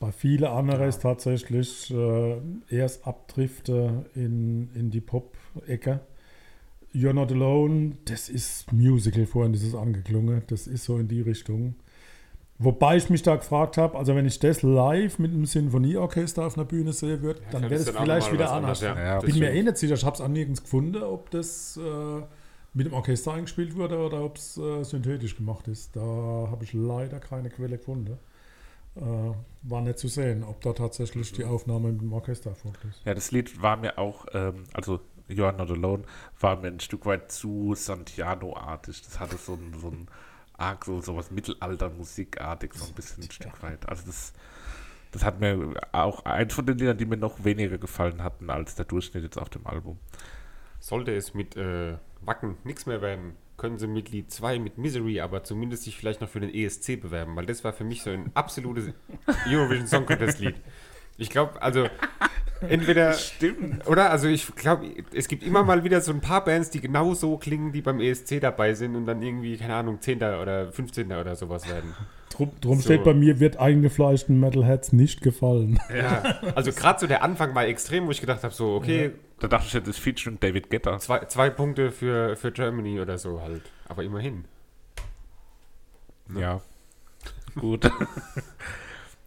Bei 0.00 0.12
vielen 0.12 0.44
anderen 0.44 0.88
ist 0.88 1.02
tatsächlich 1.02 1.92
äh, 1.94 2.36
erst 2.68 3.06
Abdrifte 3.06 4.06
in, 4.14 4.68
in 4.74 4.90
die 4.90 5.00
Pop-Ecke. 5.00 6.00
You're 6.92 7.12
Not 7.12 7.30
Alone, 7.30 7.92
das 8.04 8.28
ist 8.28 8.72
Musical, 8.72 9.26
vorhin 9.26 9.54
ist 9.54 9.62
es 9.62 9.74
angeklungen. 9.74 10.42
Das 10.48 10.66
ist 10.66 10.84
so 10.84 10.98
in 10.98 11.08
die 11.08 11.20
Richtung. 11.20 11.76
Wobei 12.58 12.96
ich 12.96 13.10
mich 13.10 13.22
da 13.22 13.36
gefragt 13.36 13.76
habe, 13.76 13.98
also 13.98 14.16
wenn 14.16 14.26
ich 14.26 14.38
das 14.38 14.62
live 14.62 15.18
mit 15.18 15.30
einem 15.30 15.44
Sinfonieorchester 15.44 16.46
auf 16.46 16.56
einer 16.56 16.64
Bühne 16.64 16.92
sehen 16.92 17.20
würde, 17.20 17.42
dann 17.50 17.62
wäre 17.62 17.74
das 17.74 17.94
auch 17.94 18.02
vielleicht 18.02 18.32
wieder 18.32 18.50
anders. 18.50 18.82
anderes, 18.82 18.98
ja. 18.98 19.14
Ja, 19.16 19.20
Bin 19.20 19.38
mir 19.38 19.52
eh 19.52 19.62
nicht 19.62 19.76
sicher, 19.76 19.94
ich 19.94 20.04
habe 20.04 20.14
es 20.14 20.22
an 20.22 20.32
nirgends 20.32 20.62
gefunden, 20.62 21.02
ob 21.02 21.30
das 21.30 21.76
äh, 21.76 22.22
mit 22.76 22.86
dem 22.86 22.92
Orchester 22.92 23.32
eingespielt 23.32 23.74
wurde 23.74 23.96
oder 23.96 24.22
ob 24.22 24.36
es 24.36 24.58
äh, 24.58 24.84
synthetisch 24.84 25.34
gemacht 25.34 25.66
ist. 25.66 25.96
Da 25.96 26.00
habe 26.00 26.62
ich 26.62 26.74
leider 26.74 27.20
keine 27.20 27.48
Quelle 27.48 27.78
gefunden. 27.78 28.18
Äh, 28.96 29.00
war 29.62 29.80
nicht 29.80 29.98
zu 29.98 30.08
sehen, 30.08 30.44
ob 30.44 30.60
da 30.60 30.74
tatsächlich 30.74 31.32
die 31.32 31.44
Aufnahme 31.44 31.90
mit 31.90 32.02
dem 32.02 32.12
Orchester 32.12 32.50
erfolgt 32.50 32.84
ist. 32.84 33.00
Ja, 33.06 33.14
das 33.14 33.30
Lied 33.30 33.62
war 33.62 33.78
mir 33.78 33.96
auch, 33.96 34.26
ähm, 34.34 34.64
also 34.74 35.00
You 35.26 35.44
Are 35.44 35.56
Not 35.56 35.70
Alone, 35.70 36.04
war 36.38 36.56
mir 36.60 36.68
ein 36.68 36.80
Stück 36.80 37.06
weit 37.06 37.32
zu 37.32 37.74
Santiano-artig. 37.74 39.02
Das 39.02 39.20
hatte 39.20 39.38
so 39.38 39.54
ein, 39.54 39.74
so 39.80 39.88
ein 39.88 40.08
arg, 40.58 40.84
so, 40.84 41.00
so 41.00 41.16
was 41.16 41.30
Mittelalter-Musikartig, 41.30 42.74
so 42.74 42.84
ein 42.84 42.92
bisschen 42.92 43.24
ein 43.24 43.30
Stück 43.30 43.62
weit. 43.62 43.88
Also 43.88 44.04
das, 44.04 44.34
das 45.12 45.24
hat 45.24 45.40
mir 45.40 45.80
auch 45.92 46.26
eins 46.26 46.52
von 46.52 46.66
den 46.66 46.76
Liedern, 46.76 46.98
die 46.98 47.06
mir 47.06 47.16
noch 47.16 47.42
weniger 47.42 47.78
gefallen 47.78 48.22
hatten 48.22 48.50
als 48.50 48.74
der 48.74 48.84
Durchschnitt 48.84 49.22
jetzt 49.22 49.38
auf 49.38 49.48
dem 49.48 49.66
Album. 49.66 49.98
Sollte 50.86 51.12
es 51.12 51.34
mit 51.34 51.56
äh, 51.56 51.94
Wacken 52.20 52.58
nichts 52.62 52.86
mehr 52.86 53.02
werden, 53.02 53.34
können 53.56 53.76
sie 53.76 53.88
mit 53.88 54.10
Lied 54.10 54.30
2 54.30 54.60
mit 54.60 54.78
Misery 54.78 55.18
aber 55.18 55.42
zumindest 55.42 55.82
sich 55.82 55.96
vielleicht 55.96 56.20
noch 56.20 56.28
für 56.28 56.38
den 56.38 56.54
ESC 56.54 57.00
bewerben, 57.00 57.34
weil 57.34 57.44
das 57.44 57.64
war 57.64 57.72
für 57.72 57.82
mich 57.82 58.02
so 58.02 58.10
ein 58.10 58.30
absolutes 58.34 58.94
Eurovision 59.50 59.88
Song 59.88 60.06
Contest 60.06 60.38
Lied. 60.38 60.54
Ich 61.16 61.28
glaube, 61.28 61.60
also 61.60 61.88
entweder 62.60 63.14
Stimmt. 63.14 63.84
oder 63.88 64.12
also 64.12 64.28
ich 64.28 64.54
glaube, 64.54 64.86
es 65.12 65.26
gibt 65.26 65.42
immer 65.42 65.64
mal 65.64 65.82
wieder 65.82 66.00
so 66.00 66.12
ein 66.12 66.20
paar 66.20 66.44
Bands, 66.44 66.70
die 66.70 66.80
genau 66.80 67.14
so 67.14 67.36
klingen, 67.36 67.72
die 67.72 67.82
beim 67.82 67.98
ESC 67.98 68.40
dabei 68.40 68.74
sind 68.74 68.94
und 68.94 69.06
dann 69.06 69.20
irgendwie 69.22 69.56
keine 69.56 69.74
Ahnung 69.74 70.00
10. 70.00 70.18
oder 70.18 70.70
15. 70.70 71.10
oder 71.10 71.34
sowas 71.34 71.68
werden. 71.68 71.96
Drum, 72.30 72.50
drum 72.60 72.76
So. 72.78 72.82
steht 72.84 73.04
bei 73.04 73.14
mir, 73.14 73.40
wird 73.40 73.56
eingefleischten 73.56 74.38
Metalheads 74.40 74.92
nicht 74.92 75.20
gefallen. 75.22 75.78
Ja, 75.94 76.22
also 76.54 76.72
gerade 76.72 76.98
so 77.00 77.06
der 77.06 77.22
Anfang 77.22 77.54
war 77.54 77.66
extrem, 77.66 78.06
wo 78.06 78.10
ich 78.10 78.20
gedacht 78.20 78.42
habe, 78.42 78.52
so 78.54 78.74
okay, 78.74 79.12
Da 79.40 79.48
dachte 79.48 79.66
ich, 79.68 79.72
jetzt 79.72 79.86
ist 79.88 79.98
Featuring 79.98 80.38
David 80.40 80.68
Guetta. 80.70 80.98
zwei, 80.98 81.20
zwei 81.26 81.50
Punkte 81.50 81.90
für, 81.92 82.36
für 82.36 82.52
Germany 82.52 83.00
oder 83.00 83.16
so 83.18 83.40
halt. 83.40 83.62
Aber 83.88 84.02
immerhin. 84.02 84.44
Ja. 86.36 86.60
Gut. 87.54 87.88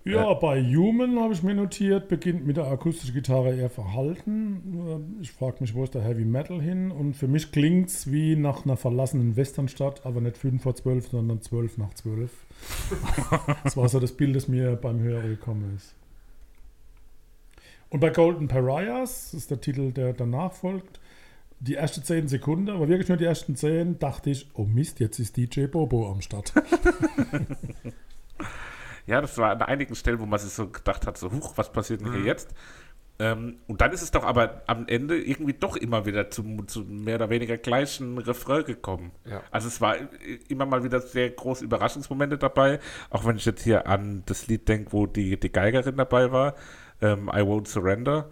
Ja, 0.09 0.33
bei 0.33 0.63
Human 0.63 1.19
habe 1.19 1.33
ich 1.33 1.43
mir 1.43 1.53
notiert, 1.53 2.07
beginnt 2.07 2.45
mit 2.45 2.57
der 2.57 2.65
akustischen 2.67 3.13
Gitarre 3.13 3.55
eher 3.55 3.69
verhalten. 3.69 5.11
Äh, 5.19 5.21
Ich 5.21 5.31
frage 5.31 5.57
mich, 5.59 5.75
wo 5.75 5.83
ist 5.83 5.93
der 5.93 6.01
Heavy 6.03 6.25
Metal 6.25 6.61
hin? 6.61 6.91
Und 6.91 7.15
für 7.15 7.27
mich 7.27 7.51
klingt 7.51 7.89
es 7.89 8.11
wie 8.11 8.35
nach 8.35 8.65
einer 8.65 8.77
verlassenen 8.77 9.35
Westernstadt, 9.35 10.05
aber 10.05 10.21
nicht 10.21 10.37
5 10.37 10.61
vor 10.61 10.75
12, 10.75 11.09
sondern 11.09 11.41
12 11.41 11.77
nach 11.77 11.93
12. 11.93 12.31
das 13.63 13.77
war 13.77 13.87
so 13.89 13.99
das 13.99 14.13
Bild, 14.13 14.35
das 14.35 14.47
mir 14.47 14.75
beim 14.75 14.99
Hören 14.99 15.27
gekommen 15.29 15.73
ist. 15.75 15.93
Und 17.89 17.99
bei 17.99 18.09
Golden 18.09 18.47
Pariahs, 18.47 19.31
das 19.31 19.41
ist 19.41 19.51
der 19.51 19.61
Titel, 19.61 19.91
der 19.91 20.13
danach 20.13 20.53
folgt, 20.53 20.99
die 21.59 21.75
ersten 21.75 22.03
10 22.03 22.27
Sekunden, 22.27 22.69
aber 22.69 22.87
wirklich 22.87 23.09
nur 23.09 23.17
die 23.17 23.25
ersten 23.25 23.55
10, 23.55 23.99
dachte 23.99 24.29
ich, 24.29 24.47
oh 24.53 24.63
Mist, 24.63 24.99
jetzt 24.99 25.19
ist 25.19 25.35
DJ 25.37 25.65
Bobo 25.65 26.09
am 26.09 26.21
Start. 26.21 26.53
Ja, 29.09 29.21
das 29.21 29.37
war 29.39 29.49
an 29.49 29.61
einigen 29.63 29.95
Stellen, 29.95 30.19
wo 30.19 30.27
man 30.27 30.39
sich 30.39 30.51
so 30.51 30.67
gedacht 30.67 31.07
hat, 31.07 31.17
so, 31.17 31.31
huch, 31.31 31.53
was 31.55 31.71
passiert 31.71 32.01
denn 32.01 32.13
hier 32.13 32.21
jetzt? 32.21 32.53
Ähm, 33.17 33.57
und 33.67 33.81
dann 33.81 33.91
ist 33.91 34.03
es 34.03 34.11
doch 34.11 34.23
aber 34.23 34.61
am 34.67 34.87
Ende 34.87 35.17
irgendwie 35.17 35.53
doch 35.53 35.75
immer 35.75 36.05
wieder 36.05 36.29
zu, 36.29 36.43
zu 36.67 36.81
mehr 36.81 37.15
oder 37.15 37.31
weniger 37.31 37.57
gleichen 37.57 38.19
Refrain 38.19 38.63
gekommen. 38.63 39.11
Ja. 39.25 39.41
Also 39.49 39.67
es 39.67 39.81
war 39.81 39.95
immer 40.47 40.67
mal 40.67 40.83
wieder 40.83 41.01
sehr 41.01 41.31
große 41.31 41.65
Überraschungsmomente 41.65 42.37
dabei, 42.37 42.79
auch 43.09 43.25
wenn 43.25 43.37
ich 43.37 43.45
jetzt 43.45 43.63
hier 43.63 43.87
an 43.87 44.21
das 44.27 44.45
Lied 44.47 44.69
denke, 44.69 44.93
wo 44.93 45.07
die, 45.07 45.39
die 45.39 45.51
Geigerin 45.51 45.97
dabei 45.97 46.31
war, 46.31 46.53
ähm, 47.01 47.29
I 47.33 47.39
Won't 47.39 47.67
Surrender, 47.67 48.29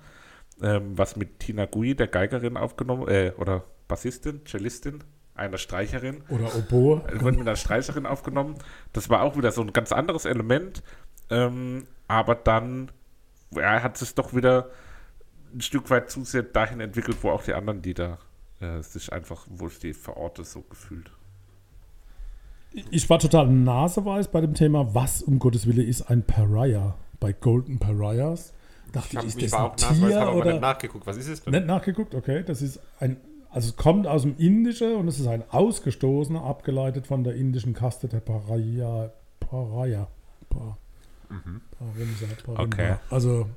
ähm, 0.61 0.95
was 0.95 1.15
mit 1.15 1.39
Tina 1.39 1.65
Gui, 1.65 1.95
der 1.95 2.07
Geigerin, 2.07 2.55
aufgenommen, 2.55 3.07
äh, 3.07 3.33
oder 3.37 3.63
Bassistin, 3.87 4.45
Cellistin, 4.45 5.03
einer 5.37 5.57
Streicherin, 5.57 6.21
Oder 6.29 6.55
Oboe. 6.55 7.01
es 7.13 7.21
wurde 7.21 7.37
mit 7.37 7.47
einer 7.47 7.55
Streicherin 7.55 8.05
aufgenommen. 8.05 8.55
Das 8.93 9.09
war 9.09 9.21
auch 9.21 9.37
wieder 9.37 9.51
so 9.51 9.61
ein 9.61 9.73
ganz 9.73 9.91
anderes 9.91 10.25
Element. 10.25 10.83
Ähm, 11.29 11.87
aber 12.07 12.35
dann 12.35 12.91
ja, 13.51 13.81
hat 13.81 14.01
es 14.01 14.15
doch 14.15 14.33
wieder 14.33 14.69
ein 15.53 15.61
Stück 15.61 15.89
weit 15.89 16.09
zu 16.09 16.23
sehr 16.23 16.43
dahin 16.43 16.79
entwickelt, 16.79 17.17
wo 17.21 17.31
auch 17.31 17.43
die 17.43 17.53
anderen 17.53 17.81
Lieder 17.81 18.19
äh, 18.59 18.81
sich 18.81 19.11
einfach, 19.13 19.45
wo 19.49 19.67
ich 19.67 19.79
die 19.79 19.93
verorte, 19.93 20.43
so 20.43 20.61
gefühlt. 20.61 21.11
Ich 22.91 23.09
war 23.09 23.19
total 23.19 23.47
naseweiß 23.47 24.27
bei 24.27 24.41
dem 24.41 24.53
Thema, 24.53 24.93
was 24.93 25.21
um 25.21 25.39
Gottes 25.39 25.67
Willen 25.67 25.87
ist 25.87 26.03
ein 26.03 26.23
Pariah 26.23 26.95
bei 27.19 27.33
Golden 27.33 27.79
Pariahs. 27.79 28.53
Dachte 28.91 29.07
Ich, 29.07 29.13
ich, 29.13 29.17
hab, 29.17 29.25
ist 29.25 29.37
ich 29.37 29.43
das 29.43 29.51
war 29.53 29.59
ein 29.59 29.71
auch 29.71 29.75
Tier 29.75 30.19
habe 30.19 30.29
aber 30.29 30.39
oder 30.39 30.51
nicht 30.51 30.61
nachgeguckt. 30.61 31.07
Was 31.07 31.17
ist 31.17 31.27
es 31.27 31.43
denn? 31.43 31.53
nicht 31.53 31.65
nachgeguckt? 31.65 32.13
Okay, 32.13 32.43
das 32.45 32.61
ist 32.61 32.79
ein, 32.99 33.17
also 33.49 33.69
es 33.69 33.75
kommt 33.75 34.07
aus 34.07 34.23
dem 34.23 34.35
Indischen 34.37 34.95
und 34.95 35.07
es 35.07 35.19
ist 35.19 35.27
ein 35.27 35.43
Ausgestoßener, 35.49 36.43
abgeleitet 36.43 37.07
von 37.07 37.23
der 37.23 37.35
indischen 37.35 37.73
Kaste 37.73 38.07
der 38.07 38.19
Pariah. 38.19 39.11
Pariah. 39.39 40.07
Pa, 40.49 40.77
Parimsa, 41.29 42.25
Parimba. 42.45 42.63
Okay. 42.63 42.95
Also, 43.09 43.47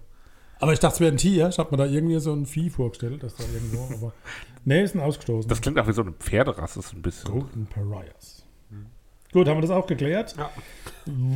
aber 0.59 0.73
ich 0.73 0.79
dachte, 0.81 0.95
es 0.95 1.01
wäre 1.01 1.13
ein 1.13 1.17
Tier. 1.17 1.49
Ich 1.49 1.59
habe 1.59 1.71
mir 1.71 1.77
da 1.77 1.87
irgendwie 1.87 2.19
so 2.21 2.33
ein 2.33 2.47
Vieh 2.47 2.71
vorgestellt, 2.71 3.23
das 3.23 3.35
da 3.37 3.45
irgendwo, 3.45 3.89
aber 3.95 4.13
nee, 4.65 4.83
ist 4.83 4.95
ein 4.95 5.01
Ausgestoßener. 5.01 5.49
Das 5.49 5.61
klingt 5.61 5.79
auch 5.79 5.87
wie 5.87 5.93
so 5.93 6.03
eine 6.03 6.13
Pferderasse, 6.13 6.83
so 6.83 6.97
ein 6.97 7.03
bisschen. 7.03 7.31
Golden 7.31 7.67
Pariahs. 7.67 8.45
Gut, 9.33 9.47
haben 9.49 9.59
wir 9.59 9.63
das 9.63 9.71
auch 9.71 9.87
geklärt? 9.87 10.35
Ja. 10.37 10.51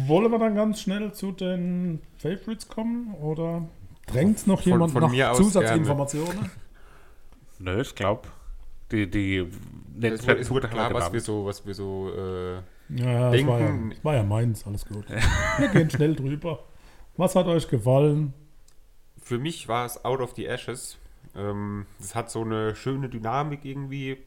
Wollen 0.09 0.31
wir 0.33 0.38
dann 0.40 0.57
ganz 0.57 0.81
schnell 0.81 1.12
zu 1.12 1.31
den 1.31 2.01
Favorites 2.19 2.67
kommen? 2.67 3.14
Oder 3.14 3.69
drängt 4.07 4.47
noch 4.49 4.62
Von- 4.62 4.73
jemand 4.73 4.93
von 4.93 5.03
nach 5.03 5.11
mir 5.11 5.31
aus 5.31 5.37
Zusatzinformationen? 5.38 6.51
Nö, 7.61 7.81
ich 7.81 7.95
glaube, 7.95 8.23
die, 8.90 9.11
die 9.11 9.37
Es 9.38 9.47
wurde, 9.47 9.59
nennenswerten 9.99 10.42
es 10.42 10.51
wurde 10.51 10.68
klar, 10.68 10.92
was 10.94 11.12
wir 11.12 11.20
so, 11.20 11.44
was 11.47 11.66
wir 11.66 11.75
so 11.75 12.11
äh, 12.16 12.55
Ja, 12.97 13.31
das 13.31 13.47
war 13.47 13.61
ja, 13.61 13.66
Denken- 13.66 13.94
war 14.03 14.14
ja 14.14 14.23
meins, 14.23 14.66
alles 14.66 14.85
gut. 14.87 15.05
Wir 15.59 15.68
gehen 15.68 15.90
schnell 15.90 16.14
drüber. 16.14 16.64
Was 17.16 17.35
hat 17.37 17.47
euch 17.47 17.68
gefallen? 17.68 18.33
für 19.22 19.39
mich 19.39 19.68
war 19.68 19.87
es 19.87 20.05
Out 20.05 20.20
of 20.20 20.35
the 20.37 20.45
Ashes. 20.47 20.99
Ähm, 21.35 21.87
es 21.99 22.14
hat 22.14 22.30
so 22.30 22.43
eine 22.43 22.74
schöne 22.76 23.09
Dynamik 23.09 23.64
irgendwie. 23.64 24.18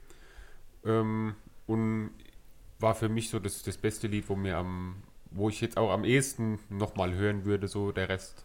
Ähm, 0.84 1.36
und 1.68 2.10
war 2.80 2.96
für 2.96 3.08
mich 3.10 3.30
so 3.30 3.38
das, 3.38 3.62
das 3.62 3.78
beste 3.78 4.08
Lied, 4.08 4.28
wo 4.28 4.36
mir 4.36 4.58
am, 4.58 4.96
wo 5.30 5.50
ich 5.50 5.62
jetzt 5.62 5.78
auch 5.78 5.92
am 5.92 6.04
ehesten 6.04 6.58
nochmal 6.70 7.14
hören 7.14 7.46
würde, 7.46 7.68
so 7.68 7.92
der 7.92 8.10
Rest. 8.10 8.44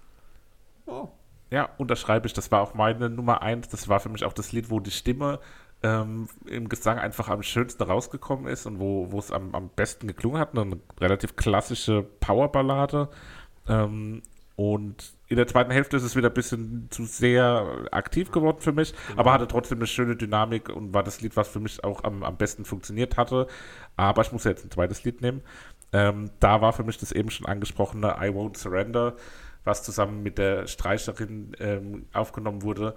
Oh. 0.87 1.09
Ja, 1.51 1.71
unterschreibe 1.79 2.27
ich. 2.27 2.35
Das 2.35 2.51
war 2.53 2.61
auch 2.61 2.75
meine 2.75 3.09
Nummer 3.09 3.41
eins. 3.41 3.69
Das 3.69 3.89
war 3.89 4.01
für 4.01 4.11
mich 4.11 4.25
auch 4.25 4.33
das 4.35 4.53
Lied, 4.53 4.69
wo 4.69 4.79
die 4.79 4.91
Stimme 4.91 5.39
ähm, 5.83 6.29
im 6.47 6.69
Gesang 6.69 6.99
einfach 6.99 7.29
am 7.29 7.43
schönsten 7.43 7.83
rausgekommen 7.83 8.47
ist 8.47 8.67
und 8.67 8.79
wo, 8.79 9.19
es 9.19 9.31
am, 9.33 9.55
am 9.55 9.69
besten 9.69 10.07
geklungen 10.07 10.41
hat. 10.41 10.57
Eine 10.57 10.79
relativ 11.01 11.37
klassische 11.37 12.03
Powerballade. 12.21 13.09
Ähm, 13.69 14.23
Und 14.55 15.15
in 15.29 15.37
der 15.37 15.47
zweiten 15.47 15.71
Hälfte 15.73 15.97
ist 15.97 16.03
es 16.03 16.15
wieder 16.15 16.29
ein 16.29 16.35
bisschen 16.35 16.89
zu 16.91 17.07
sehr 17.07 17.87
aktiv 17.91 18.31
geworden 18.31 18.61
für 18.61 18.73
mich, 18.73 18.93
aber 19.17 19.33
hatte 19.33 19.49
trotzdem 19.49 19.79
eine 19.79 19.87
schöne 19.87 20.15
Dynamik 20.15 20.69
und 20.69 20.93
war 20.93 21.03
das 21.03 21.23
Lied, 21.23 21.37
was 21.37 21.49
für 21.49 21.59
mich 21.59 21.83
auch 21.83 22.05
am, 22.05 22.23
am 22.23 22.37
besten 22.37 22.67
funktioniert 22.67 23.17
hatte. 23.17 23.47
Aber 23.97 24.21
ich 24.23 24.31
muss 24.31 24.45
jetzt 24.45 24.65
ein 24.65 24.71
zweites 24.71 25.05
Lied 25.05 25.23
nehmen. 25.23 25.41
Ähm, 25.93 26.31
da 26.39 26.61
war 26.61 26.75
für 26.75 26.85
mich 26.85 26.99
das 26.99 27.13
eben 27.13 27.31
schon 27.31 27.47
angesprochene 27.47 28.09
I 28.21 28.29
Won't 28.29 28.59
Surrender, 28.59 29.15
was 29.65 29.83
zusammen 29.83 30.23
mit 30.23 30.37
der 30.37 30.67
Streicherin 30.67 31.57
ähm, 31.59 32.07
aufgenommen 32.13 32.63
wurde. 32.63 32.95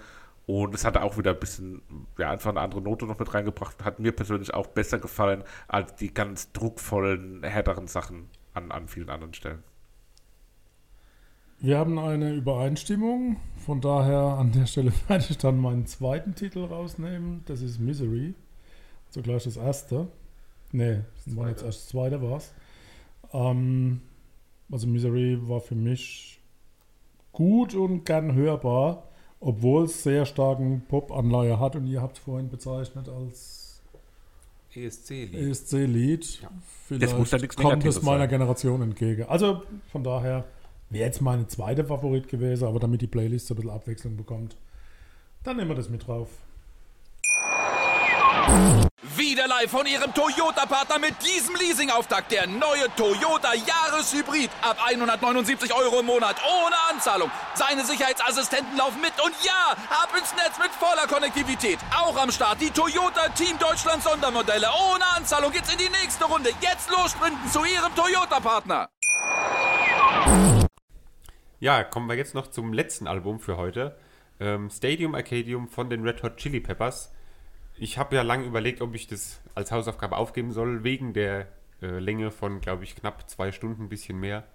Und 0.48 0.76
es 0.76 0.86
hatte 0.86 1.02
auch 1.02 1.18
wieder 1.18 1.32
ein 1.32 1.40
bisschen, 1.40 1.82
ja, 2.20 2.30
einfach 2.30 2.52
eine 2.52 2.62
andere 2.62 2.82
Note 2.82 3.06
noch 3.06 3.18
mit 3.18 3.34
reingebracht. 3.34 3.84
Hat 3.84 4.00
mir 4.00 4.12
persönlich 4.12 4.54
auch 4.54 4.68
besser 4.68 5.00
gefallen 5.00 5.44
als 5.68 5.96
die 5.96 6.14
ganz 6.14 6.52
druckvollen, 6.52 7.44
härteren 7.44 7.88
Sachen 7.88 8.30
an, 8.54 8.72
an 8.72 8.88
vielen 8.88 9.10
anderen 9.10 9.34
Stellen. 9.34 9.64
Wir 11.60 11.80
haben 11.80 11.98
eine 11.98 12.34
Übereinstimmung, 12.34 13.38
von 13.66 13.82
daher 13.82 14.38
an 14.38 14.52
der 14.52 14.66
Stelle 14.68 14.92
werde 15.08 15.26
ich 15.30 15.38
dann 15.38 15.60
meinen 15.60 15.88
zweiten 15.88 16.36
Titel 16.36 16.64
rausnehmen. 16.66 17.44
Das 17.46 17.62
ist 17.62 17.80
Misery. 17.80 18.36
So 19.10 19.22
gleich 19.22 19.46
das 19.46 19.58
erste. 19.58 20.08
Nee, 20.72 21.02
das 21.24 21.36
war 21.36 21.50
jetzt 21.50 21.64
erst 21.64 21.80
das 21.84 21.88
zweite 21.88 22.22
war's. 22.22 22.54
Ähm, 23.32 24.02
also 24.72 24.88
Misery 24.88 25.40
war 25.48 25.62
für 25.62 25.76
mich 25.76 26.40
gut 27.32 27.74
und 27.74 28.06
gern 28.06 28.34
hörbar, 28.34 29.10
obwohl 29.46 29.84
es 29.84 30.02
sehr 30.02 30.26
starken 30.26 30.82
Pop-Anleihe 30.88 31.60
hat 31.60 31.76
und 31.76 31.86
ihr 31.86 32.02
habt 32.02 32.18
es 32.18 32.24
vorhin 32.24 32.50
bezeichnet 32.50 33.08
als 33.08 33.80
ESC-Lied. 34.74 35.36
ESC-Lied. 35.36 36.48
Vielleicht 36.88 37.16
muss 37.16 37.30
ja 37.30 37.38
nichts 37.38 37.56
kommt 37.56 37.70
Negatives 37.70 37.98
es 37.98 38.02
meiner 38.02 38.22
sein. 38.22 38.30
Generation 38.30 38.82
entgegen. 38.82 39.26
Also 39.30 39.62
von 39.92 40.04
daher 40.04 40.46
wäre 40.90 41.06
jetzt 41.06 41.22
meine 41.22 41.46
zweite 41.46 41.86
Favorit 41.86 42.28
gewesen, 42.28 42.68
aber 42.68 42.80
damit 42.80 43.02
die 43.02 43.08
Playlist 43.08 43.46
so 43.46 43.54
ein 43.54 43.58
bisschen 43.58 43.72
Abwechslung 43.72 44.18
bekommt, 44.18 44.58
dann 45.44 45.58
nehmen 45.58 45.70
wir 45.70 45.76
das 45.76 45.90
mit 45.90 46.08
drauf. 46.08 46.30
Wieder 49.04 49.48
live 49.48 49.70
von 49.70 49.86
Ihrem 49.86 50.14
Toyota-Partner 50.14 51.00
mit 51.00 51.16
diesem 51.22 51.56
Leasing-Auftakt. 51.56 52.32
Der 52.32 52.48
neue 52.48 52.88
Toyota 52.96 53.54
Jahreshybrid. 53.54 54.50
Ab 54.62 54.78
179 54.84 55.74
Euro 55.74 56.00
im 56.00 56.06
Monat. 56.06 56.38
Ohne 56.44 56.76
Anzahlung. 56.90 57.30
Seine 57.54 57.86
Sicherheitsassistenten 57.86 58.78
laufen 58.78 59.02
mit. 59.02 59.14
Und 59.24 59.36
ja, 59.44 59.76
ab 59.90 60.10
ins 60.18 60.34
Netz 60.36 60.58
mit 60.58 60.72
voller 60.72 61.08
Konnektivität. 61.08 61.78
Auch 61.96 62.18
am 62.18 62.32
Start 62.32 62.60
die 62.62 62.72
Toyota 62.72 63.30
Team 63.30 63.60
Deutschland 63.60 64.02
Sondermodelle. 64.02 64.68
Ohne 64.92 65.06
Anzahlung 65.16 65.52
geht's 65.52 65.72
in 65.72 65.78
die 65.78 65.90
nächste 65.90 66.26
Runde. 66.26 66.50
Jetzt 66.62 66.90
los 66.90 67.12
sprinten 67.12 67.52
zu 67.52 67.64
Ihrem 67.64 67.94
Toyota-Partner. 67.96 68.90
Ja, 71.60 71.84
kommen 71.84 72.08
wir 72.08 72.16
jetzt 72.16 72.34
noch 72.34 72.48
zum 72.48 72.74
letzten 72.74 73.08
Album 73.08 73.40
für 73.40 73.58
heute. 73.58 73.98
Ähm, 74.40 74.70
Stadium 74.70 75.16
Arcadium 75.16 75.68
von 75.68 75.90
den 75.90 76.04
Red 76.04 76.24
Hot 76.24 76.38
Chili 76.38 76.60
Peppers. 76.60 77.12
Ich 77.78 77.98
habe 77.98 78.16
ja 78.16 78.22
lange 78.22 78.46
überlegt, 78.46 78.82
ob 78.82 78.96
ich 78.96 79.08
das 79.08 79.42
als 79.54 79.72
Hausaufgabe 79.72 80.18
aufgeben 80.18 80.52
soll, 80.52 80.84
wegen 80.84 81.14
der 81.14 81.48
äh, 81.82 82.00
Länge 82.00 82.32
von, 82.32 82.62
glaube 82.62 82.84
ich, 82.84 82.96
knapp 82.96 83.30
zwei 83.30 83.52
Stunden, 83.52 83.84
ein 83.84 83.90
bisschen 83.90 84.20
mehr. 84.20 84.46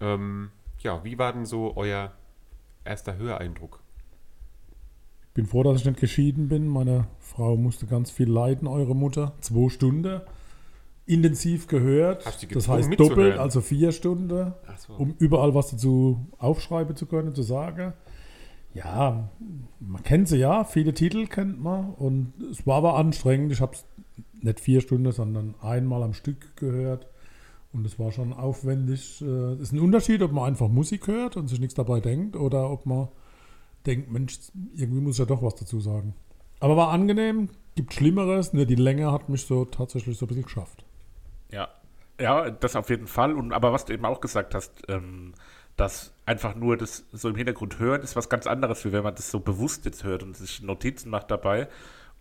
Ähm, 0.00 0.50
ja, 0.80 1.04
wie 1.04 1.18
war 1.18 1.32
denn 1.32 1.44
so 1.44 1.76
euer 1.76 2.12
erster 2.84 3.16
Höreindruck? 3.16 3.80
Ich 5.28 5.34
bin 5.34 5.46
froh, 5.46 5.62
dass 5.62 5.80
ich 5.80 5.84
nicht 5.86 6.00
geschieden 6.00 6.48
bin. 6.48 6.66
Meine 6.66 7.08
Frau 7.18 7.56
musste 7.56 7.86
ganz 7.86 8.10
viel 8.10 8.30
leiden, 8.30 8.66
eure 8.66 8.96
Mutter. 8.96 9.34
Zwei 9.40 9.68
Stunden 9.68 10.22
intensiv 11.06 11.68
gehört. 11.68 12.26
Das 12.50 12.68
heißt 12.68 12.98
doppelt, 12.98 13.38
also 13.38 13.60
vier 13.60 13.92
Stunden, 13.92 14.52
so. 14.76 14.94
um 14.94 15.14
überall 15.18 15.54
was 15.54 15.70
dazu 15.70 16.26
aufschreiben 16.38 16.96
zu 16.96 17.06
können, 17.06 17.34
zu 17.34 17.42
sagen. 17.42 17.92
Ja, 18.76 19.30
man 19.80 20.02
kennt 20.02 20.28
sie 20.28 20.36
ja, 20.36 20.64
viele 20.64 20.92
Titel 20.92 21.26
kennt 21.26 21.62
man 21.62 21.94
und 21.94 22.34
es 22.50 22.66
war 22.66 22.76
aber 22.76 22.96
anstrengend. 22.96 23.52
Ich 23.52 23.60
habe 23.60 23.72
es 23.74 23.86
nicht 24.40 24.60
vier 24.60 24.80
Stunden, 24.80 25.10
sondern 25.12 25.54
einmal 25.62 26.02
am 26.02 26.12
Stück 26.12 26.56
gehört 26.56 27.06
und 27.72 27.86
es 27.86 27.98
war 27.98 28.12
schon 28.12 28.32
aufwendig. 28.32 29.22
Äh, 29.22 29.54
Es 29.54 29.60
ist 29.60 29.72
ein 29.72 29.80
Unterschied, 29.80 30.22
ob 30.22 30.32
man 30.32 30.44
einfach 30.44 30.68
Musik 30.68 31.06
hört 31.06 31.36
und 31.36 31.48
sich 31.48 31.58
nichts 31.58 31.74
dabei 31.74 32.00
denkt 32.00 32.36
oder 32.36 32.70
ob 32.70 32.84
man 32.86 33.08
denkt, 33.86 34.10
Mensch, 34.10 34.38
irgendwie 34.74 35.00
muss 35.00 35.14
ich 35.14 35.20
ja 35.20 35.24
doch 35.24 35.42
was 35.42 35.54
dazu 35.54 35.80
sagen. 35.80 36.14
Aber 36.60 36.76
war 36.76 36.90
angenehm, 36.90 37.48
gibt 37.76 37.94
Schlimmeres, 37.94 38.52
nur 38.52 38.66
die 38.66 38.74
Länge 38.74 39.10
hat 39.12 39.28
mich 39.28 39.42
so 39.46 39.64
tatsächlich 39.64 40.18
so 40.18 40.26
ein 40.26 40.28
bisschen 40.28 40.44
geschafft. 40.44 40.84
Ja, 41.50 41.68
ja, 42.20 42.50
das 42.50 42.76
auf 42.76 42.90
jeden 42.90 43.06
Fall. 43.06 43.34
Und 43.34 43.52
aber 43.52 43.72
was 43.72 43.84
du 43.84 43.92
eben 43.92 44.04
auch 44.04 44.20
gesagt 44.20 44.54
hast, 44.54 44.82
ähm, 44.88 45.34
dass 45.76 46.12
einfach 46.26 46.56
nur 46.56 46.76
das 46.76 47.06
so 47.12 47.28
im 47.28 47.36
Hintergrund 47.36 47.78
hören 47.78 48.02
ist 48.02 48.16
was 48.16 48.28
ganz 48.28 48.46
anderes, 48.46 48.84
wie 48.84 48.92
wenn 48.92 49.04
man 49.04 49.14
das 49.14 49.30
so 49.30 49.40
bewusst 49.40 49.84
jetzt 49.84 50.04
hört 50.04 50.22
und 50.22 50.36
sich 50.36 50.60
Notizen 50.60 51.08
macht 51.08 51.30
dabei. 51.30 51.68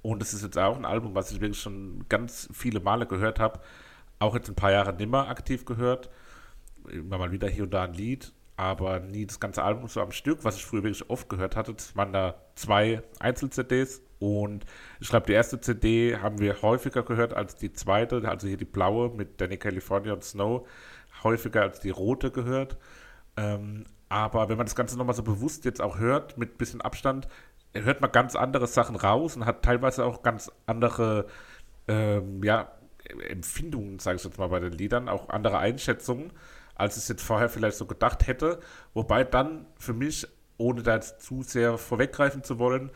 Und 0.03 0.21
es 0.21 0.33
ist 0.33 0.43
jetzt 0.43 0.57
auch 0.57 0.77
ein 0.77 0.85
Album, 0.85 1.15
was 1.15 1.31
ich 1.31 1.41
wirklich 1.41 1.59
schon 1.59 2.05
ganz 2.07 2.47
viele 2.53 2.79
Male 2.79 3.07
gehört 3.07 3.39
habe. 3.39 3.59
Auch 4.19 4.35
jetzt 4.35 4.47
ein 4.47 4.55
paar 4.55 4.71
Jahre 4.71 4.93
nimmer 4.93 5.27
aktiv 5.29 5.65
gehört. 5.65 6.11
Immer 6.87 7.17
mal 7.17 7.31
wieder 7.31 7.49
hier 7.49 7.63
und 7.63 7.73
da 7.73 7.83
ein 7.83 7.95
Lied, 7.95 8.31
aber 8.55 8.99
nie 8.99 9.25
das 9.25 9.39
ganze 9.39 9.63
Album 9.63 9.87
so 9.87 10.01
am 10.01 10.11
Stück, 10.11 10.43
was 10.43 10.57
ich 10.57 10.65
früher 10.65 10.83
wirklich 10.83 11.09
oft 11.09 11.27
gehört 11.27 11.55
hatte. 11.55 11.73
Das 11.73 11.95
waren 11.95 12.13
da 12.13 12.35
zwei 12.53 13.01
Einzel-CDs 13.19 14.03
und 14.19 14.65
ich 14.99 15.09
glaube, 15.09 15.25
die 15.25 15.33
erste 15.33 15.59
CD 15.59 16.17
haben 16.17 16.37
wir 16.37 16.61
häufiger 16.61 17.01
gehört 17.01 17.33
als 17.33 17.55
die 17.55 17.73
zweite, 17.73 18.21
also 18.29 18.47
hier 18.47 18.57
die 18.57 18.65
blaue 18.65 19.09
mit 19.09 19.41
Danny 19.41 19.57
California 19.57 20.13
und 20.13 20.23
Snow, 20.23 20.67
häufiger 21.23 21.63
als 21.63 21.79
die 21.79 21.89
rote 21.89 22.29
gehört. 22.29 22.77
Ähm, 23.37 23.85
aber 24.15 24.47
wenn 24.47 24.55
man 24.55 24.65
das 24.65 24.75
Ganze 24.75 24.97
nochmal 24.97 25.13
so 25.13 25.23
bewusst 25.23 25.65
jetzt 25.65 25.81
auch 25.81 25.99
hört, 25.99 26.37
mit 26.37 26.57
bisschen 26.57 26.79
Abstand, 26.79 27.27
hört 27.73 27.99
man 27.99 28.13
ganz 28.13 28.37
andere 28.37 28.65
Sachen 28.65 28.95
raus 28.95 29.35
und 29.35 29.45
hat 29.45 29.61
teilweise 29.61 30.05
auch 30.05 30.23
ganz 30.23 30.49
andere 30.65 31.25
ähm, 31.89 32.41
ja, 32.41 32.71
Empfindungen, 33.27 33.99
sage 33.99 34.15
ich 34.15 34.23
jetzt 34.23 34.37
mal 34.37 34.47
bei 34.47 34.61
den 34.61 34.71
Liedern, 34.71 35.09
auch 35.09 35.27
andere 35.27 35.57
Einschätzungen, 35.57 36.31
als 36.75 36.95
ich 36.95 37.03
es 37.03 37.09
jetzt 37.09 37.23
vorher 37.23 37.49
vielleicht 37.49 37.75
so 37.75 37.85
gedacht 37.87 38.25
hätte. 38.25 38.61
Wobei 38.93 39.25
dann 39.25 39.65
für 39.77 39.93
mich, 39.93 40.25
ohne 40.57 40.81
da 40.81 40.95
jetzt 40.95 41.21
zu 41.21 41.43
sehr 41.43 41.77
vorweggreifen 41.77 42.41
zu 42.41 42.57
wollen, 42.57 42.91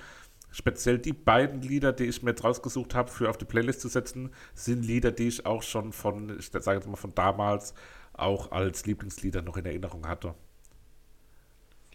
speziell 0.51 0.99
die 0.99 1.11
beiden 1.11 1.61
Lieder, 1.61 1.91
die 1.91 2.05
ich 2.05 2.23
mir 2.23 2.29
jetzt 2.29 2.45
rausgesucht 2.45 2.95
habe, 2.95 3.11
für 3.11 3.29
auf 3.29 3.37
die 3.37 3.43
Playlist 3.43 3.81
zu 3.81 3.89
setzen, 3.89 4.31
sind 4.53 4.85
Lieder, 4.85 5.11
die 5.11 5.27
ich 5.27 5.45
auch 5.45 5.63
schon 5.63 5.91
von, 5.91 6.39
ich 6.39 6.49
sage 6.49 6.77
jetzt 6.77 6.87
mal 6.87 6.95
von 6.95 7.13
damals, 7.13 7.73
auch 8.13 8.53
als 8.53 8.85
Lieblingslieder 8.85 9.41
noch 9.41 9.57
in 9.57 9.65
Erinnerung 9.65 10.07
hatte. 10.07 10.33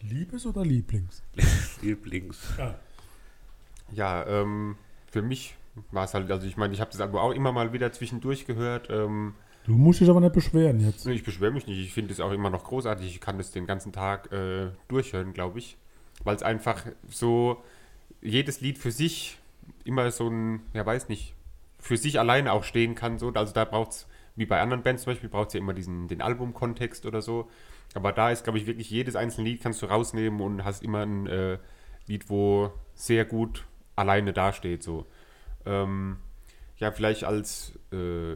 Liebes 0.08 0.46
oder 0.46 0.64
Lieblings? 0.64 1.22
Lieblings. 1.82 2.38
Ja, 3.92 4.26
ähm, 4.26 4.76
für 5.10 5.22
mich 5.22 5.56
war 5.90 6.04
es 6.04 6.14
halt, 6.14 6.30
also 6.30 6.46
ich 6.46 6.56
meine, 6.56 6.72
ich 6.74 6.80
habe 6.80 6.90
das 6.90 7.00
Album 7.00 7.18
auch 7.20 7.32
immer 7.32 7.52
mal 7.52 7.72
wieder 7.72 7.92
zwischendurch 7.92 8.46
gehört. 8.46 8.88
Ähm, 8.90 9.34
Du 9.66 9.72
musst 9.72 10.00
dich 10.00 10.10
aber 10.10 10.20
nicht 10.20 10.34
beschweren 10.34 10.78
jetzt. 10.80 11.06
ich 11.06 11.24
beschwere 11.24 11.50
mich 11.50 11.66
nicht, 11.66 11.78
ich 11.78 11.92
finde 11.94 12.12
es 12.12 12.20
auch 12.20 12.32
immer 12.32 12.50
noch 12.50 12.64
großartig. 12.64 13.06
Ich 13.06 13.20
kann 13.20 13.38
das 13.38 13.50
den 13.50 13.66
ganzen 13.66 13.92
Tag 13.92 14.30
äh, 14.30 14.70
durchhören, 14.88 15.32
glaube 15.32 15.58
ich. 15.58 15.78
Weil 16.22 16.36
es 16.36 16.42
einfach 16.42 16.84
so, 17.08 17.62
jedes 18.20 18.60
Lied 18.60 18.76
für 18.78 18.90
sich 18.90 19.38
immer 19.84 20.10
so 20.10 20.28
ein, 20.28 20.60
ja 20.74 20.84
weiß 20.84 21.08
nicht, 21.08 21.34
für 21.78 21.96
sich 21.96 22.18
alleine 22.18 22.52
auch 22.52 22.64
stehen 22.64 22.94
kann. 22.94 23.18
So. 23.18 23.32
Also 23.32 23.52
da 23.54 23.64
braucht 23.64 23.92
es, 23.92 24.06
wie 24.36 24.46
bei 24.46 24.60
anderen 24.60 24.82
Bands 24.82 25.04
zum 25.04 25.12
Beispiel, 25.12 25.30
braucht 25.30 25.48
es 25.48 25.54
ja 25.54 25.60
immer 25.60 25.72
diesen, 25.74 26.08
den 26.08 26.20
Albumkontext 26.20 27.06
oder 27.06 27.22
so. 27.22 27.48
Aber 27.94 28.12
da 28.12 28.30
ist, 28.30 28.44
glaube 28.44 28.58
ich, 28.58 28.66
wirklich 28.66 28.90
jedes 28.90 29.16
einzelne 29.16 29.48
Lied 29.48 29.62
kannst 29.62 29.80
du 29.82 29.86
rausnehmen 29.86 30.40
und 30.40 30.64
hast 30.64 30.82
immer 30.82 31.02
ein 31.02 31.26
äh, 31.26 31.58
Lied, 32.06 32.28
wo 32.28 32.72
sehr 32.94 33.24
gut 33.24 33.64
alleine 33.96 34.32
dasteht. 34.32 34.82
So. 34.82 35.06
Ähm, 35.64 36.18
ja, 36.76 36.90
vielleicht 36.90 37.24
als 37.24 37.78
äh, 37.92 38.34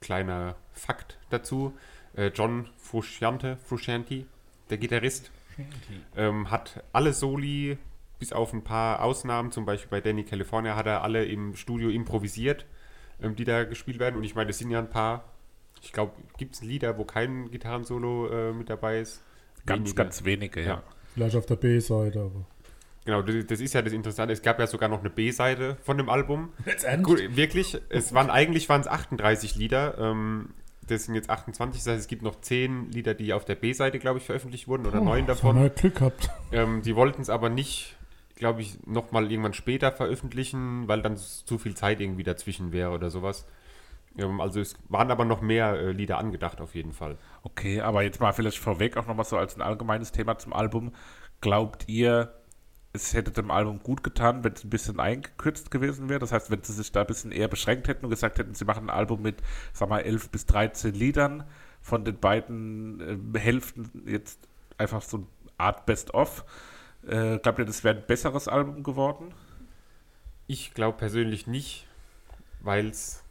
kleiner 0.00 0.56
Fakt 0.72 1.18
dazu. 1.30 1.76
Äh, 2.14 2.28
John 2.28 2.68
Frusciante, 2.76 3.56
Frusciante, 3.64 4.26
der 4.68 4.78
Gitarrist, 4.78 5.30
ähm, 6.16 6.50
hat 6.50 6.84
alle 6.92 7.12
Soli, 7.12 7.78
bis 8.18 8.32
auf 8.32 8.52
ein 8.52 8.62
paar 8.62 9.02
Ausnahmen, 9.02 9.50
zum 9.52 9.64
Beispiel 9.64 9.90
bei 9.90 10.00
Danny 10.00 10.24
California, 10.24 10.76
hat 10.76 10.86
er 10.86 11.02
alle 11.02 11.24
im 11.24 11.56
Studio 11.56 11.88
improvisiert, 11.88 12.66
ähm, 13.22 13.36
die 13.36 13.44
da 13.44 13.64
gespielt 13.64 13.98
werden. 13.98 14.16
Und 14.16 14.24
ich 14.24 14.34
meine, 14.34 14.48
das 14.48 14.58
sind 14.58 14.70
ja 14.70 14.78
ein 14.78 14.90
paar. 14.90 15.31
Ich 15.80 15.92
glaube, 15.92 16.12
gibt 16.38 16.54
es 16.54 16.62
Lieder, 16.62 16.98
wo 16.98 17.04
kein 17.04 17.50
Gitarrensolo 17.50 18.28
äh, 18.28 18.52
mit 18.52 18.70
dabei 18.70 19.00
ist? 19.00 19.22
Ganz, 19.66 19.80
Wenige. 19.80 19.94
ganz 19.94 20.24
wenige, 20.24 20.60
ja. 20.60 20.66
Ja. 20.66 20.82
Vielleicht 21.14 21.36
auf 21.36 21.46
der 21.46 21.56
B-Seite, 21.56 22.20
aber. 22.20 22.46
Genau, 23.04 23.22
das, 23.22 23.46
das 23.46 23.60
ist 23.60 23.74
ja 23.74 23.82
das 23.82 23.92
Interessante. 23.92 24.32
Es 24.32 24.42
gab 24.42 24.58
ja 24.60 24.66
sogar 24.66 24.88
noch 24.88 25.00
eine 25.00 25.10
B-Seite 25.10 25.76
von 25.82 25.98
dem 25.98 26.08
Album. 26.08 26.52
Letztendlich. 26.64 27.26
Gut, 27.26 27.36
wirklich, 27.36 27.80
es 27.88 28.14
waren 28.14 28.30
eigentlich 28.30 28.68
waren 28.68 28.80
es 28.80 28.86
38 28.86 29.56
Lieder. 29.56 29.98
Ähm, 29.98 30.50
das 30.86 31.04
sind 31.04 31.14
jetzt 31.14 31.30
28, 31.30 31.82
das 31.82 31.92
heißt, 31.92 32.00
es 32.00 32.08
gibt 32.08 32.22
noch 32.22 32.40
10 32.40 32.90
Lieder, 32.90 33.14
die 33.14 33.32
auf 33.32 33.44
der 33.44 33.54
B-Seite, 33.54 33.98
glaube 33.98 34.18
ich, 34.18 34.24
veröffentlicht 34.24 34.68
wurden 34.68 34.86
oder 34.86 35.00
neun 35.00 35.26
Das 35.26 35.42
haben 35.42 35.54
davon. 35.56 35.62
wir 35.62 35.70
Glück 35.70 35.94
gehabt. 35.96 36.30
Ähm, 36.50 36.82
die 36.82 36.96
wollten 36.96 37.22
es 37.22 37.30
aber 37.30 37.48
nicht, 37.50 37.96
glaube 38.36 38.62
ich, 38.62 38.84
nochmal 38.86 39.30
irgendwann 39.30 39.54
später 39.54 39.92
veröffentlichen, 39.92 40.88
weil 40.88 41.02
dann 41.02 41.16
zu 41.16 41.58
viel 41.58 41.74
Zeit 41.74 42.00
irgendwie 42.00 42.24
dazwischen 42.24 42.72
wäre 42.72 42.90
oder 42.90 43.10
sowas. 43.10 43.46
Also 44.18 44.60
es 44.60 44.74
waren 44.88 45.10
aber 45.10 45.24
noch 45.24 45.40
mehr 45.40 45.72
äh, 45.72 45.92
Lieder 45.92 46.18
angedacht 46.18 46.60
auf 46.60 46.74
jeden 46.74 46.92
Fall. 46.92 47.16
Okay, 47.42 47.80
aber 47.80 48.02
jetzt 48.02 48.20
mal 48.20 48.32
vielleicht 48.32 48.58
vorweg 48.58 48.96
auch 48.96 49.06
nochmal 49.06 49.24
so 49.24 49.36
als 49.38 49.56
ein 49.56 49.62
allgemeines 49.62 50.12
Thema 50.12 50.38
zum 50.38 50.52
Album. 50.52 50.92
Glaubt 51.40 51.88
ihr, 51.88 52.34
es 52.92 53.14
hätte 53.14 53.30
dem 53.30 53.50
Album 53.50 53.82
gut 53.82 54.02
getan, 54.02 54.44
wenn 54.44 54.52
es 54.52 54.64
ein 54.64 54.70
bisschen 54.70 55.00
eingekürzt 55.00 55.70
gewesen 55.70 56.08
wäre? 56.08 56.20
Das 56.20 56.32
heißt, 56.32 56.50
wenn 56.50 56.62
sie 56.62 56.74
sich 56.74 56.92
da 56.92 57.00
ein 57.00 57.06
bisschen 57.06 57.32
eher 57.32 57.48
beschränkt 57.48 57.88
hätten 57.88 58.04
und 58.04 58.10
gesagt 58.10 58.38
hätten, 58.38 58.54
sie 58.54 58.66
machen 58.66 58.90
ein 58.90 58.94
Album 58.94 59.22
mit, 59.22 59.42
sag 59.72 59.88
mal, 59.88 60.00
11 60.00 60.30
bis 60.30 60.46
13 60.46 60.94
Liedern 60.94 61.44
von 61.80 62.04
den 62.04 62.18
beiden 62.18 63.34
äh, 63.34 63.38
Hälften 63.38 64.04
jetzt 64.06 64.46
einfach 64.76 65.02
so 65.02 65.18
eine 65.18 65.26
Art 65.56 65.86
Best-of. 65.86 66.44
Äh, 67.06 67.38
glaubt 67.38 67.58
ihr, 67.58 67.64
das 67.64 67.82
wäre 67.82 67.96
ein 67.96 68.06
besseres 68.06 68.46
Album 68.46 68.82
geworden? 68.82 69.32
Ich 70.46 70.74
glaube 70.74 70.98
persönlich 70.98 71.46
nicht, 71.46 71.86
weil 72.60 72.88
es 72.88 73.24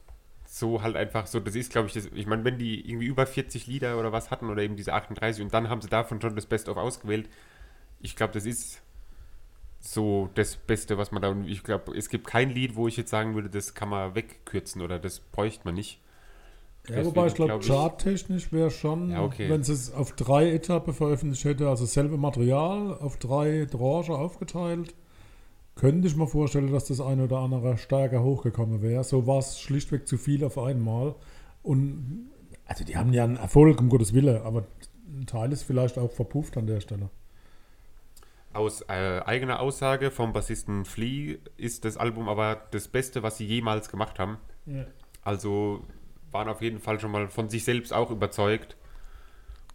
so 0.53 0.81
halt 0.81 0.97
einfach 0.97 1.27
so, 1.27 1.39
das 1.39 1.55
ist 1.55 1.71
glaube 1.71 1.87
ich, 1.87 1.93
das, 1.93 2.07
ich 2.13 2.27
meine, 2.27 2.43
wenn 2.43 2.57
die 2.57 2.85
irgendwie 2.89 3.05
über 3.05 3.25
40 3.25 3.67
Lieder 3.67 3.97
oder 3.97 4.11
was 4.11 4.31
hatten 4.31 4.49
oder 4.49 4.61
eben 4.61 4.75
diese 4.75 4.91
38 4.91 5.41
und 5.41 5.53
dann 5.53 5.69
haben 5.69 5.81
sie 5.81 5.87
davon 5.87 6.19
schon 6.19 6.35
das 6.35 6.45
Best-of 6.45 6.75
ausgewählt, 6.75 7.29
ich 8.01 8.17
glaube, 8.17 8.33
das 8.33 8.45
ist 8.45 8.81
so 9.79 10.29
das 10.35 10.57
Beste, 10.57 10.97
was 10.97 11.11
man 11.11 11.21
da. 11.21 11.29
Und 11.29 11.47
ich 11.47 11.63
glaube, 11.63 11.95
es 11.97 12.09
gibt 12.09 12.27
kein 12.27 12.49
Lied, 12.49 12.75
wo 12.75 12.87
ich 12.89 12.97
jetzt 12.97 13.09
sagen 13.09 13.33
würde, 13.33 13.49
das 13.49 13.73
kann 13.73 13.87
man 13.87 14.13
wegkürzen 14.13 14.81
oder 14.81 14.99
das 14.99 15.21
bräuchte 15.21 15.61
man 15.63 15.75
nicht. 15.75 16.01
Ja, 16.83 16.95
Deswegen 16.95 17.05
wobei 17.07 17.27
ich 17.27 17.33
glaube, 17.35 17.59
glaub 17.59 17.63
charttechnisch 17.63 18.51
wäre 18.51 18.71
schon, 18.71 19.11
Ja, 19.11 19.23
okay. 19.23 19.49
wenn 19.49 19.63
sie 19.63 19.71
es 19.71 19.93
auf 19.93 20.13
drei 20.13 20.51
Etappen 20.51 20.93
veröffentlicht 20.93 21.45
hätte, 21.45 21.69
also 21.69 21.85
selbe 21.85 22.17
Material, 22.17 22.97
auf 22.99 23.17
drei 23.17 23.65
Tranchen 23.71 24.15
aufgeteilt, 24.15 24.93
könnte 25.75 26.07
ich 26.07 26.15
mir 26.15 26.27
vorstellen, 26.27 26.71
dass 26.71 26.85
das 26.85 27.01
eine 27.01 27.23
oder 27.23 27.39
andere 27.39 27.77
stärker 27.77 28.23
hochgekommen 28.23 28.81
wäre. 28.81 29.03
So 29.03 29.25
war 29.27 29.39
es 29.39 29.59
schlichtweg 29.59 30.07
zu 30.07 30.17
viel 30.17 30.43
auf 30.43 30.57
einmal. 30.57 31.15
Und 31.63 32.29
also 32.65 32.83
die 32.83 32.97
haben 32.97 33.13
ja 33.13 33.23
einen 33.23 33.37
Erfolg, 33.37 33.79
um 33.81 33.89
Gottes 33.89 34.13
Willen, 34.13 34.41
aber 34.41 34.65
ein 35.07 35.25
Teil 35.25 35.51
ist 35.51 35.63
vielleicht 35.63 35.97
auch 35.97 36.11
verpufft 36.11 36.57
an 36.57 36.67
der 36.67 36.79
Stelle. 36.79 37.09
Aus 38.53 38.81
äh, 38.89 39.21
eigener 39.25 39.61
Aussage 39.61 40.11
vom 40.11 40.33
Bassisten 40.33 40.83
Flea 40.83 41.37
ist 41.57 41.85
das 41.85 41.95
Album 41.97 42.27
aber 42.27 42.61
das 42.71 42.87
Beste, 42.89 43.23
was 43.23 43.37
sie 43.37 43.45
jemals 43.45 43.89
gemacht 43.89 44.19
haben. 44.19 44.37
Also 45.23 45.85
waren 46.31 46.49
auf 46.49 46.61
jeden 46.61 46.79
Fall 46.79 46.99
schon 46.99 47.11
mal 47.11 47.27
von 47.29 47.49
sich 47.49 47.63
selbst 47.63 47.93
auch 47.93 48.11
überzeugt. 48.11 48.75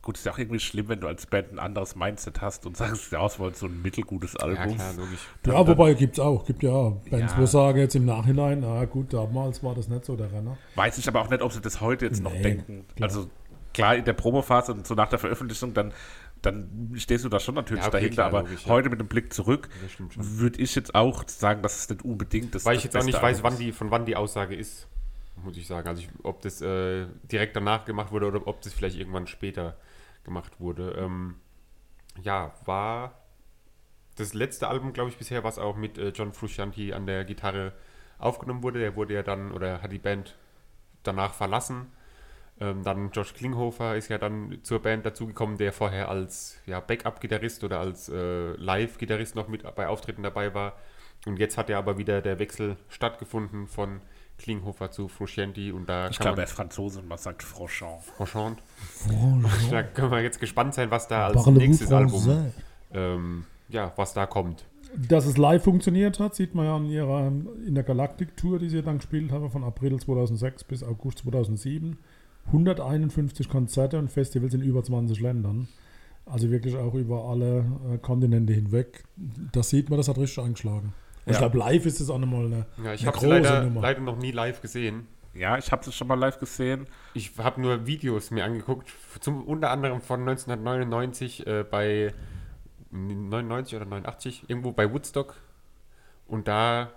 Gut, 0.06 0.18
ist 0.18 0.24
ja 0.24 0.30
auch 0.30 0.38
irgendwie 0.38 0.60
schlimm, 0.60 0.88
wenn 0.88 1.00
du 1.00 1.08
als 1.08 1.26
Band 1.26 1.50
ein 1.52 1.58
anderes 1.58 1.96
Mindset 1.96 2.40
hast 2.40 2.64
und 2.64 2.76
sagst, 2.76 3.10
ja, 3.10 3.26
es 3.26 3.40
war 3.40 3.52
so 3.52 3.66
ein 3.66 3.82
mittelgutes 3.82 4.36
Album. 4.36 4.76
logisch. 4.96 5.18
Ja, 5.44 5.66
wobei 5.66 5.94
gibt 5.94 6.12
es 6.12 6.20
auch. 6.20 6.44
Gibt 6.46 6.62
ja 6.62 6.90
Bands, 7.10 7.32
Ja. 7.32 7.38
wo 7.38 7.44
sagen 7.46 7.78
jetzt 7.80 7.96
im 7.96 8.04
Nachhinein, 8.04 8.60
na 8.60 8.84
gut, 8.84 9.12
damals 9.12 9.64
war 9.64 9.74
das 9.74 9.88
nicht 9.88 10.04
so 10.04 10.14
der 10.14 10.30
Renner. 10.30 10.56
Weiß 10.76 10.96
ich 10.98 11.08
aber 11.08 11.22
auch 11.22 11.28
nicht, 11.28 11.42
ob 11.42 11.50
sie 11.52 11.60
das 11.60 11.80
heute 11.80 12.04
jetzt 12.04 12.22
noch 12.22 12.32
Nee, 12.32 12.40
denken. 12.42 12.84
klar. 12.94 13.08
Also 13.08 13.28
klar, 13.74 13.96
in 13.96 14.04
der 14.04 14.12
Promophase 14.12 14.74
und 14.74 14.86
so 14.86 14.94
nach 14.94 15.08
der 15.08 15.18
Veröffentlichung, 15.18 15.74
dann, 15.74 15.92
dann 16.40 16.92
stehst 16.94 17.24
du 17.24 17.28
da 17.28 17.40
schon 17.40 17.56
natürlich 17.56 17.82
Ja, 17.82 17.88
okay, 17.88 17.96
dahinter. 17.96 18.14
klar, 18.14 18.26
aber 18.28 18.42
logisch, 18.42 18.62
ja. 18.64 18.70
heute 18.70 18.90
mit 18.90 19.00
dem 19.00 19.08
Blick 19.08 19.32
zurück 19.32 19.68
würde 20.14 20.62
ich 20.62 20.72
jetzt 20.76 20.94
auch 20.94 21.24
sagen, 21.26 21.62
dass 21.62 21.80
es 21.80 21.88
nicht 21.88 22.04
unbedingt 22.04 22.54
das 22.54 22.64
Weil 22.64 22.76
das 22.76 22.84
ich 22.84 22.84
jetzt 22.92 22.96
auch 22.96 23.04
nicht 23.04 23.20
weiß, 23.20 23.42
wann 23.42 23.58
die, 23.58 23.72
von 23.72 23.90
wann 23.90 24.04
die 24.06 24.14
Aussage 24.14 24.54
ist, 24.54 24.86
muss 25.42 25.56
ich 25.56 25.66
sagen. 25.66 25.88
Also 25.88 26.02
ich, 26.02 26.08
ob 26.22 26.42
das 26.42 26.60
äh, 26.62 27.06
direkt 27.24 27.56
danach 27.56 27.84
gemacht 27.86 28.12
wurde 28.12 28.26
oder 28.28 28.46
ob 28.46 28.60
das 28.62 28.72
vielleicht 28.72 28.96
irgendwann 28.96 29.26
später 29.26 29.76
gemacht 30.26 30.60
wurde. 30.60 30.90
Ähm, 30.98 31.36
ja, 32.22 32.52
war 32.66 33.22
das 34.16 34.34
letzte 34.34 34.68
Album, 34.68 34.92
glaube 34.92 35.10
ich, 35.10 35.16
bisher, 35.16 35.44
was 35.44 35.58
auch 35.58 35.76
mit 35.76 35.96
äh, 35.96 36.08
John 36.08 36.32
Frusciante 36.32 36.94
an 36.94 37.06
der 37.06 37.24
Gitarre 37.24 37.72
aufgenommen 38.18 38.62
wurde. 38.62 38.80
Der 38.80 38.96
wurde 38.96 39.14
ja 39.14 39.22
dann, 39.22 39.52
oder 39.52 39.80
hat 39.80 39.92
die 39.92 39.98
Band 39.98 40.36
danach 41.02 41.32
verlassen. 41.32 41.86
Ähm, 42.58 42.82
dann 42.82 43.10
Josh 43.10 43.34
Klinghofer 43.34 43.96
ist 43.96 44.08
ja 44.08 44.18
dann 44.18 44.58
zur 44.62 44.80
Band 44.80 45.04
dazugekommen, 45.04 45.58
der 45.58 45.72
vorher 45.72 46.08
als 46.08 46.58
ja, 46.66 46.80
Backup-Gitarrist 46.80 47.64
oder 47.64 47.80
als 47.80 48.08
äh, 48.08 48.52
Live-Gitarrist 48.52 49.36
noch 49.36 49.48
mit 49.48 49.62
bei 49.74 49.88
Auftritten 49.88 50.22
dabei 50.22 50.54
war. 50.54 50.78
Und 51.26 51.38
jetzt 51.38 51.58
hat 51.58 51.68
ja 51.68 51.78
aber 51.78 51.98
wieder 51.98 52.22
der 52.22 52.38
Wechsel 52.38 52.76
stattgefunden 52.88 53.66
von 53.66 54.00
Klinghofer 54.38 54.90
zu 54.90 55.08
Frusciante 55.08 55.74
und 55.74 55.88
da 55.88 56.08
Ich 56.08 56.18
glaube, 56.18 56.36
er 56.36 56.36
man 56.36 56.44
ist 56.44 56.52
Franzose 56.52 57.00
und 57.00 57.08
man 57.08 57.18
sagt 57.18 57.42
Franchon. 57.42 57.98
Franchant. 58.16 58.58
Da 59.70 59.82
können 59.82 60.10
wir 60.10 60.22
jetzt 60.22 60.40
gespannt 60.40 60.74
sein, 60.74 60.90
was 60.90 61.08
da 61.08 61.26
als 61.26 61.42
Parlez-vous 61.42 61.58
nächstes 61.58 61.92
Album, 61.92 62.52
ähm, 62.92 63.44
ja, 63.68 63.92
was 63.96 64.12
da 64.12 64.26
kommt. 64.26 64.64
Dass 64.94 65.26
es 65.26 65.36
live 65.36 65.64
funktioniert 65.64 66.20
hat, 66.20 66.34
sieht 66.34 66.54
man 66.54 66.64
ja 66.66 66.76
an 66.76 66.86
ihrer 66.86 67.26
in 67.66 67.74
der 67.74 67.84
Galactic-Tour, 67.84 68.58
die 68.58 68.68
sie 68.68 68.82
dann 68.82 68.98
gespielt 68.98 69.32
haben, 69.32 69.50
von 69.50 69.64
April 69.64 69.98
2006 69.98 70.64
bis 70.64 70.82
August 70.82 71.18
2007. 71.18 71.98
151 72.46 73.48
Konzerte 73.48 73.98
und 73.98 74.10
Festivals 74.10 74.54
in 74.54 74.62
über 74.62 74.82
20 74.82 75.20
Ländern. 75.20 75.68
Also 76.24 76.50
wirklich 76.50 76.76
auch 76.76 76.94
über 76.94 77.24
alle 77.24 77.64
äh, 77.92 77.98
Kontinente 77.98 78.52
hinweg. 78.52 79.04
Das 79.52 79.70
sieht 79.70 79.90
man, 79.90 79.96
das 79.96 80.08
hat 80.08 80.18
richtig 80.18 80.42
eingeschlagen. 80.42 80.92
Und 81.26 81.32
Ich 81.32 81.40
Ja. 81.40 81.40
glaube, 81.48 81.58
live 81.58 81.84
ist 81.86 82.00
es 82.00 82.08
auch 82.08 82.18
nochmal 82.18 82.46
eine, 82.46 82.66
Ja, 82.82 82.94
ich 82.94 83.02
eine 83.06 83.14
habe 83.16 83.26
leider, 83.26 83.62
Nummer. 83.64 83.80
leider 83.82 84.00
noch 84.00 84.16
nie 84.16 84.30
live 84.30 84.62
gesehen. 84.62 85.06
Ja, 85.34 85.58
ich 85.58 85.70
habe 85.70 85.86
es 85.86 85.94
schon 85.94 86.08
mal 86.08 86.14
live 86.18 86.38
gesehen. 86.40 86.86
Ich 87.12 87.32
habe 87.36 87.60
nur 87.60 87.86
Videos 87.86 88.30
mir 88.30 88.44
angeguckt, 88.44 88.90
zum, 89.20 89.44
unter 89.44 89.70
anderem 89.70 90.00
von 90.00 90.20
1999 90.20 91.46
äh, 91.46 91.62
bei 91.62 92.14
99 92.90 93.76
oder 93.76 93.84
89, 93.84 94.44
irgendwo 94.48 94.72
bei 94.72 94.90
Woodstock. 94.90 95.34
Und 96.26 96.48
da 96.48 96.90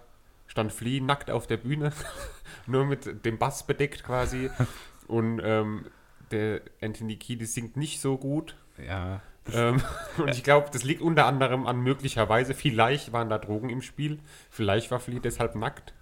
stand 0.48 0.72
Flea 0.72 1.02
nackt 1.02 1.30
auf 1.32 1.48
der 1.48 1.58
Bühne, 1.58 1.92
nur 2.68 2.86
mit 2.86 3.26
dem 3.26 3.38
Bass 3.38 3.66
bedeckt 3.66 4.04
quasi. 4.04 4.50
Und 5.08 5.42
ähm, 5.44 5.86
der 6.32 6.62
Anthony 6.82 7.16
Kiedis 7.18 7.56
singt 7.56 7.76
nicht 7.76 8.00
so 8.00 8.18
gut. 8.18 8.56
Ja. 8.78 9.22
Ähm, 9.54 9.82
und 10.18 10.30
ich 10.30 10.44
glaube, 10.44 10.70
das 10.72 10.84
liegt 10.84 11.02
unter 11.02 11.26
anderem 11.26 11.68
an 11.68 11.80
möglicherweise, 11.80 12.54
vielleicht 12.54 13.12
waren 13.14 13.30
da 13.30 13.38
Drogen 13.38 13.70
im 13.70 13.82
Spiel, 13.82 14.20
vielleicht 14.50 14.92
war 14.92 15.00
Flea 15.00 15.20
deshalb 15.20 15.56
nackt. 15.56 15.94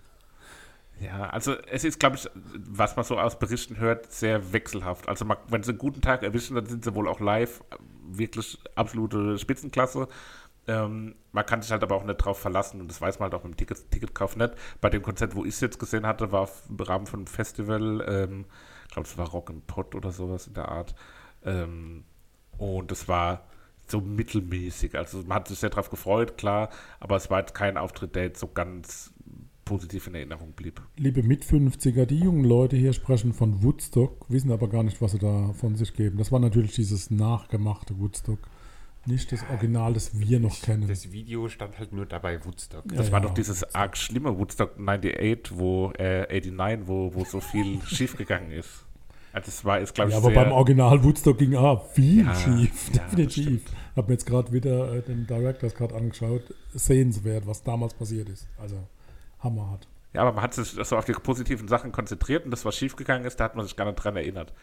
Ja, 1.00 1.30
also 1.30 1.54
es 1.70 1.84
ist, 1.84 2.00
glaube 2.00 2.16
ich, 2.16 2.28
was 2.34 2.96
man 2.96 3.06
so 3.06 3.20
aus 3.20 3.38
Berichten 3.38 3.78
hört, 3.78 4.12
sehr 4.12 4.52
wechselhaft. 4.52 5.08
Also 5.08 5.26
man, 5.26 5.38
wenn 5.48 5.62
sie 5.62 5.72
einen 5.72 5.78
guten 5.78 6.02
Tag 6.02 6.24
erwischen, 6.24 6.56
dann 6.56 6.66
sind 6.66 6.84
sie 6.84 6.96
wohl 6.96 7.08
auch 7.08 7.20
live 7.20 7.64
wirklich 8.10 8.58
absolute 8.76 9.38
Spitzenklasse. 9.38 10.08
Ähm, 10.68 11.16
man 11.32 11.46
kann 11.46 11.62
sich 11.62 11.72
halt 11.72 11.84
aber 11.84 11.96
auch 11.96 12.04
nicht 12.04 12.18
drauf 12.18 12.40
verlassen 12.40 12.82
und 12.82 12.90
das 12.90 13.00
weiß 13.00 13.20
man 13.20 13.32
halt 13.32 13.40
auch 13.40 13.46
im 13.46 13.56
Ticket, 13.56 13.90
Ticketkauf 13.92 14.36
nicht. 14.36 14.54
Bei 14.82 14.90
dem 14.90 15.02
Konzert, 15.02 15.36
wo 15.36 15.44
ich 15.44 15.54
es 15.54 15.62
jetzt 15.62 15.80
gesehen 15.80 16.06
hatte, 16.06 16.32
war 16.32 16.50
im 16.68 16.78
Rahmen 16.78 17.06
von 17.06 17.22
einem 17.22 17.28
Festival, 17.28 18.04
ähm, 18.08 18.46
ich 18.88 18.94
glaube, 18.94 19.08
es 19.08 19.18
war 19.18 19.30
Rock 19.30 19.50
and 19.50 19.68
Pot 19.68 19.96
oder 19.96 20.12
sowas 20.12 20.48
in 20.48 20.56
der 20.56 20.70
Art. 20.70 20.96
Ähm, 21.46 22.04
und 22.58 22.92
es 22.92 23.08
war 23.08 23.46
so 23.88 24.02
mittelmäßig. 24.02 24.96
Also 24.98 25.20
man 25.20 25.36
hat 25.38 25.48
sich 25.48 25.60
sehr 25.60 25.70
drauf 25.70 25.90
gefreut, 25.90 26.38
klar, 26.38 26.70
aber 27.00 27.16
es 27.16 27.30
war 27.30 27.40
jetzt 27.40 27.54
kein 27.54 27.78
Auftritt, 27.78 28.16
der 28.16 28.24
jetzt 28.24 28.40
so 28.40 28.48
ganz 28.48 29.12
positiv 29.66 30.08
in 30.08 30.16
Erinnerung 30.16 30.54
blieb. 30.54 30.82
Liebe 30.96 31.24
Mit-50er, 31.24 32.06
die 32.06 32.20
jungen 32.20 32.46
Leute 32.46 32.78
hier 32.78 32.94
sprechen 32.94 33.34
von 33.34 33.64
Woodstock, 33.64 34.26
wissen 34.30 34.52
aber 34.52 34.70
gar 34.70 34.84
nicht, 34.84 35.02
was 35.02 35.12
sie 35.12 35.20
da 35.20 35.52
von 35.54 35.76
sich 35.76 35.94
geben. 35.94 36.18
Das 36.18 36.32
war 36.32 36.40
natürlich 36.40 36.74
dieses 36.74 37.12
nachgemachte 37.12 38.00
Woodstock. 38.00 38.40
Nicht 39.06 39.32
das 39.32 39.42
Original, 39.50 39.94
das 39.94 40.20
wir 40.20 40.40
noch 40.42 40.62
kennen. 40.62 40.88
Das 40.88 41.14
Video 41.14 41.48
stand 41.48 41.80
halt 41.80 41.94
nur 41.94 42.06
dabei 42.06 42.44
Woodstock. 42.44 42.84
Das 42.88 43.08
Ja, 43.08 43.12
war 43.14 43.22
ja. 43.22 43.28
doch 43.28 43.34
dieses 43.34 43.64
arg 43.74 43.96
schlimme 43.96 44.38
Woodstock 44.38 44.78
98, 44.78 45.58
wo, 45.58 45.92
äh, 45.98 46.28
89, 46.42 46.88
wo, 46.88 47.14
wo 47.14 47.24
so 47.24 47.40
viel 47.40 47.82
schiefgegangen 47.88 48.52
ist. 48.52 48.86
Also 49.38 49.50
es 49.50 49.64
war, 49.64 49.80
ist, 49.80 49.94
glaube 49.94 50.10
ich, 50.10 50.16
Ja, 50.16 50.24
aber 50.24 50.32
beim 50.34 50.52
Original 50.52 51.04
Woodstock 51.04 51.38
ging 51.38 51.56
auch 51.56 51.86
viel 51.92 52.26
Ja, 52.26 52.34
schief. 52.34 52.90
ja, 52.92 53.04
das 53.04 53.12
definitiv. 53.16 53.62
Ich 53.66 53.96
habe 53.96 54.08
mir 54.08 54.14
jetzt 54.14 54.26
gerade 54.26 54.52
wieder 54.52 54.92
äh, 54.96 55.02
den 55.04 55.28
Directors 55.28 55.76
gerade 55.76 55.94
angeschaut. 55.94 56.42
Sehenswert, 56.74 57.46
was 57.46 57.62
damals 57.62 57.94
passiert 57.94 58.30
ist. 58.30 58.48
Also 58.60 58.78
hammerhart. 59.40 59.88
Ja, 60.14 60.22
aber 60.22 60.32
man 60.32 60.42
hat 60.44 60.56
sich 60.56 60.70
so 60.70 60.98
auf 60.98 61.06
die 61.06 61.12
positiven 61.14 61.68
Sachen 61.68 61.92
konzentriert 61.92 62.46
und 62.46 62.52
das, 62.52 62.66
was 62.66 62.76
schiefgegangen 62.76 63.26
ist, 63.28 63.40
da 63.40 63.44
hat 63.44 63.56
man 63.56 63.64
sich 63.64 63.76
gar 63.76 63.86
nicht 63.86 63.98
dran 63.98 64.16
erinnert. 64.16 64.54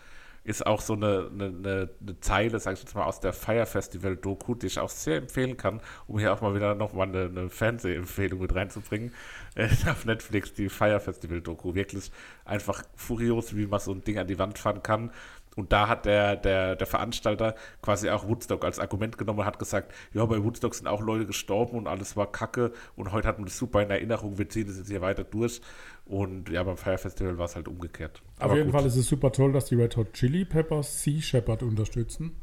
Ist 0.44 0.66
auch 0.66 0.80
so 0.80 0.92
eine, 0.92 1.30
eine, 1.32 1.46
eine, 1.46 1.90
eine 2.00 2.20
Zeile, 2.20 2.60
sag 2.60 2.74
ich 2.74 2.80
jetzt 2.80 2.94
mal, 2.94 3.04
aus 3.04 3.20
der 3.20 3.32
Fire 3.32 3.66
Festival 3.66 4.16
Doku, 4.16 4.54
die 4.54 4.66
ich 4.66 4.78
auch 4.78 4.90
sehr 4.90 5.16
empfehlen 5.16 5.56
kann, 5.56 5.80
um 6.06 6.18
hier 6.18 6.32
auch 6.32 6.42
mal 6.42 6.54
wieder 6.54 6.74
nochmal 6.74 7.08
eine, 7.08 7.24
eine 7.24 7.48
Fernsehempfehlung 7.48 8.40
mit 8.40 8.54
reinzubringen. 8.54 9.12
Äh, 9.54 9.68
auf 9.90 10.04
Netflix 10.04 10.52
die 10.52 10.68
Fire 10.68 11.00
Festival 11.00 11.40
Doku. 11.40 11.74
Wirklich 11.74 12.12
einfach 12.44 12.84
furios, 12.94 13.56
wie 13.56 13.66
man 13.66 13.80
so 13.80 13.92
ein 13.92 14.04
Ding 14.04 14.18
an 14.18 14.26
die 14.26 14.38
Wand 14.38 14.58
fahren 14.58 14.82
kann. 14.82 15.10
Und 15.56 15.72
da 15.72 15.88
hat 15.88 16.04
der, 16.04 16.36
der, 16.36 16.76
der 16.76 16.86
Veranstalter 16.86 17.54
quasi 17.80 18.10
auch 18.10 18.26
Woodstock 18.26 18.64
als 18.64 18.78
Argument 18.78 19.16
genommen 19.18 19.40
und 19.40 19.44
hat 19.44 19.58
gesagt, 19.58 19.94
ja, 20.12 20.24
bei 20.26 20.42
Woodstock 20.42 20.74
sind 20.74 20.88
auch 20.88 21.00
Leute 21.00 21.26
gestorben 21.26 21.76
und 21.78 21.86
alles 21.86 22.16
war 22.16 22.30
kacke 22.30 22.72
und 22.96 23.12
heute 23.12 23.28
hat 23.28 23.38
man 23.38 23.46
das 23.46 23.56
super 23.56 23.82
in 23.82 23.90
Erinnerung, 23.90 24.38
wir 24.38 24.48
ziehen 24.48 24.66
das 24.66 24.78
jetzt 24.78 24.88
hier 24.88 25.00
weiter 25.00 25.24
durch. 25.24 25.60
Und 26.06 26.50
ja, 26.50 26.62
beim 26.62 26.76
Fire 26.76 26.98
Festival 26.98 27.38
war 27.38 27.46
es 27.46 27.56
halt 27.56 27.66
umgekehrt. 27.66 28.22
Auf 28.38 28.54
jeden 28.54 28.72
Fall 28.72 28.84
ist 28.84 28.96
es 28.96 29.06
super 29.06 29.32
toll, 29.32 29.52
dass 29.52 29.64
die 29.66 29.74
Red 29.74 29.96
Hot 29.96 30.12
Chili 30.12 30.44
Peppers 30.44 31.02
Sea 31.02 31.20
Shepherd 31.22 31.62
unterstützen. 31.62 32.36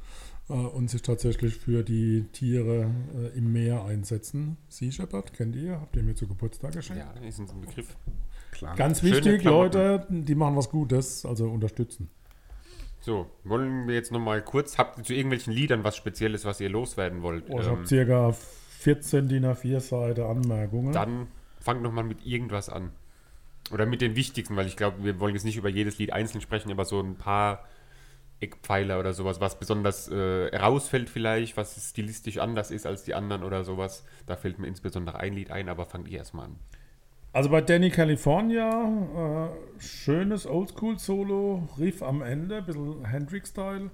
äh, 0.49 0.53
und 0.53 0.89
sich 0.89 1.03
tatsächlich 1.03 1.55
für 1.57 1.84
die 1.84 2.26
Tiere 2.32 2.89
äh, 3.16 3.38
im 3.38 3.53
Meer 3.53 3.86
einsetzen. 3.86 4.57
Sea 4.68 4.91
Shepherd, 4.91 5.34
kennt 5.34 5.55
ihr? 5.55 5.80
Habt 5.80 5.95
ihr 5.95 6.01
mir 6.03 6.16
zu 6.16 6.28
Geburtstag 6.28 6.72
geschenkt? 6.74 7.03
Ja, 7.03 7.28
ist 7.28 7.39
uns 7.39 7.51
ein 7.51 7.62
Begriff. 7.62 7.95
Klar. 8.51 8.76
Ganz 8.76 8.99
Schöne 9.01 9.16
wichtig, 9.18 9.41
Klamotten. 9.41 9.78
Leute, 9.78 10.07
die 10.09 10.36
machen 10.36 10.55
was 10.55 10.70
Gutes, 10.70 11.24
also 11.26 11.47
unterstützen. 11.49 12.09
So, 12.99 13.28
wollen 13.43 13.88
wir 13.88 13.95
jetzt 13.95 14.12
nochmal 14.12 14.43
kurz, 14.43 14.78
habt 14.78 14.97
ihr 14.97 15.03
zu 15.03 15.14
irgendwelchen 15.14 15.53
Liedern 15.53 15.84
was 15.84 15.95
Spezielles, 15.97 16.45
was 16.45 16.59
ihr 16.59 16.70
loswerden 16.70 17.22
wollt? 17.22 17.45
Oh, 17.49 17.59
ich 17.59 17.66
Ähm, 17.68 17.72
habe 17.78 17.88
circa 17.88 18.32
14 18.80 19.28
DIN 19.28 19.45
A4 19.45 19.80
Seite 19.80 20.26
Anmerkungen. 20.26 20.91
dann 20.93 21.28
fangt 21.59 21.82
nochmal 21.84 22.03
mit 22.03 22.26
irgendwas 22.26 22.68
an. 22.70 22.91
Oder 23.72 23.86
mit 23.86 24.01
den 24.01 24.16
wichtigsten, 24.16 24.55
weil 24.55 24.68
ich 24.68 24.76
glaube, 24.76 25.03
wir 25.03 25.20
wollen 25.20 25.36
jetzt 25.36 25.43
nicht 25.43 25.57
über 25.57 25.70
jedes 25.70 25.97
Lied 25.97 26.14
einzeln 26.14 26.41
sprechen, 26.41 26.72
aber 26.72 26.86
so 26.86 26.99
ein 26.99 27.16
paar 27.16 27.66
Eckpfeiler 28.41 28.99
oder 28.99 29.14
sowas, 29.14 29.39
was 29.39 29.59
besonders 29.59 30.09
äh, 30.09 30.49
herausfällt 30.51 31.09
vielleicht, 31.09 31.57
was 31.57 31.89
stilistisch 31.89 32.39
anders 32.39 32.72
ist 32.72 32.86
als 32.86 33.03
die 33.03 33.14
anderen 33.14 33.43
oder 33.43 33.64
sowas. 33.64 34.03
Da 34.26 34.36
fällt 34.36 34.59
mir 34.59 34.68
insbesondere 34.68 35.20
ein 35.20 35.34
Lied 35.34 35.51
ein, 35.51 35.70
aber 35.70 35.86
fangt 35.86 36.07
ihr 36.07 36.18
erstmal 36.18 36.47
an. 36.47 36.55
Also 37.34 37.49
bei 37.49 37.62
Danny 37.62 37.91
California, 37.91 39.49
äh, 39.49 39.82
schönes 39.82 40.45
Oldschool-Solo, 40.45 41.70
Riff 41.80 42.03
am 42.03 42.22
Ende, 42.22 42.57
ein 42.57 42.66
bisschen 42.66 43.05
Hendrix-Style. 43.05 43.89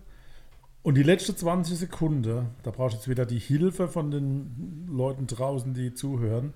Und 0.81 0.95
die 0.95 1.03
letzte 1.03 1.35
20 1.35 1.77
Sekunden, 1.77 2.47
da 2.63 2.71
brauchst 2.71 2.95
du 2.95 2.97
jetzt 2.99 3.09
wieder 3.09 3.25
die 3.25 3.39
Hilfe 3.39 3.89
von 3.89 4.09
den 4.09 4.87
Leuten 4.89 5.27
draußen, 5.27 5.73
die 5.73 5.93
zuhören. 5.93 6.53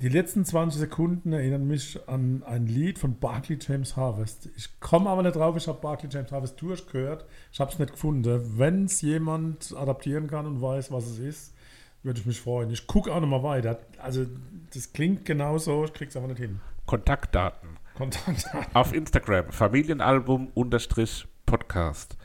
Die 0.00 0.08
letzten 0.08 0.46
20 0.46 0.80
Sekunden 0.80 1.34
erinnern 1.34 1.66
mich 1.66 2.00
an 2.08 2.42
ein 2.44 2.66
Lied 2.66 2.98
von 2.98 3.18
Barclay 3.18 3.58
James 3.60 3.96
Harvest. 3.96 4.48
Ich 4.56 4.80
komme 4.80 5.10
aber 5.10 5.22
nicht 5.22 5.36
drauf, 5.36 5.58
ich 5.58 5.68
habe 5.68 5.78
Barclay 5.78 6.08
James 6.10 6.32
Harvest 6.32 6.58
durchgehört. 6.62 7.26
Ich 7.52 7.60
habe 7.60 7.70
es 7.70 7.78
nicht 7.78 7.92
gefunden. 7.92 8.58
Wenn 8.58 8.86
es 8.86 9.02
jemand 9.02 9.76
adaptieren 9.76 10.26
kann 10.26 10.46
und 10.46 10.62
weiß, 10.62 10.90
was 10.90 11.06
es 11.06 11.18
ist, 11.18 11.54
würde 12.02 12.18
ich 12.18 12.24
mich 12.24 12.40
freuen. 12.40 12.70
Ich 12.70 12.86
gucke 12.86 13.14
auch 13.14 13.20
nochmal 13.20 13.42
weiter. 13.42 13.78
Also, 13.98 14.24
das 14.72 14.94
klingt 14.94 15.26
genauso, 15.26 15.84
ich 15.84 15.92
krieg's 15.92 16.16
aber 16.16 16.28
nicht 16.28 16.38
hin. 16.38 16.62
Kontaktdaten. 16.86 17.76
Kontakt. 17.94 18.46
Auf 18.72 18.94
Instagram 18.94 19.52
Familienalbum-Podcast. 19.52 22.16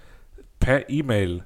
Per 0.60 0.90
E-Mail 0.90 1.44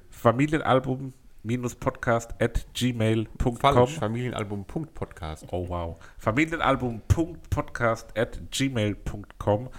Familienalbum-podcast 1.42 2.40
at 2.40 2.66
gmail.com. 2.74 3.56
Falsch, 3.56 3.98
Familienalbum.podcast. 3.98 5.46
Oh 5.52 5.68
wow. 5.68 5.98
Familienalbum.podcast 6.18 8.16
at 8.16 8.40
gmail.com 8.50 9.70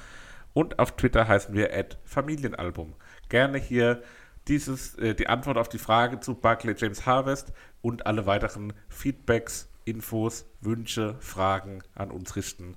und 0.54 0.80
auf 0.80 0.96
Twitter 0.96 1.28
heißen 1.28 1.54
wir 1.54 1.74
at 1.74 1.98
Familienalbum. 2.04 2.94
Gerne 3.30 3.58
hier 3.58 4.02
dieses, 4.48 4.96
äh, 4.96 5.14
die 5.14 5.28
Antwort 5.28 5.58
auf 5.58 5.70
die 5.70 5.78
Frage 5.78 6.20
zu 6.20 6.36
Barclay 6.36 6.76
James 6.78 7.06
Harvest 7.06 7.54
und 7.82 8.06
alle 8.06 8.26
weiteren 8.26 8.74
Feedbacks, 8.90 9.70
Infos, 9.86 10.46
Wünsche, 10.62 11.16
Fragen 11.20 11.84
an 11.96 12.12
uns 12.12 12.36
richten. 12.36 12.76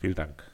Vielen 0.00 0.14
Dank. 0.14 0.51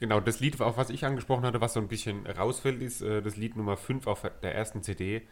Genau, 0.00 0.18
das 0.18 0.40
Lied, 0.40 0.60
auf 0.60 0.78
was 0.78 0.90
ich 0.90 1.04
angesprochen 1.04 1.44
hatte, 1.44 1.60
was 1.60 1.74
so 1.74 1.80
ein 1.80 1.88
bisschen 1.88 2.26
rausfällt, 2.26 2.80
ist 2.82 3.02
äh, 3.02 3.20
das 3.22 3.36
Lied 3.36 3.56
Nummer 3.56 3.76
5 3.76 4.06
auf 4.06 4.22
der 4.42 4.54
ersten 4.54 4.82
CD, 4.82 5.22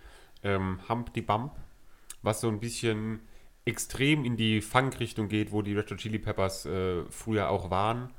ähm, 0.42 0.80
Humpty 0.88 1.22
Bump, 1.22 1.52
was 2.22 2.40
so 2.42 2.48
ein 2.48 2.60
bisschen 2.60 3.20
extrem 3.64 4.24
in 4.24 4.36
die 4.36 4.60
Funk-Richtung 4.60 5.28
geht, 5.28 5.52
wo 5.52 5.62
die 5.62 5.74
Red 5.74 5.90
Hot 5.90 5.98
Chili 5.98 6.18
Peppers 6.18 6.66
äh, 6.66 7.04
früher 7.10 7.48
auch 7.50 7.70
waren. 7.70 8.12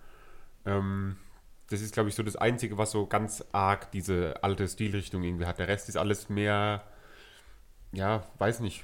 Ähm, 0.66 1.18
das 1.70 1.82
ist, 1.82 1.94
glaube 1.94 2.10
ich, 2.10 2.16
so 2.16 2.24
das 2.24 2.36
Einzige, 2.36 2.78
was 2.80 2.92
so 2.92 3.08
ganz 3.08 3.46
arg 3.52 3.92
diese 3.92 4.44
alte 4.44 4.68
Stilrichtung 4.68 5.24
irgendwie 5.24 5.46
hat. 5.46 5.60
Der 5.60 5.68
Rest 5.68 5.90
ist 5.90 5.98
alles 5.98 6.30
mehr, 6.30 6.84
ja, 7.92 8.24
weiß 8.38 8.60
nicht, 8.62 8.84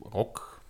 Rock. 0.00 0.60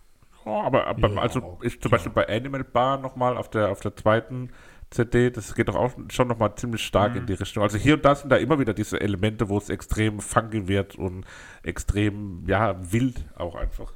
Ja, 0.44 0.62
aber, 0.62 0.86
aber 0.86 1.08
Ja, 1.08 1.20
also 1.20 1.40
auch, 1.42 1.62
ich 1.62 1.80
zum 1.80 1.90
Beispiel 1.90 2.12
bei 2.12 2.28
Animal 2.28 2.64
Bar 2.64 2.98
nochmal 2.98 3.36
auf 3.36 3.48
der, 3.50 3.70
auf 3.70 3.80
der 3.80 3.96
zweiten 3.96 4.50
CD, 4.94 5.30
das 5.30 5.54
geht 5.54 5.68
doch 5.68 5.74
auch 5.74 5.92
schon 6.08 6.28
nochmal 6.28 6.54
ziemlich 6.54 6.82
stark 6.82 7.16
in 7.16 7.26
die 7.26 7.34
Richtung. 7.34 7.62
Also 7.62 7.76
hier 7.76 7.94
und 7.94 8.04
da 8.04 8.14
sind 8.14 8.30
da 8.30 8.36
immer 8.36 8.58
wieder 8.58 8.72
diese 8.72 9.00
Elemente, 9.00 9.48
wo 9.48 9.58
es 9.58 9.68
extrem 9.68 10.20
funky 10.20 10.68
wird 10.68 10.94
und 10.96 11.24
extrem, 11.62 12.44
ja, 12.46 12.76
wild 12.92 13.24
auch 13.36 13.54
einfach. 13.54 13.92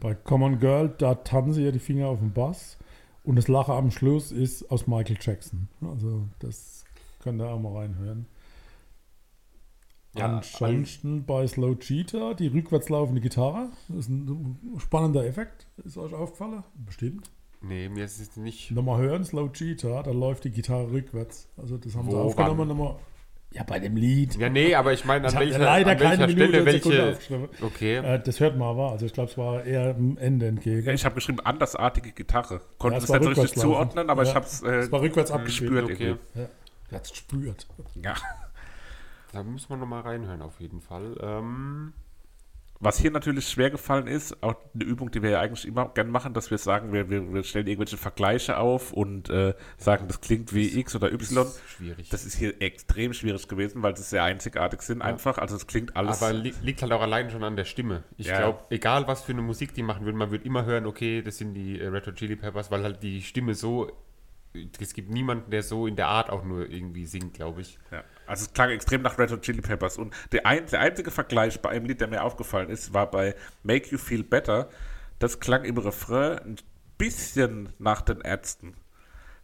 Bei 0.00 0.14
Common 0.14 0.58
Girl, 0.58 0.92
da 0.98 1.14
tanzen 1.14 1.64
ja 1.64 1.70
die 1.70 1.78
Finger 1.78 2.08
auf 2.08 2.18
den 2.18 2.32
Bass. 2.32 2.78
Und 3.22 3.36
das 3.36 3.48
Lachen 3.48 3.74
am 3.74 3.90
Schluss 3.90 4.32
ist 4.32 4.70
aus 4.70 4.86
Michael 4.86 5.16
Jackson. 5.18 5.68
Also, 5.80 6.28
das 6.40 6.84
könnt 7.22 7.40
ihr 7.40 7.48
auch 7.48 7.58
mal 7.58 7.72
reinhören. 7.72 8.26
Ja, 10.14 10.26
Ansonsten 10.26 11.24
bei 11.24 11.46
Slow 11.46 11.76
Cheetah, 11.76 12.34
die 12.34 12.48
rückwärts 12.48 12.88
laufende 12.88 13.20
Gitarre. 13.20 13.70
Das 13.88 14.00
ist 14.00 14.08
ein 14.10 14.76
spannender 14.78 15.26
Effekt. 15.26 15.66
Ist 15.84 15.96
euch 15.96 16.12
aufgefallen? 16.12 16.62
Bestimmt. 16.74 17.30
Nee, 17.66 17.88
mir 17.88 18.04
ist 18.04 18.20
es 18.20 18.36
nicht. 18.36 18.70
Nochmal 18.70 19.00
hören, 19.00 19.24
Slow 19.24 19.50
Cheetah, 19.52 20.02
da 20.02 20.10
läuft 20.10 20.44
die 20.44 20.50
Gitarre 20.50 20.90
rückwärts. 20.90 21.48
Also 21.56 21.78
das 21.78 21.94
haben 21.96 22.10
sie 22.10 22.16
Wo, 22.16 22.20
aufgenommen. 22.22 22.68
Nochmal. 22.68 22.96
Ja, 23.52 23.62
bei 23.62 23.78
dem 23.78 23.96
Lied. 23.96 24.36
Ja, 24.36 24.48
nee, 24.48 24.74
aber 24.74 24.92
ich 24.92 25.04
meine, 25.04 25.28
an 25.28 25.34
welcher, 25.38 25.58
leider 25.60 25.92
an 25.92 26.00
welcher 26.00 26.16
keine 26.16 26.26
Minute 26.34 26.78
Stelle 26.80 27.16
welche. 27.20 27.48
Okay. 27.62 27.96
Äh, 27.98 28.20
das 28.20 28.40
hört 28.40 28.56
man 28.58 28.68
aber. 28.68 28.90
Also 28.90 29.06
ich 29.06 29.12
glaube, 29.12 29.30
es 29.30 29.38
war 29.38 29.62
eher 29.64 29.94
am 29.94 30.18
Ende 30.18 30.48
entgegen. 30.48 30.84
Ja, 30.84 30.92
ich 30.92 31.04
habe 31.04 31.14
geschrieben, 31.14 31.38
andersartige 31.40 32.10
Gitarre. 32.10 32.60
Konnte 32.78 32.98
Ja, 32.98 33.04
es 33.04 33.08
war 33.08 33.20
nicht 33.20 33.34
so 33.36 33.40
richtig 33.42 33.60
zuordnen, 33.60 34.10
aber 34.10 34.24
Ja, 34.24 34.28
ich 34.30 34.34
habe 34.34 34.44
es 34.46 34.62
äh, 34.62 34.70
es 34.78 34.92
war 34.92 35.00
rückwärts 35.00 35.30
abgespielt. 35.30 35.86
gespürt. 35.86 36.16
okay. 36.24 36.40
Ja. 36.40 36.48
Er 36.90 36.96
hat's 36.96 37.10
gespürt. 37.10 37.66
Ja. 38.02 38.14
Da 39.32 39.42
müssen 39.44 39.68
wir 39.70 39.76
nochmal 39.76 40.02
reinhören, 40.02 40.42
auf 40.42 40.60
jeden 40.60 40.80
Fall. 40.80 41.16
Ähm, 41.20 41.92
Was 42.84 42.98
hier 42.98 43.10
natürlich 43.10 43.48
schwer 43.48 43.70
gefallen 43.70 44.06
ist, 44.06 44.42
auch 44.42 44.54
eine 44.74 44.84
Übung, 44.84 45.10
die 45.10 45.22
wir 45.22 45.30
ja 45.30 45.40
eigentlich 45.40 45.66
immer 45.66 45.88
gern 45.88 46.10
machen, 46.10 46.34
dass 46.34 46.50
wir 46.50 46.58
sagen, 46.58 46.92
wir, 46.92 47.08
wir, 47.10 47.32
wir 47.32 47.42
stellen 47.42 47.66
irgendwelche 47.66 47.96
Vergleiche 47.96 48.58
auf 48.58 48.92
und 48.92 49.30
äh, 49.30 49.54
sagen, 49.78 50.06
das 50.06 50.20
klingt 50.20 50.54
wie 50.54 50.78
X 50.78 50.94
oder 50.94 51.12
Y. 51.12 51.46
ist 51.46 51.60
schwierig. 51.68 52.08
Das 52.10 52.24
ist 52.24 52.34
hier 52.36 52.60
extrem 52.60 53.12
schwierig 53.14 53.48
gewesen, 53.48 53.82
weil 53.82 53.96
sie 53.96 54.02
sehr 54.02 54.22
einzigartig 54.22 54.82
sind 54.82 55.02
einfach. 55.02 55.38
Also 55.38 55.56
es 55.56 55.66
klingt 55.66 55.96
alles. 55.96 56.22
aber 56.22 56.32
li 56.32 56.52
liegt 56.62 56.82
halt 56.82 56.92
auch 56.92 57.02
allein 57.02 57.30
schon 57.30 57.42
an 57.42 57.56
der 57.56 57.64
Stimme. 57.64 58.04
Ich 58.16 58.26
Ja. 58.26 58.38
glaube, 58.38 58.60
egal 58.70 59.06
was 59.08 59.22
für 59.22 59.32
eine 59.32 59.42
Musik 59.42 59.74
die 59.74 59.82
machen 59.82 60.04
würden, 60.04 60.16
man 60.16 60.30
würde 60.30 60.44
immer 60.44 60.64
hören, 60.64 60.86
okay, 60.86 61.22
das 61.22 61.38
sind 61.38 61.54
die 61.54 61.80
äh, 61.80 61.86
Red 61.88 62.06
Hot 62.06 62.16
Chili 62.16 62.36
Peppers, 62.36 62.70
weil 62.70 62.82
halt 62.82 63.02
die 63.02 63.22
Stimme 63.22 63.54
so. 63.54 63.90
Es 64.80 64.94
gibt 64.94 65.10
niemanden, 65.10 65.50
der 65.50 65.62
so 65.64 65.86
in 65.88 65.96
der 65.96 66.06
Art 66.06 66.30
auch 66.30 66.44
nur 66.44 66.68
irgendwie 66.70 67.06
singt, 67.06 67.34
glaube 67.34 67.62
ich. 67.62 67.78
Ja, 67.90 68.04
also 68.26 68.46
es 68.46 68.52
klang 68.52 68.70
extrem 68.70 69.02
nach 69.02 69.18
Red 69.18 69.30
Hot 69.30 69.42
Chili 69.42 69.60
Peppers. 69.60 69.98
Und 69.98 70.14
der, 70.32 70.46
ein, 70.46 70.66
der 70.66 70.80
einzige 70.80 71.10
Vergleich 71.10 71.60
bei 71.60 71.70
einem 71.70 71.86
Lied, 71.86 72.00
der 72.00 72.08
mir 72.08 72.22
aufgefallen 72.22 72.70
ist, 72.70 72.92
war 72.94 73.10
bei 73.10 73.34
Make 73.62 73.90
You 73.90 73.98
Feel 73.98 74.22
Better. 74.22 74.68
Das 75.18 75.40
klang 75.40 75.64
im 75.64 75.78
Refrain 75.78 76.38
ein 76.38 76.56
bisschen 76.98 77.72
nach 77.78 78.02
den 78.02 78.20
Ärzten. 78.20 78.74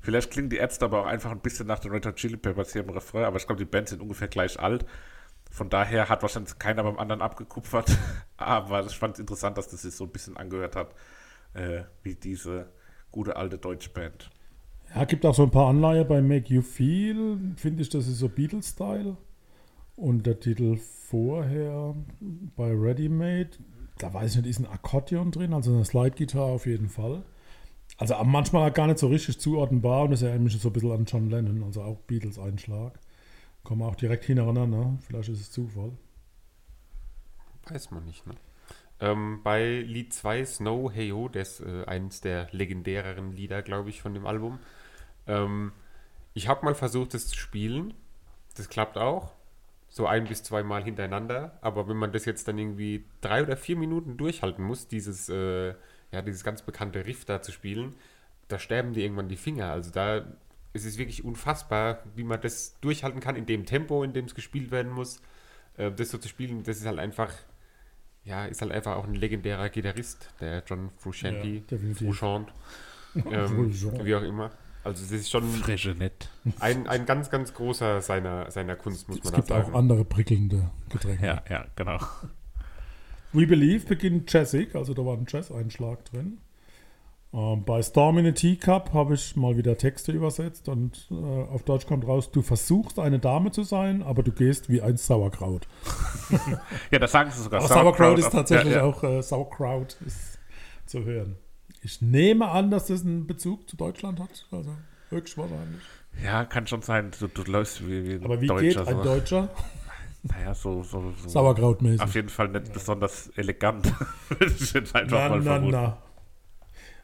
Vielleicht 0.00 0.30
klingen 0.30 0.48
die 0.48 0.56
Ärzte 0.56 0.86
aber 0.86 1.02
auch 1.02 1.06
einfach 1.06 1.30
ein 1.30 1.40
bisschen 1.40 1.66
nach 1.66 1.78
den 1.78 1.92
Red 1.92 2.06
Hot 2.06 2.16
Chili 2.16 2.36
Peppers 2.36 2.72
hier 2.72 2.82
im 2.82 2.90
Refrain, 2.90 3.24
aber 3.24 3.36
ich 3.36 3.46
glaube, 3.46 3.58
die 3.58 3.70
Bands 3.70 3.90
sind 3.90 4.00
ungefähr 4.00 4.28
gleich 4.28 4.58
alt. 4.58 4.86
Von 5.50 5.68
daher 5.68 6.08
hat 6.08 6.22
wahrscheinlich 6.22 6.58
keiner 6.58 6.84
beim 6.84 6.98
anderen 6.98 7.20
abgekupfert. 7.20 7.90
aber 8.36 8.86
ich 8.86 8.96
fand 8.96 9.14
es 9.14 9.20
interessant, 9.20 9.58
dass 9.58 9.68
das 9.68 9.82
sich 9.82 9.94
so 9.94 10.04
ein 10.04 10.10
bisschen 10.10 10.36
angehört 10.36 10.76
hat, 10.76 10.94
äh, 11.54 11.82
wie 12.02 12.14
diese 12.14 12.72
gute 13.10 13.36
alte 13.36 13.58
Deutschband. 13.58 14.30
Ja, 14.94 15.04
gibt 15.04 15.24
auch 15.24 15.34
so 15.34 15.44
ein 15.44 15.50
paar 15.50 15.68
Anleihen 15.68 16.06
bei 16.06 16.20
Make 16.20 16.52
You 16.52 16.62
Feel. 16.62 17.38
Finde 17.56 17.82
ich, 17.82 17.88
das 17.88 18.08
ist 18.08 18.18
so 18.18 18.28
Beatles-Style. 18.28 19.16
Und 19.96 20.26
der 20.26 20.40
Titel 20.40 20.76
vorher 20.76 21.94
bei 22.56 22.72
Ready 22.72 23.08
Made, 23.08 23.50
da 23.98 24.12
weiß 24.12 24.30
ich 24.30 24.36
nicht, 24.38 24.50
ist 24.50 24.60
ein 24.60 24.66
Akkordeon 24.66 25.30
drin, 25.30 25.52
also 25.52 25.72
eine 25.72 25.84
Slide-Gitarre 25.84 26.50
auf 26.50 26.66
jeden 26.66 26.88
Fall. 26.88 27.22
Also 27.98 28.14
manchmal 28.24 28.70
auch 28.70 28.74
gar 28.74 28.86
nicht 28.86 28.98
so 28.98 29.08
richtig 29.08 29.38
zuordnenbar 29.38 30.04
und 30.04 30.12
das 30.12 30.22
erinnert 30.22 30.44
mich 30.44 30.58
so 30.58 30.68
ein 30.68 30.72
bisschen 30.72 30.92
an 30.92 31.04
John 31.04 31.28
Lennon, 31.28 31.64
also 31.64 31.82
auch 31.82 31.98
Beatles-Einschlag. 32.06 32.98
Kommen 33.62 33.82
auch 33.82 33.94
direkt 33.94 34.24
hintereinander, 34.24 34.96
vielleicht 35.06 35.28
ist 35.28 35.40
es 35.40 35.50
Zufall. 35.50 35.92
Weiß 37.68 37.90
man 37.90 38.06
nicht, 38.06 38.26
ne? 38.26 38.34
Ähm, 39.00 39.40
bei 39.42 39.80
Lied 39.80 40.12
2, 40.12 40.44
Snow 40.44 40.90
Hey 40.92 41.10
Ho, 41.10 41.28
das 41.28 41.60
ist 41.60 41.66
äh, 41.66 41.84
eines 41.86 42.20
der 42.20 42.48
legendäreren 42.52 43.32
Lieder, 43.32 43.62
glaube 43.62 43.90
ich, 43.90 44.00
von 44.00 44.14
dem 44.14 44.26
Album. 44.26 44.58
Ähm, 45.30 45.72
ich 46.34 46.48
habe 46.48 46.64
mal 46.64 46.74
versucht, 46.74 47.14
das 47.14 47.28
zu 47.28 47.36
spielen. 47.36 47.94
Das 48.56 48.68
klappt 48.68 48.98
auch. 48.98 49.32
So 49.88 50.06
ein 50.06 50.24
bis 50.24 50.42
zweimal 50.42 50.84
hintereinander. 50.84 51.58
Aber 51.62 51.88
wenn 51.88 51.96
man 51.96 52.12
das 52.12 52.24
jetzt 52.24 52.46
dann 52.48 52.58
irgendwie 52.58 53.04
drei 53.20 53.42
oder 53.42 53.56
vier 53.56 53.76
Minuten 53.76 54.16
durchhalten 54.16 54.64
muss, 54.64 54.88
dieses, 54.88 55.28
äh, 55.28 55.74
ja, 56.12 56.22
dieses 56.22 56.44
ganz 56.44 56.62
bekannte 56.62 57.06
Riff 57.06 57.24
da 57.24 57.42
zu 57.42 57.52
spielen, 57.52 57.94
da 58.48 58.58
sterben 58.58 58.92
dir 58.92 59.02
irgendwann 59.02 59.28
die 59.28 59.36
Finger. 59.36 59.70
Also 59.72 59.90
da 59.90 60.24
es 60.72 60.84
ist 60.84 60.98
wirklich 60.98 61.24
unfassbar, 61.24 62.02
wie 62.14 62.24
man 62.24 62.40
das 62.40 62.78
durchhalten 62.80 63.20
kann 63.20 63.36
in 63.36 63.46
dem 63.46 63.66
Tempo, 63.66 64.04
in 64.04 64.12
dem 64.12 64.26
es 64.26 64.34
gespielt 64.34 64.70
werden 64.70 64.92
muss. 64.92 65.20
Äh, 65.76 65.90
das 65.90 66.10
so 66.10 66.18
zu 66.18 66.28
spielen, 66.28 66.62
das 66.62 66.78
ist 66.78 66.86
halt 66.86 66.98
einfach, 66.98 67.32
ja, 68.24 68.46
ist 68.46 68.62
halt 68.62 68.72
einfach 68.72 68.96
auch 68.96 69.04
ein 69.04 69.14
legendärer 69.14 69.68
Gitarrist, 69.68 70.30
der 70.40 70.62
John 70.66 70.90
Frusciante, 70.98 71.62
Ja. 71.70 71.94
Frusciante, 71.94 72.52
ähm, 73.14 73.72
wie 74.04 74.14
auch 74.14 74.22
immer. 74.22 74.50
Also 74.82 75.04
es 75.04 75.10
ist 75.12 75.30
schon 75.30 75.42
Frische 75.44 75.90
nett. 75.90 76.30
ein, 76.58 76.86
ein 76.86 77.04
ganz, 77.06 77.28
ganz 77.30 77.52
großer 77.52 78.00
seiner, 78.00 78.50
seiner 78.50 78.76
Kunst, 78.76 79.08
muss 79.08 79.18
Es 79.18 79.24
man 79.24 79.32
da 79.32 79.38
gibt 79.38 79.52
auch 79.52 79.64
sagen. 79.64 79.76
andere 79.76 80.04
prickelnde 80.04 80.70
Getränke. 80.88 81.26
Ja, 81.26 81.42
ja, 81.50 81.66
genau. 81.76 81.98
We 83.32 83.46
Believe 83.46 83.86
beginnt 83.86 84.32
jazzig, 84.32 84.74
also 84.74 84.94
da 84.94 85.04
war 85.04 85.16
ein 85.16 85.26
Jazz-Einschlag 85.28 86.04
drin. 86.06 86.38
Ähm, 87.32 87.62
bei 87.64 87.80
Storm 87.82 88.18
in 88.18 88.26
a 88.26 88.32
Teacup 88.32 88.92
habe 88.92 89.14
ich 89.14 89.36
mal 89.36 89.56
wieder 89.56 89.76
Texte 89.78 90.10
übersetzt 90.10 90.68
und 90.68 91.06
äh, 91.12 91.14
auf 91.14 91.62
Deutsch 91.62 91.86
kommt 91.86 92.04
raus, 92.06 92.32
du 92.32 92.42
versuchst 92.42 92.98
eine 92.98 93.20
Dame 93.20 93.52
zu 93.52 93.62
sein, 93.62 94.02
aber 94.02 94.24
du 94.24 94.32
gehst 94.32 94.68
wie 94.68 94.80
ein 94.82 94.96
Sauerkraut. 94.96 95.68
Ja, 96.90 96.98
das 96.98 97.12
sagen 97.12 97.30
sie 97.30 97.42
sogar. 97.42 97.60
Aber 97.60 97.68
Sauerkraut 97.68 98.18
ist 98.18 98.26
auf- 98.26 98.32
tatsächlich 98.32 98.72
ja, 98.74 98.78
ja. 98.80 98.84
auch 98.84 99.02
äh, 99.04 99.22
Sauerkraut 99.22 99.96
ist 100.06 100.38
zu 100.86 101.04
hören. 101.04 101.36
Ich 101.82 102.02
nehme 102.02 102.48
an, 102.48 102.70
dass 102.70 102.86
das 102.86 103.02
einen 103.04 103.26
Bezug 103.26 103.68
zu 103.68 103.76
Deutschland 103.76 104.20
hat. 104.20 104.46
Also 104.50 104.74
höchstwahrscheinlich. 105.08 105.80
Ja, 106.22 106.44
kann 106.44 106.66
schon 106.66 106.82
sein. 106.82 107.10
Du, 107.18 107.28
du 107.28 107.42
läufst 107.50 107.86
wie, 107.86 108.04
wie 108.06 108.14
ein 108.14 108.24
Aber 108.24 108.40
wie 108.40 108.46
Deutscher. 108.46 108.80
geht 108.84 108.88
ein 108.88 108.96
so. 108.96 109.02
Deutscher? 109.02 109.48
Naja, 110.22 110.54
so, 110.54 110.82
so, 110.82 111.14
so. 111.22 111.28
Sauerkrautmäßig. 111.28 112.00
Auf 112.02 112.14
jeden 112.14 112.28
Fall 112.28 112.48
nicht 112.48 112.72
besonders 112.72 113.28
elegant. 113.36 113.90
Ich 114.40 114.72
jetzt 114.74 114.94
einfach 114.94 115.18
Na, 115.18 115.28
mal 115.30 115.38
na, 115.38 115.42
vermuten. 115.52 115.72
na. 115.72 115.98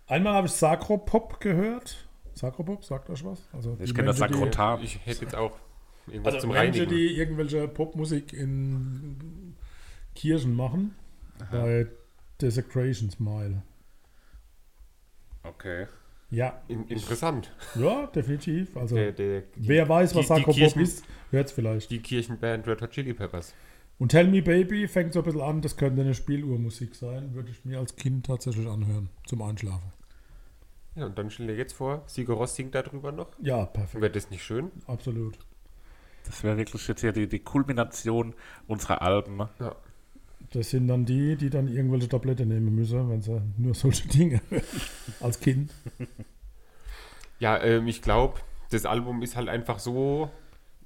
Einmal 0.06 0.34
habe 0.34 0.46
ich 0.48 0.52
Sakropop 0.52 1.40
gehört. 1.40 1.96
Sakropop, 2.34 2.84
sagt 2.84 3.08
euch 3.08 3.24
was? 3.24 3.48
Also 3.54 3.76
Ich 3.80 3.94
kenne 3.94 4.08
das 4.08 4.18
Sakrotar. 4.18 4.80
Ich 4.82 5.00
hätte 5.06 5.22
jetzt 5.24 5.34
auch 5.34 5.56
irgendwas 6.06 6.34
Also 6.34 6.46
zum 6.46 6.52
Menschen, 6.54 6.82
Reinigen. 6.84 6.90
die 6.96 7.16
irgendwelche 7.16 7.66
Popmusik 7.68 8.32
in 8.34 9.56
Kirchen 10.14 10.54
machen. 10.54 10.94
Bei 11.50 11.86
Desecration 12.40 13.10
Smile. 13.10 13.62
Okay. 15.48 15.86
Ja, 16.30 16.60
In, 16.66 16.86
interessant. 16.88 17.52
ja, 17.76 18.06
definitiv. 18.08 18.76
Also 18.76 18.96
Der, 18.96 19.12
der, 19.12 19.44
wer 19.54 19.88
weiß, 19.88 20.14
was 20.16 20.26
Kirchen- 20.28 20.80
ist, 20.82 21.04
hört 21.30 21.46
es 21.46 21.52
vielleicht. 21.52 21.90
die 21.90 22.00
Kirchenband 22.00 22.66
Red 22.66 22.82
Hot 22.82 22.90
Chili 22.90 23.14
Peppers. 23.14 23.54
Und 23.98 24.10
Tell 24.10 24.26
Me 24.28 24.42
Baby 24.42 24.88
fängt 24.88 25.12
so 25.12 25.20
ein 25.20 25.24
bisschen 25.24 25.40
an, 25.40 25.62
das 25.62 25.76
könnte 25.76 26.02
eine 26.02 26.14
Spieluhrmusik 26.14 26.94
sein, 26.96 27.32
würde 27.34 27.50
ich 27.50 27.64
mir 27.64 27.78
als 27.78 27.94
Kind 27.96 28.26
tatsächlich 28.26 28.66
anhören, 28.68 29.08
zum 29.24 29.40
Einschlafen. 29.42 29.90
Ja, 30.96 31.06
und 31.06 31.16
dann 31.16 31.30
stell 31.30 31.46
dir 31.46 31.54
jetzt 31.56 31.74
vor, 31.74 32.02
Sigur 32.06 32.36
Ross 32.36 32.56
singt 32.56 32.74
darüber 32.74 33.12
noch. 33.12 33.28
Ja, 33.40 33.64
perfekt, 33.64 34.02
Wäre 34.02 34.12
das 34.12 34.30
nicht 34.30 34.42
schön? 34.42 34.70
absolut. 34.86 35.38
Das 36.24 36.42
wäre 36.42 36.56
wirklich 36.56 36.86
jetzt 36.88 37.02
hier 37.02 37.12
die, 37.12 37.28
die 37.28 37.38
Kulmination 37.38 38.34
unserer 38.66 39.00
Alben. 39.00 39.38
Ja. 39.60 39.76
Das 40.50 40.70
sind 40.70 40.88
dann 40.88 41.04
die, 41.04 41.36
die 41.36 41.50
dann 41.50 41.68
irgendwelche 41.68 42.08
Tablette 42.08 42.46
nehmen 42.46 42.74
müssen, 42.74 43.10
wenn 43.10 43.22
sie 43.22 43.42
nur 43.58 43.74
solche 43.74 44.06
Dinge 44.08 44.40
als 45.20 45.40
Kind. 45.40 45.72
Ja, 47.38 47.62
ähm, 47.62 47.86
ich 47.88 48.00
glaube, 48.00 48.40
das 48.70 48.86
Album 48.86 49.22
ist 49.22 49.36
halt 49.36 49.48
einfach 49.48 49.78
so 49.78 50.30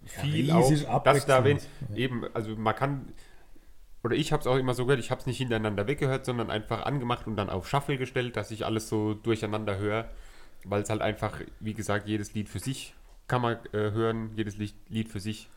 viel 0.05 0.51
riesig 0.51 0.89
auch, 0.89 1.03
dass 1.03 1.27
da 1.27 1.45
wenn 1.45 1.59
abwechslungsreich. 1.59 1.99
eben, 1.99 2.25
also 2.35 2.57
man 2.57 2.75
kann 2.75 3.13
oder 4.03 4.17
ich 4.17 4.33
habe 4.33 4.41
es 4.41 4.47
auch 4.47 4.57
immer 4.57 4.73
so 4.73 4.87
gehört, 4.87 5.01
ich 5.01 5.11
habe 5.11 5.21
es 5.21 5.27
nicht 5.27 5.39
hintereinander 5.39 5.87
weggehört, 5.87 6.25
sondern 6.25 6.51
einfach 6.51 6.87
angemacht 6.87 7.27
und 7.27 7.37
dann 7.37 7.51
auf 7.51 7.69
Shuffle 7.69 7.99
gestellt, 7.99 8.37
dass 8.37 8.51
ich 8.51 8.65
alles 8.65 8.89
so 8.89 9.13
durcheinander 9.13 9.77
höre, 9.77 10.09
weil 10.65 10.83
es 10.83 10.89
halt 10.89 11.03
einfach, 11.03 11.41
wie 11.61 11.75
gesagt, 11.75 12.09
jedes 12.09 12.33
Lied 12.33 12.49
für 12.49 12.61
sich 12.61 12.95
kann 13.29 13.43
man 13.43 13.59
äh, 13.73 13.93
hören, 13.93 14.31
jedes 14.35 14.57
Lied, 14.57 14.75
Lied 14.89 15.09
für 15.09 15.21
sich 15.21 15.49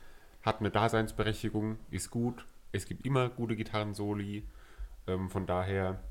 hat 0.43 0.59
eine 0.59 0.69
Daseinsberechtigung, 0.69 1.77
ist 1.89 2.11
gut, 2.11 2.45
es 2.73 2.85
gibt 2.85 3.05
immer 3.05 3.29
gute 3.29 3.55
Gitarrensoli, 3.55 4.43
ähm, 5.07 5.29
von 5.29 5.45
daher 5.45 6.01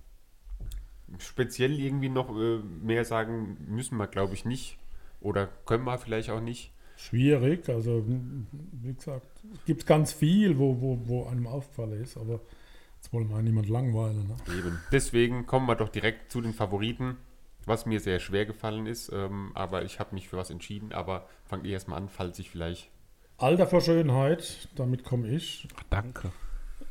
speziell 1.19 1.79
irgendwie 1.79 2.09
noch 2.09 2.35
äh, 2.35 2.59
mehr 2.59 3.05
sagen 3.05 3.59
müssen 3.69 3.99
wir, 3.99 4.07
glaube 4.07 4.35
ich, 4.35 4.45
nicht. 4.45 4.79
Oder 5.21 5.49
können 5.67 5.85
wir 5.85 5.99
vielleicht 5.99 6.31
auch 6.31 6.41
nicht. 6.41 6.73
Schwierig, 6.97 7.69
also 7.69 8.05
wie 8.07 8.95
gesagt, 8.95 9.27
es 9.55 9.65
gibt 9.65 9.87
ganz 9.87 10.13
viel, 10.13 10.59
wo, 10.59 10.81
wo, 10.81 11.01
wo 11.05 11.27
einem 11.27 11.47
aufgefallen 11.47 12.01
ist, 12.01 12.17
aber 12.17 12.41
jetzt 12.97 13.13
wollen 13.13 13.29
wir 13.29 13.37
ja 13.37 13.43
niemand 13.43 13.69
langweilen. 13.69 14.29
Ne? 14.29 14.37
Eben. 14.57 14.79
Deswegen 14.93 15.47
kommen 15.47 15.67
wir 15.67 15.75
doch 15.75 15.89
direkt 15.89 16.31
zu 16.31 16.41
den 16.41 16.53
Favoriten, 16.53 17.17
was 17.65 17.87
mir 17.87 17.99
sehr 17.99 18.21
schwer 18.21 18.47
gefallen 18.47 18.87
ist. 18.87 19.11
Ähm, 19.13 19.51
aber 19.55 19.85
ich 19.85 19.99
habe 19.99 20.15
mich 20.15 20.29
für 20.29 20.37
was 20.37 20.51
entschieden. 20.51 20.93
Aber 20.93 21.29
fangt 21.45 21.67
ihr 21.67 21.73
erstmal 21.73 21.99
an, 21.99 22.09
falls 22.09 22.39
ich 22.39 22.51
vielleicht. 22.51 22.91
Alter 23.39 23.67
vor 23.67 23.81
Schönheit, 23.81 24.69
damit 24.77 25.03
komme 25.03 25.29
ich. 25.29 25.67
Ach, 25.77 25.83
danke. 25.91 26.31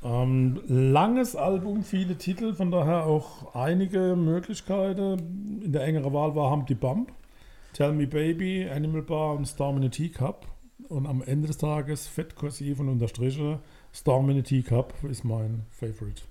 Ähm, 0.04 0.62
langes 0.68 1.36
Album, 1.36 1.84
viele 1.84 2.18
Titel, 2.18 2.54
von 2.54 2.72
daher 2.72 3.06
auch 3.06 3.56
einige 3.56 4.16
Möglichkeiten. 4.16 5.62
In 5.64 5.72
der 5.72 5.84
engeren 5.84 6.14
Wahl 6.14 6.36
war 6.36 6.52
Humpty 6.52 6.76
Bump, 6.76 7.12
Tell 7.74 7.94
Me 7.94 8.08
Baby, 8.08 8.68
Animal 8.70 9.02
Bar 9.02 9.36
und 9.36 9.46
Storm 9.46 9.78
in 9.78 9.86
a 9.86 9.90
Teacup. 9.90 10.48
Und 10.90 11.06
am 11.08 11.22
Ende 11.22 11.48
des 11.48 11.58
Tages, 11.58 12.08
fett 12.08 12.36
kursiv 12.36 12.80
und 12.80 12.90
unterstriche, 12.90 13.60
Storm 13.94 14.30
in 14.30 14.40
a 14.40 14.42
Teacup 14.42 14.94
ist 15.04 15.24
mein 15.24 15.66
Favorite. 15.70 16.24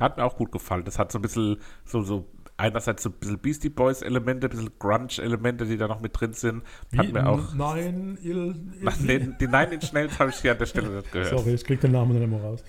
Hat 0.00 0.16
mir 0.16 0.24
auch 0.24 0.36
gut 0.36 0.52
gefallen. 0.52 0.84
Das 0.84 0.98
hat 0.98 1.12
so 1.12 1.18
ein 1.18 1.22
bisschen, 1.22 1.58
so, 1.84 2.02
so 2.02 2.24
einerseits 2.62 3.02
so 3.02 3.10
ein 3.10 3.14
bisschen 3.14 3.38
Beastie 3.38 3.68
Boys 3.68 4.02
Elemente, 4.02 4.46
ein 4.46 4.50
bisschen 4.50 4.72
Grunge-Elemente, 4.78 5.66
die 5.66 5.76
da 5.76 5.88
noch 5.88 6.00
mit 6.00 6.18
drin 6.18 6.32
sind. 6.32 6.62
Hat 6.96 7.12
mir 7.12 7.28
auch. 7.28 7.54
Nein, 7.54 8.16
il, 8.22 8.54
il, 8.80 9.36
die 9.40 9.46
Nine 9.46 9.74
Inch 9.74 9.92
Nails 9.92 10.18
habe 10.18 10.30
ich 10.30 10.36
hier 10.36 10.52
an 10.52 10.58
der 10.58 10.66
Stelle 10.66 10.88
nicht 10.88 11.12
gehört. 11.12 11.36
Sorry, 11.38 11.54
ich 11.54 11.64
krieg 11.64 11.80
den 11.80 11.92
Namen 11.92 12.18
nicht 12.18 12.28
mehr 12.28 12.40
raus. 12.40 12.64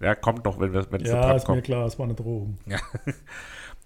Ja, 0.00 0.14
kommt 0.14 0.44
noch, 0.44 0.60
wenn 0.60 0.72
wir 0.72 0.86
wenn 0.90 1.00
es 1.00 1.08
Ja, 1.08 1.22
dran 1.22 1.36
ist 1.36 1.42
mir 1.42 1.54
kommt. 1.54 1.64
klar, 1.64 1.86
es 1.86 1.98
war 1.98 2.04
eine 2.04 2.14
Drohung. 2.14 2.58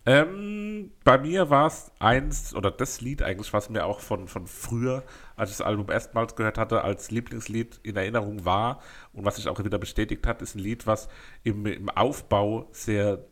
Ähm, 0.06 0.92
bei 1.04 1.18
mir 1.18 1.50
war 1.50 1.66
es 1.66 1.92
eins, 1.98 2.54
oder 2.54 2.70
das 2.70 3.02
Lied 3.02 3.22
eigentlich, 3.22 3.52
was 3.52 3.68
mir 3.68 3.84
auch 3.84 4.00
von, 4.00 4.28
von 4.28 4.46
früher, 4.46 5.02
als 5.36 5.50
ich 5.50 5.58
das 5.58 5.66
Album 5.66 5.90
erstmals 5.90 6.36
gehört 6.36 6.56
hatte, 6.56 6.82
als 6.82 7.10
Lieblingslied 7.10 7.80
in 7.82 7.96
Erinnerung 7.96 8.46
war 8.46 8.80
und 9.12 9.26
was 9.26 9.36
sich 9.36 9.46
auch 9.46 9.62
wieder 9.62 9.78
bestätigt 9.78 10.26
hat, 10.26 10.40
ist 10.40 10.54
ein 10.54 10.60
Lied, 10.60 10.86
was 10.86 11.08
im, 11.42 11.66
im 11.66 11.90
Aufbau 11.90 12.66
sehr 12.72 13.26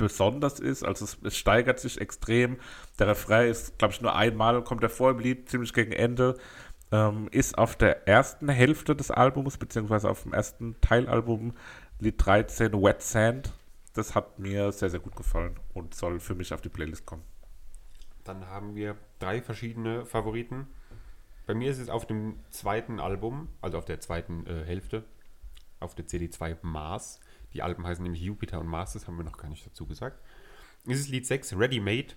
besonders 0.00 0.58
ist. 0.58 0.84
Also 0.84 1.04
es, 1.04 1.18
es 1.22 1.36
steigert 1.36 1.78
sich 1.78 2.00
extrem. 2.00 2.58
Der 2.98 3.08
Refrain 3.08 3.48
ist, 3.48 3.78
glaube 3.78 3.94
ich, 3.94 4.00
nur 4.00 4.14
einmal, 4.14 4.62
kommt 4.64 4.82
er 4.82 4.90
vor 4.90 5.10
im 5.10 5.18
Lied, 5.18 5.48
ziemlich 5.48 5.72
gegen 5.72 5.92
Ende. 5.92 6.36
Ähm, 6.92 7.28
ist 7.30 7.56
auf 7.56 7.76
der 7.76 8.08
ersten 8.08 8.48
Hälfte 8.48 8.96
des 8.96 9.10
Albums, 9.10 9.58
beziehungsweise 9.58 10.10
auf 10.10 10.24
dem 10.24 10.32
ersten 10.32 10.80
Teilalbum, 10.80 11.54
Lied 12.00 12.14
13, 12.18 12.72
Wet 12.72 13.02
Sand. 13.02 13.52
Das 13.94 14.14
hat 14.14 14.38
mir 14.38 14.72
sehr, 14.72 14.90
sehr 14.90 15.00
gut 15.00 15.14
gefallen 15.14 15.58
und 15.74 15.94
soll 15.94 16.18
für 16.18 16.34
mich 16.34 16.52
auf 16.52 16.60
die 16.60 16.68
Playlist 16.68 17.06
kommen. 17.06 17.22
Dann 18.24 18.46
haben 18.46 18.74
wir 18.74 18.96
drei 19.18 19.40
verschiedene 19.40 20.04
Favoriten. 20.04 20.66
Bei 21.46 21.54
mir 21.54 21.70
ist 21.70 21.78
es 21.78 21.88
auf 21.88 22.06
dem 22.06 22.38
zweiten 22.50 23.00
Album, 23.00 23.48
also 23.60 23.78
auf 23.78 23.84
der 23.84 24.00
zweiten 24.00 24.46
äh, 24.46 24.64
Hälfte, 24.64 25.04
auf 25.80 25.94
der 25.94 26.06
CD2 26.06 26.56
Mars. 26.62 27.19
Die 27.52 27.62
Alben 27.62 27.86
heißen 27.86 28.02
nämlich 28.02 28.22
Jupiter 28.22 28.60
und 28.60 28.66
Mars, 28.66 28.92
das 28.92 29.06
haben 29.06 29.16
wir 29.16 29.24
noch 29.24 29.38
gar 29.38 29.48
nicht 29.48 29.66
dazu 29.66 29.86
gesagt. 29.86 30.22
Es 30.86 30.98
ist 30.98 31.08
Lied 31.08 31.26
6, 31.26 31.58
Ready 31.58 31.80
Made. 31.80 32.14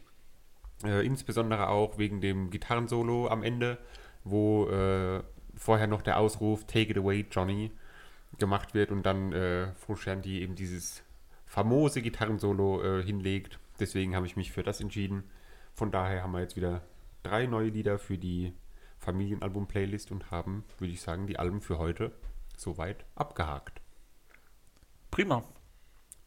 Äh, 0.84 1.06
insbesondere 1.06 1.70
auch 1.70 1.98
wegen 1.98 2.22
dem 2.22 2.50
Gitarrensolo 2.50 3.28
am 3.28 3.44
Ende, 3.44 3.78
wo 4.24 4.68
äh, 4.68 5.24
vorher 5.56 5.88
noch 5.88 6.02
der 6.02 6.18
Ausruf 6.18 6.66
Take 6.66 6.92
it 6.92 6.98
away, 6.98 7.26
Johnny 7.30 7.72
gemacht 8.38 8.74
wird 8.74 8.92
und 8.92 9.04
dann 9.04 9.32
äh, 9.32 9.74
Frusciante 9.76 10.30
eben 10.30 10.56
dieses 10.56 11.04
famose 11.46 12.02
Gitarrensolo 12.02 12.84
äh, 12.84 13.04
hinlegt. 13.04 13.60
Deswegen 13.80 14.16
habe 14.16 14.26
ich 14.26 14.36
mich 14.36 14.52
für 14.52 14.64
das 14.64 14.82
entschieden. 14.82 15.24
Von 15.74 15.92
daher 15.92 16.24
haben 16.24 16.32
wir 16.32 16.42
jetzt 16.42 16.56
wieder 16.56 16.82
drei 17.22 17.46
neue 17.46 17.70
Lieder 17.70 18.00
für 18.00 18.18
die 18.18 18.54
Familienalbum-Playlist 19.00 20.12
und 20.12 20.32
haben, 20.32 20.64
würde 20.80 20.94
ich 20.94 21.02
sagen, 21.02 21.28
die 21.28 21.38
Alben 21.38 21.62
für 21.62 21.78
heute 21.78 22.12
soweit 22.58 23.06
abgehakt. 23.16 23.83
Prima. 25.14 25.44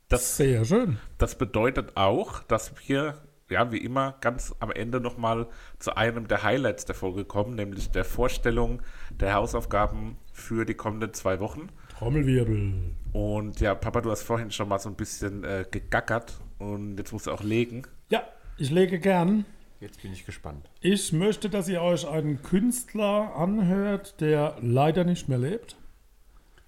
Das, 0.08 0.36
Sehr 0.36 0.64
schön. 0.64 0.98
das 1.18 1.36
bedeutet 1.36 1.96
auch, 1.96 2.44
dass 2.44 2.72
wir, 2.86 3.20
ja, 3.50 3.72
wie 3.72 3.78
immer, 3.78 4.14
ganz 4.20 4.54
am 4.60 4.70
Ende 4.70 5.00
nochmal 5.00 5.48
zu 5.80 5.96
einem 5.96 6.28
der 6.28 6.44
Highlights 6.44 6.84
der 6.84 6.94
Folge 6.94 7.24
kommen, 7.24 7.56
nämlich 7.56 7.90
der 7.90 8.04
Vorstellung 8.04 8.80
der 9.10 9.34
Hausaufgaben 9.34 10.18
für 10.32 10.64
die 10.64 10.74
kommenden 10.74 11.12
zwei 11.14 11.40
Wochen. 11.40 11.68
Trommelwirbel. 11.98 12.74
Und 13.12 13.58
ja, 13.58 13.74
Papa, 13.74 14.02
du 14.02 14.12
hast 14.12 14.22
vorhin 14.22 14.52
schon 14.52 14.68
mal 14.68 14.78
so 14.78 14.88
ein 14.88 14.94
bisschen 14.94 15.42
äh, 15.42 15.64
gegackert 15.68 16.38
und 16.60 16.96
jetzt 16.96 17.12
musst 17.12 17.26
du 17.26 17.32
auch 17.32 17.42
legen. 17.42 17.82
Ja, 18.08 18.22
ich 18.56 18.70
lege 18.70 19.00
gern. 19.00 19.46
Jetzt 19.80 20.00
bin 20.00 20.12
ich 20.12 20.24
gespannt. 20.24 20.70
Ich 20.80 21.12
möchte, 21.12 21.50
dass 21.50 21.66
ihr 21.66 21.82
euch 21.82 22.06
einen 22.06 22.40
Künstler 22.40 23.34
anhört, 23.34 24.20
der 24.20 24.56
leider 24.60 25.02
nicht 25.02 25.28
mehr 25.28 25.38
lebt, 25.38 25.76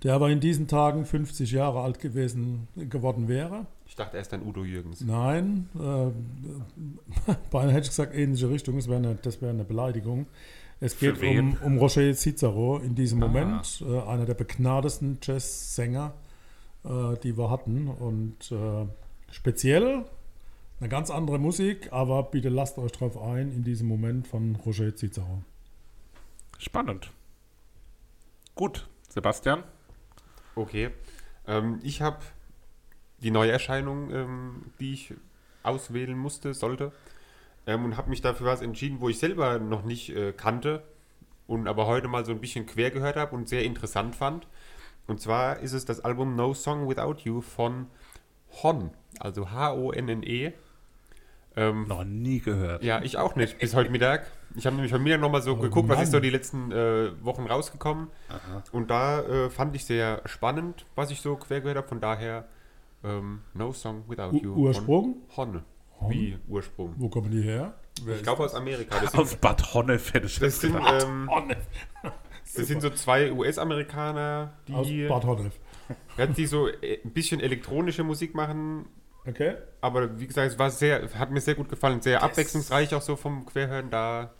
der 0.02 0.14
aber 0.14 0.30
in 0.30 0.40
diesen 0.40 0.68
Tagen 0.68 1.04
50 1.04 1.50
Jahre 1.50 1.80
alt 1.80 1.98
gewesen 1.98 2.68
geworden 2.76 3.28
wäre. 3.28 3.66
Ich 3.86 3.96
dachte 3.96 4.16
erst 4.16 4.32
an 4.32 4.42
Udo 4.46 4.64
Jürgens. 4.64 5.00
Nein, 5.00 5.68
äh, 5.74 7.32
beinahe 7.50 7.72
hätte 7.72 7.84
ich 7.84 7.88
gesagt, 7.88 8.14
ähnliche 8.14 8.48
Richtung, 8.48 8.76
das 8.76 8.88
wäre 8.88 8.98
eine, 8.98 9.14
das 9.16 9.40
wäre 9.40 9.50
eine 9.50 9.64
Beleidigung. 9.64 10.26
Es 10.80 10.98
geht 10.98 11.20
um, 11.20 11.56
um 11.64 11.78
Roger 11.78 12.14
Cicero 12.14 12.78
in 12.78 12.94
diesem 12.94 13.18
Moment, 13.18 13.82
äh, 13.84 14.00
einer 14.02 14.26
der 14.26 14.34
begnadesten 14.34 15.18
Jazzsänger, 15.20 16.14
äh, 16.84 17.16
die 17.24 17.36
wir 17.36 17.50
hatten. 17.50 17.88
Und 17.88 18.52
äh, 18.52 18.86
speziell 19.32 20.04
Eine 20.80 20.88
ganz 20.88 21.10
andere 21.10 21.40
Musik, 21.40 21.92
aber 21.92 22.22
bitte 22.22 22.48
lasst 22.50 22.78
euch 22.78 22.92
drauf 22.92 23.20
ein 23.20 23.50
in 23.50 23.64
diesem 23.64 23.88
Moment 23.88 24.28
von 24.28 24.54
Roger 24.64 24.94
Cicero. 24.94 25.42
Spannend. 26.58 27.10
Gut, 28.54 28.86
Sebastian. 29.08 29.64
Okay. 30.58 30.90
Ähm, 31.46 31.78
ich 31.84 32.02
habe 32.02 32.18
die 33.18 33.30
Neuerscheinung, 33.30 34.10
ähm, 34.12 34.64
die 34.80 34.92
ich 34.92 35.14
auswählen 35.62 36.18
musste, 36.18 36.52
sollte, 36.52 36.90
ähm, 37.66 37.84
und 37.84 37.96
habe 37.96 38.10
mich 38.10 38.22
dafür 38.22 38.48
was 38.48 38.60
entschieden, 38.60 39.00
wo 39.00 39.08
ich 39.08 39.20
selber 39.20 39.60
noch 39.60 39.84
nicht 39.84 40.10
äh, 40.10 40.32
kannte 40.32 40.82
und 41.46 41.68
aber 41.68 41.86
heute 41.86 42.08
mal 42.08 42.24
so 42.24 42.32
ein 42.32 42.40
bisschen 42.40 42.66
quer 42.66 42.90
gehört 42.90 43.14
habe 43.14 43.36
und 43.36 43.48
sehr 43.48 43.62
interessant 43.62 44.16
fand. 44.16 44.48
Und 45.06 45.20
zwar 45.20 45.60
ist 45.60 45.74
es 45.74 45.84
das 45.84 46.00
Album 46.00 46.34
No 46.34 46.54
Song 46.54 46.88
Without 46.88 47.18
You 47.22 47.40
von 47.40 47.86
Hon, 48.62 48.90
also 49.20 49.52
H-O-N-N-E. 49.52 50.52
Ähm, 51.60 51.86
Noch 51.88 52.04
nie 52.04 52.38
gehört. 52.40 52.84
ja, 52.84 53.02
ich 53.02 53.16
auch 53.16 53.34
nicht, 53.34 53.58
bis 53.58 53.74
heute 53.74 53.90
Mittag. 53.90 54.26
Ich 54.54 54.64
habe 54.66 54.76
nämlich 54.76 54.92
heute 54.92 55.02
Mittag 55.02 55.20
nochmal 55.20 55.42
so 55.42 55.52
Oh 55.54 55.56
geguckt, 55.56 55.88
was 55.88 55.96
Mann. 55.96 56.04
ist 56.04 56.12
so 56.12 56.20
die 56.20 56.30
letzten 56.30 56.70
äh, 56.70 57.10
Wochen 57.24 57.46
rausgekommen. 57.46 58.08
Und 58.72 58.90
da 58.90 59.20
äh, 59.22 59.50
fand 59.50 59.74
ich 59.74 59.84
sehr 59.84 60.22
spannend, 60.26 60.86
was 60.94 61.10
ich 61.10 61.20
so 61.20 61.34
quer 61.36 61.60
gehört 61.60 61.78
habe. 61.78 61.88
Von 61.88 62.00
daher 62.00 62.44
ähm, 63.02 63.40
No 63.54 63.72
Song 63.72 64.04
Without 64.08 64.30
U- 64.32 64.40
You. 64.42 64.54
Ursprung? 64.54 65.16
Von 65.28 65.62
Hon. 66.00 66.10
Wie 66.10 66.38
Ursprung? 66.48 66.94
Wo 66.96 67.08
kommen 67.08 67.30
die 67.32 67.42
her? 67.42 67.74
Ich 68.06 68.22
glaube 68.22 68.44
aus 68.44 68.54
Amerika. 68.54 69.00
Das 69.00 69.10
sind, 69.10 69.20
Aus 69.20 69.34
Bad 69.36 69.74
Honnef 69.74 70.14
hätte 70.14 70.26
ich 70.26 70.38
das 70.38 70.60
sind, 70.60 70.76
ähm, 70.76 71.28
das 72.54 72.66
sind 72.68 72.80
so 72.80 72.90
zwei 72.90 73.32
US-Amerikaner, 73.32 74.52
Aus 74.72 74.86
die, 74.86 75.06
Bad 75.08 75.24
Honnef. 75.24 75.58
ja, 76.16 76.26
die 76.26 76.46
so 76.46 76.68
äh, 76.68 77.00
ein 77.04 77.10
bisschen 77.10 77.40
elektronische 77.40 78.04
Musik 78.04 78.34
machen. 78.36 78.86
Okay. 79.28 79.56
Aber 79.80 80.18
wie 80.18 80.26
gesagt, 80.26 80.52
es 80.52 80.58
war 80.58 80.70
sehr, 80.70 81.08
hat 81.18 81.30
mir 81.30 81.40
sehr 81.40 81.54
gut 81.54 81.68
gefallen. 81.68 82.00
Sehr 82.00 82.22
abwechslungsreich 82.22 82.94
auch 82.94 83.02
so 83.02 83.16
vom 83.16 83.44
Querhören. 83.44 83.90
Da 83.90 84.30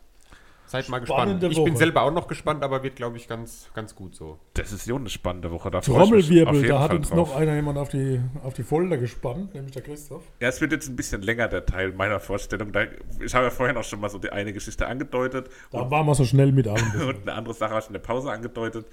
seid 0.69 0.89
mal 0.89 0.99
gespannt. 0.99 1.23
Spannende 1.23 1.49
Ich 1.49 1.65
bin 1.65 1.77
selber 1.77 2.03
auch 2.03 2.13
noch 2.13 2.29
gespannt, 2.29 2.63
aber 2.63 2.83
wird, 2.83 2.97
glaube 2.97 3.17
ich, 3.17 3.27
ganz, 3.27 3.69
ganz 3.75 3.95
gut 3.95 4.15
so. 4.15 4.39
Das 4.55 4.73
ist 4.73 4.87
ja 4.87 4.95
eine 4.95 5.09
spannende 5.09 5.51
Woche. 5.51 5.71
Da 5.71 5.81
Trommelwirbel, 5.81 6.67
da 6.67 6.81
hat 6.81 6.89
Fall 6.91 6.97
uns 6.99 7.09
drauf. 7.09 7.17
noch 7.17 7.37
einer 7.37 7.55
jemand 7.55 7.79
auf 7.79 7.89
die, 7.89 8.21
auf 8.43 8.55
die 8.55 8.63
Folter 8.63 8.99
gespannt, 8.99 9.55
nämlich 9.55 9.73
der 9.73 9.83
Christoph. 9.83 10.23
Ja, 10.41 10.49
es 10.49 10.61
wird 10.61 10.73
jetzt 10.73 10.89
ein 10.89 10.97
bisschen 10.97 11.23
länger, 11.23 11.49
der 11.49 11.67
Teil 11.67 11.93
meiner 11.93 12.21
Vorstellung. 12.21 12.73
Da, 12.73 12.85
ich 13.21 13.35
habe 13.35 13.47
ja 13.47 13.51
vorhin 13.51 13.77
auch 13.77 13.85
schon 13.85 14.01
mal 14.01 14.11
so 14.11 14.19
die 14.19 14.31
eine 14.31 14.53
Geschichte 14.53 14.87
angedeutet 14.87 15.49
Da 15.73 15.91
waren 15.91 16.07
wir 16.07 16.15
so 16.15 16.25
schnell 16.25 16.53
mit 16.53 16.69
allem. 16.69 17.09
und 17.09 17.23
eine 17.23 17.33
andere 17.33 17.55
Sache 17.55 17.71
habe 17.71 17.81
ich 17.81 17.87
in 17.87 17.95
der 17.95 18.01
Pause 18.01 18.31
angedeutet. 18.31 18.87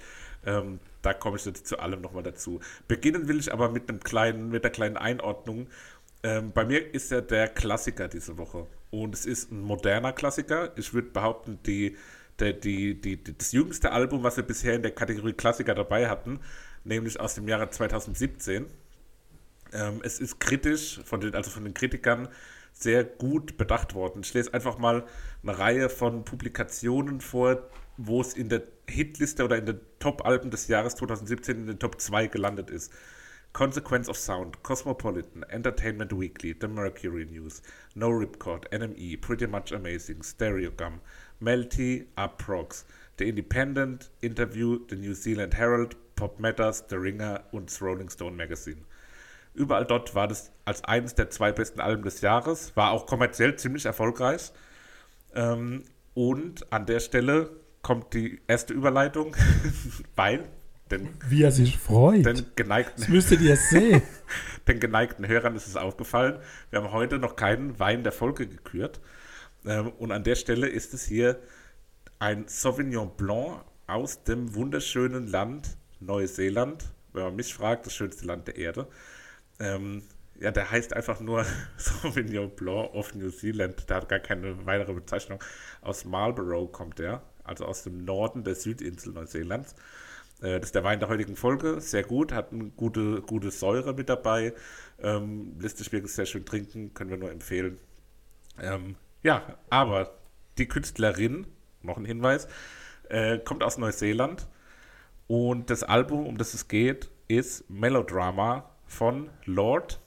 Ähm, 0.44 0.78
da 1.02 1.12
komme 1.12 1.36
ich 1.36 1.44
jetzt 1.44 1.66
zu 1.66 1.78
allem 1.78 2.00
nochmal 2.00 2.22
dazu. 2.22 2.60
Beginnen 2.88 3.28
will 3.28 3.38
ich 3.38 3.52
aber 3.52 3.68
mit 3.68 3.88
einem 3.88 4.00
kleinen, 4.00 4.50
mit 4.50 4.64
einer 4.64 4.72
kleinen 4.72 4.96
Einordnung. 4.96 5.66
Ähm, 6.22 6.52
bei 6.52 6.64
mir 6.64 6.94
ist 6.94 7.10
ja 7.10 7.20
der 7.20 7.48
Klassiker 7.48 8.08
diese 8.08 8.38
Woche. 8.38 8.66
Und 8.90 9.14
es 9.14 9.26
ist 9.26 9.52
ein 9.52 9.60
moderner 9.60 10.12
Klassiker. 10.12 10.72
Ich 10.76 10.94
würde 10.94 11.10
behaupten, 11.10 11.58
die, 11.66 11.96
der, 12.38 12.52
die, 12.52 13.00
die, 13.00 13.22
das 13.22 13.52
jüngste 13.52 13.92
Album, 13.92 14.22
was 14.22 14.36
wir 14.36 14.44
bisher 14.44 14.74
in 14.74 14.82
der 14.82 14.92
Kategorie 14.92 15.32
Klassiker 15.32 15.74
dabei 15.74 16.08
hatten, 16.08 16.40
nämlich 16.84 17.20
aus 17.20 17.34
dem 17.34 17.48
Jahre 17.48 17.70
2017. 17.70 18.66
Ähm, 19.72 20.00
es 20.02 20.20
ist 20.20 20.40
kritisch, 20.40 21.00
von 21.04 21.20
den, 21.20 21.34
also 21.34 21.50
von 21.50 21.64
den 21.64 21.74
Kritikern, 21.74 22.28
sehr 22.72 23.04
gut 23.04 23.56
bedacht 23.56 23.94
worden. 23.94 24.20
Ich 24.22 24.34
lese 24.34 24.52
einfach 24.52 24.78
mal 24.78 25.04
eine 25.42 25.58
Reihe 25.58 25.88
von 25.88 26.24
Publikationen 26.24 27.20
vor, 27.20 27.68
wo 27.96 28.20
es 28.20 28.34
in 28.34 28.48
der 28.48 28.62
Hitliste 28.88 29.44
oder 29.44 29.56
in 29.56 29.66
den 29.66 29.80
Top-Alben 29.98 30.50
des 30.50 30.68
Jahres 30.68 30.94
2017 30.96 31.56
in 31.56 31.66
den 31.66 31.78
Top 31.78 32.00
2 32.00 32.26
gelandet 32.26 32.70
ist. 32.70 32.92
Consequence 33.56 34.06
of 34.06 34.18
Sound, 34.18 34.62
Cosmopolitan, 34.62 35.42
Entertainment 35.48 36.12
Weekly, 36.12 36.52
The 36.52 36.68
Mercury 36.68 37.24
News, 37.24 37.62
No 37.94 38.10
Ripcord, 38.10 38.68
NME, 38.68 39.18
Pretty 39.22 39.46
Much 39.46 39.72
Amazing, 39.72 40.16
Stereogum, 40.16 41.00
Melty, 41.42 42.04
Uproxx, 42.18 42.84
The 43.16 43.26
Independent, 43.26 44.10
Interview, 44.20 44.80
The 44.90 44.96
New 44.96 45.14
Zealand 45.14 45.54
Herald, 45.54 45.96
Pop 46.16 46.38
Matters, 46.38 46.84
The 46.90 46.96
Ringer 46.96 47.44
und 47.50 47.70
das 47.70 47.80
Rolling 47.80 48.10
Stone 48.10 48.36
Magazine. 48.36 48.82
Überall 49.54 49.86
dort 49.86 50.14
war 50.14 50.28
das 50.28 50.52
als 50.66 50.84
eines 50.84 51.14
der 51.14 51.30
zwei 51.30 51.50
besten 51.50 51.80
Alben 51.80 52.02
des 52.02 52.20
Jahres, 52.20 52.76
war 52.76 52.90
auch 52.90 53.06
kommerziell 53.06 53.56
ziemlich 53.56 53.86
erfolgreich. 53.86 54.52
Ähm, 55.34 55.84
und 56.12 56.70
an 56.70 56.84
der 56.84 57.00
Stelle 57.00 57.56
kommt 57.80 58.12
die 58.12 58.38
erste 58.48 58.74
Überleitung, 58.74 59.34
weil 60.14 60.46
den, 60.90 61.08
Wie 61.28 61.42
er 61.42 61.52
sich 61.52 61.78
freut. 61.78 62.24
den, 62.24 62.46
geneigten, 62.54 63.00
das 63.00 63.08
müsstet 63.08 63.40
ihr 63.40 63.56
sehen. 63.56 64.02
den 64.68 64.80
geneigten 64.80 65.26
Hörern 65.26 65.56
ist 65.56 65.66
es 65.66 65.76
aufgefallen. 65.76 66.38
Wir 66.70 66.82
haben 66.82 66.92
heute 66.92 67.18
noch 67.18 67.36
keinen 67.36 67.78
Wein 67.78 68.04
der 68.04 68.12
Folge 68.12 68.46
gekürt. 68.46 69.00
Ähm, 69.64 69.90
und 69.98 70.12
an 70.12 70.22
der 70.24 70.36
Stelle 70.36 70.68
ist 70.68 70.94
es 70.94 71.04
hier 71.04 71.40
ein 72.18 72.44
Sauvignon 72.46 73.16
Blanc 73.16 73.64
aus 73.86 74.24
dem 74.24 74.54
wunderschönen 74.54 75.26
Land 75.26 75.76
Neuseeland. 76.00 76.84
Wenn 77.12 77.24
man 77.24 77.36
mich 77.36 77.54
fragt, 77.54 77.86
das 77.86 77.94
schönste 77.94 78.26
Land 78.26 78.46
der 78.46 78.56
Erde. 78.56 78.86
Ähm, 79.58 80.02
ja, 80.38 80.50
der 80.50 80.70
heißt 80.70 80.92
einfach 80.92 81.20
nur 81.20 81.44
Sauvignon 81.76 82.50
Blanc 82.50 82.94
of 82.94 83.14
New 83.14 83.30
Zealand. 83.30 83.88
Der 83.88 83.96
hat 83.96 84.08
gar 84.08 84.20
keine 84.20 84.66
weitere 84.66 84.92
Bezeichnung. 84.92 85.42
Aus 85.80 86.04
Marlborough 86.04 86.70
kommt 86.70 86.98
der, 86.98 87.22
also 87.42 87.64
aus 87.64 87.82
dem 87.82 88.04
Norden 88.04 88.44
der 88.44 88.54
Südinsel 88.54 89.12
Neuseelands. 89.12 89.74
Äh, 90.40 90.60
Das 90.60 90.68
ist 90.68 90.74
der 90.74 90.84
Wein 90.84 91.00
der 91.00 91.08
heutigen 91.08 91.36
Folge. 91.36 91.80
Sehr 91.80 92.02
gut, 92.02 92.32
hat 92.32 92.52
eine 92.52 92.70
gute, 92.70 93.22
gute 93.22 93.50
Säure 93.50 93.94
mit 93.94 94.08
dabei. 94.08 94.54
Ähm, 95.00 95.56
lässt 95.60 95.78
sich 95.78 95.92
wirklich 95.92 96.12
sehr 96.12 96.26
schön 96.26 96.44
trinken, 96.44 96.94
können 96.94 97.10
wir 97.10 97.16
nur 97.18 97.30
empfehlen. 97.30 97.78
Ähm, 98.60 98.96
ja, 99.22 99.58
aber 99.70 100.14
die 100.58 100.66
Künstlerin, 100.68 101.46
noch 101.82 101.96
ein 101.98 102.04
Hinweis, 102.04 102.48
äh, 103.08 103.38
kommt 103.38 103.62
aus 103.62 103.78
Neuseeland. 103.78 104.46
Und 105.26 105.70
das 105.70 105.82
Album, 105.82 106.26
um 106.26 106.38
das 106.38 106.54
es 106.54 106.68
geht, 106.68 107.10
ist 107.28 107.68
Melodrama 107.68 108.70
von 108.86 109.30
Lord 109.44 110.00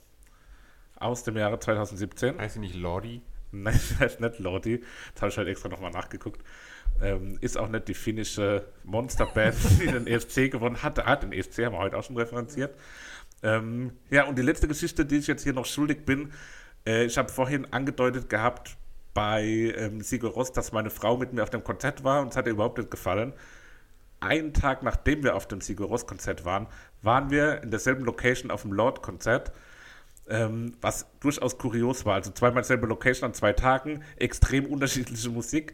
aus 0.96 1.24
dem 1.24 1.38
Jahre 1.38 1.60
2017. 1.60 2.40
Heißt 2.40 2.56
sie 2.56 2.60
nicht 2.60 2.76
Lordi? 2.76 3.22
Nein, 3.52 3.74
das 3.90 4.00
heißt 4.00 4.20
nicht 4.22 4.40
Lordi. 4.40 4.84
Das 5.14 5.22
habe 5.22 5.32
ich 5.32 5.38
halt 5.38 5.48
extra 5.48 5.70
nochmal 5.70 5.92
nachgeguckt. 5.92 6.42
Ähm, 7.02 7.38
ist 7.42 7.58
auch 7.58 7.70
nicht 7.70 7.88
die 7.88 7.94
finnische 7.94 8.66
Monsterband, 8.84 9.56
die 9.82 9.88
den 9.88 10.08
ESC 10.08 10.52
gewonnen 10.52 10.84
hat. 10.84 11.06
Ah, 11.06 11.16
den 11.16 11.32
ESC 11.32 11.66
haben 11.66 11.74
wir 11.74 11.80
heute 11.80 11.98
auch 11.98 12.04
schon 12.04 12.18
referenziert. 12.18 12.76
Ähm, 13.42 13.92
ja, 14.10 14.26
und 14.26 14.38
die 14.38 14.42
letzte 14.42 14.68
Geschichte, 14.68 15.06
die 15.06 15.18
ich 15.18 15.28
jetzt 15.28 15.44
hier 15.44 15.54
noch 15.54 15.66
schuldig 15.66 16.06
bin, 16.06 16.32
äh, 16.86 17.06
ich 17.06 17.18
habe 17.18 17.30
vorhin 17.30 17.72
angedeutet 17.72 18.30
gehabt 18.30 18.76
bei 19.14 19.44
ähm, 19.78 20.02
Sigur 20.02 20.32
Ross, 20.32 20.52
dass 20.52 20.72
meine 20.72 20.90
Frau 20.90 21.18
mit 21.18 21.34
mir 21.34 21.44
auf 21.44 21.50
dem 21.50 21.64
Konzert 21.64 22.04
war 22.04 22.22
und 22.22 22.30
es 22.30 22.38
hat 22.38 22.48
ihr 22.48 22.52
überhaupt 22.52 22.78
nicht 22.78 22.92
gefallen. 22.92 23.34
Einen 24.20 24.54
Tag 24.54 24.84
nachdem 24.84 25.24
wir 25.24 25.36
auf 25.36 25.48
dem 25.48 25.62
Sigur 25.62 25.88
Ross 25.88 26.06
Konzert 26.06 26.44
waren, 26.44 26.68
waren 27.02 27.30
wir 27.32 27.64
in 27.64 27.72
derselben 27.72 28.04
Location 28.04 28.52
auf 28.52 28.64
dem 28.64 28.74
Lord-Konzert 28.74 29.54
ähm, 30.30 30.74
was 30.82 31.08
durchaus 31.20 31.58
kurios 31.58 32.06
war. 32.06 32.16
Also 32.16 32.32
zweimal 32.32 32.64
selbe 32.64 32.88
Location 32.88 33.30
an 33.30 33.34
zwei 33.34 33.54
Tagen, 33.54 34.04
extrem 34.18 34.66
unterschiedliche 34.66 35.30
Musik. 35.30 35.74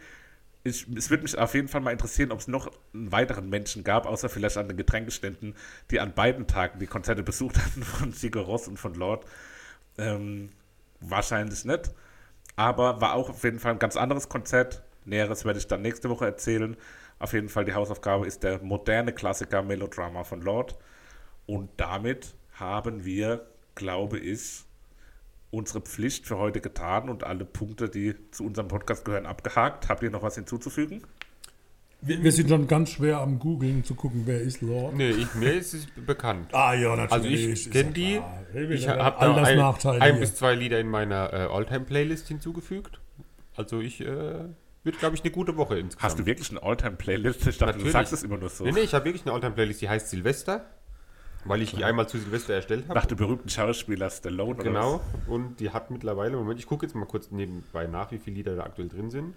Ich, 0.68 0.88
es 0.98 1.12
würde 1.12 1.24
mich 1.24 1.38
auf 1.38 1.54
jeden 1.54 1.68
Fall 1.68 1.82
mal 1.82 1.92
interessieren, 1.92 2.32
ob 2.32 2.40
es 2.40 2.48
noch 2.48 2.72
einen 2.92 3.12
weiteren 3.12 3.50
Menschen 3.50 3.84
gab, 3.84 4.08
außer 4.08 4.30
vielleicht 4.30 4.58
an 4.58 4.68
den 4.68 4.78
Getränkeständen, 4.78 5.56
die 5.92 6.00
an 6.00 6.16
beiden 6.16 6.48
Tagen 6.48 6.80
die 6.80 6.88
Konzerte 6.88 7.22
besucht 7.22 7.58
hatten 7.58 7.84
von 7.84 8.12
Sigur 8.12 8.44
Ross 8.44 8.68
und 8.68 8.78
von 8.78 8.96
Lord. 8.96 9.26
Ähm, 10.00 10.50
wahrscheinlich 11.00 11.66
nicht. 11.66 11.92
Aber 12.56 13.00
war 13.00 13.14
auch 13.14 13.30
auf 13.30 13.44
jeden 13.44 13.60
Fall 13.60 13.74
ein 13.74 13.80
ganz 13.80 13.96
anderes 13.96 14.28
Konzert. 14.28 14.82
Näheres 15.06 15.46
werde 15.46 15.60
ich 15.60 15.68
dann 15.68 15.84
nächste 15.84 16.10
Woche 16.10 16.26
erzählen. 16.26 16.76
Auf 17.20 17.34
jeden 17.34 17.50
Fall 17.50 17.66
die 17.66 17.76
Hausaufgabe 17.76 18.26
ist 18.26 18.42
der 18.44 18.62
moderne 18.64 19.14
Klassiker 19.14 19.62
Melodrama 19.62 20.24
von 20.24 20.42
Lord. 20.42 20.76
Und 21.46 21.70
damit 21.78 22.34
haben 22.54 23.06
wir, 23.06 23.46
glaube 23.76 24.18
ich, 24.18 24.64
unsere 25.56 25.82
Pflicht 25.82 26.28
für 26.28 26.38
heute 26.38 26.62
getan 26.62 27.10
und 27.10 27.24
alle 27.24 27.46
Punkte, 27.46 27.90
die 27.90 28.16
zu 28.32 28.46
unserem 28.46 28.68
Podcast 28.68 29.06
gehören, 29.06 29.26
abgehakt. 29.26 29.90
Habt 29.90 30.04
ihr 30.04 30.12
noch 30.12 30.22
was 30.22 30.36
hinzuzufügen? 30.36 31.02
Wir, 32.02 32.22
wir 32.22 32.32
sind 32.32 32.50
schon 32.50 32.68
ganz 32.68 32.92
schwer 32.92 33.20
am 33.20 33.40
Googeln 33.40 33.84
zu 33.84 33.96
gucken, 33.96 34.24
wer 34.26 34.40
ist 34.40 34.62
Lord. 34.62 34.96
Nee, 34.96 35.10
ich, 35.10 35.34
mir 35.34 35.54
ist 35.54 35.74
es 35.74 35.88
bekannt. 36.06 36.54
Ah 36.54 36.74
ja, 36.74 36.96
natürlich. 36.96 37.12
Also 37.12 37.28
ich 37.30 37.72
kenne 37.72 37.92
die. 37.94 38.22
klar. 38.52 38.70
Ich 38.70 38.88
habe 38.88 39.18
da 39.20 39.34
das 39.34 39.48
ein, 39.48 39.58
Nachteil 39.58 40.02
ein 40.02 40.20
bis 40.20 40.36
zwei 40.36 40.54
Lieder 40.54 40.80
in 40.80 40.90
meiner 40.90 41.34
äh, 41.34 41.38
Alltime-Playlist 41.48 42.28
hinzugefügt. 42.28 43.00
Also 43.56 43.80
ich 43.80 44.02
äh, 44.02 44.46
wird, 44.84 45.00
glaube 45.00 45.16
ich, 45.16 45.24
eine 45.24 45.32
gute 45.32 45.58
Woche 45.58 45.80
insgesamt. 45.80 46.04
Hast 46.04 46.20
du 46.20 46.26
wirklich 46.28 46.52
eine 46.52 46.62
Alltime-Playlist? 46.62 47.48
Ich 47.48 47.58
dachte, 47.58 47.66
Natürlich. 47.66 47.86
du 47.86 47.92
sagst 47.92 48.14
es 48.14 48.24
immer 48.24 48.38
nur 48.38 48.50
so. 48.50 48.66
Nee, 48.66 48.72
nee, 48.72 48.82
ich 48.82 48.94
habe 48.94 49.06
wirklich 49.06 49.26
eine 49.26 49.34
Alltime-Playlist, 49.34 49.82
die 49.82 49.90
heißt 49.90 50.10
Silvester, 50.10 50.66
weil 51.46 51.62
ich 51.62 51.74
die 51.74 51.84
einmal 51.84 52.08
zu 52.10 52.18
Silvester 52.18 52.54
erstellt 52.56 52.86
habe. 52.86 52.96
Nach 53.00 53.06
dem 53.06 53.18
berühmten 53.18 53.50
Schauspieler 53.50 54.10
Stallone 54.10 54.56
oder 54.56 54.64
Genau. 54.64 55.02
Und 55.28 55.60
die 55.60 55.70
hat 55.70 55.92
mittlerweile, 55.92 56.36
Moment, 56.38 56.60
ich 56.60 56.66
gucke 56.66 56.86
jetzt 56.86 56.96
mal 56.96 57.06
kurz 57.06 57.32
nebenbei 57.32 57.88
nach, 57.88 58.12
wie 58.12 58.18
viele 58.18 58.38
Lieder 58.38 58.56
da 58.56 58.64
aktuell 58.64 58.90
drin 58.90 59.10
sind. 59.10 59.36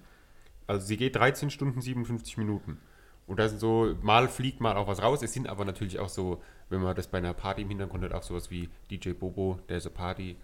Also 0.66 0.86
sie 0.86 0.96
geht 0.96 1.16
13 1.16 1.50
Stunden 1.50 1.80
57 1.80 2.36
Minuten. 2.38 2.78
Und 3.26 3.38
da 3.38 3.48
sind 3.48 3.58
so, 3.58 3.94
mal 4.00 4.28
fliegt 4.28 4.60
mal 4.60 4.76
auch 4.76 4.88
was 4.88 5.02
raus. 5.02 5.22
Es 5.22 5.32
sind 5.34 5.48
aber 5.48 5.64
natürlich 5.64 5.98
auch 5.98 6.08
so, 6.08 6.42
wenn 6.70 6.80
man 6.80 6.96
das 6.96 7.08
bei 7.08 7.18
einer 7.18 7.34
Party 7.34 7.62
im 7.62 7.68
Hintergrund 7.68 8.02
hat, 8.04 8.12
auch 8.12 8.22
sowas 8.22 8.50
wie 8.50 8.68
DJ 8.90 9.10
Bobo, 9.10 9.58
There's 9.68 9.86
a 9.86 9.90
Party 9.90 10.36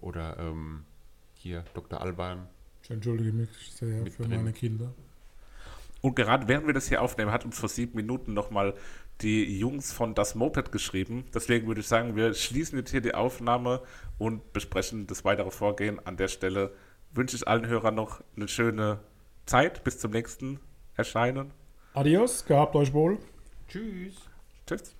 oder 0.00 0.38
ähm, 0.38 0.84
hier 1.34 1.64
Dr. 1.74 2.00
Alban. 2.00 2.46
Ich 2.82 2.90
entschuldige 2.90 3.32
mich 3.32 3.48
sehr 3.70 4.02
Mit 4.02 4.14
für 4.14 4.22
drin. 4.22 4.36
meine 4.36 4.52
Kinder. 4.52 4.92
Und 6.00 6.16
gerade 6.16 6.48
während 6.48 6.66
wir 6.66 6.72
das 6.72 6.88
hier 6.88 7.02
aufnehmen, 7.02 7.30
hat 7.30 7.44
uns 7.44 7.58
vor 7.58 7.68
sieben 7.68 7.96
Minuten 7.96 8.32
nochmal 8.32 8.74
die 9.22 9.58
Jungs 9.58 9.92
von 9.92 10.14
Das 10.14 10.34
Moped 10.34 10.72
geschrieben. 10.72 11.24
Deswegen 11.34 11.66
würde 11.66 11.80
ich 11.80 11.88
sagen, 11.88 12.16
wir 12.16 12.34
schließen 12.34 12.78
jetzt 12.78 12.90
hier 12.90 13.00
die 13.00 13.14
Aufnahme 13.14 13.82
und 14.18 14.52
besprechen 14.52 15.06
das 15.06 15.24
weitere 15.24 15.50
Vorgehen. 15.50 16.04
An 16.04 16.16
der 16.16 16.28
Stelle 16.28 16.72
wünsche 17.12 17.36
ich 17.36 17.46
allen 17.46 17.66
Hörern 17.66 17.94
noch 17.94 18.22
eine 18.36 18.48
schöne 18.48 19.00
Zeit. 19.46 19.84
Bis 19.84 19.98
zum 19.98 20.12
nächsten 20.12 20.60
Erscheinen. 20.94 21.52
Adios, 21.94 22.44
gehabt 22.44 22.76
euch 22.76 22.92
wohl. 22.92 23.18
Tschüss. 23.68 24.14
Tschüss. 24.66 24.99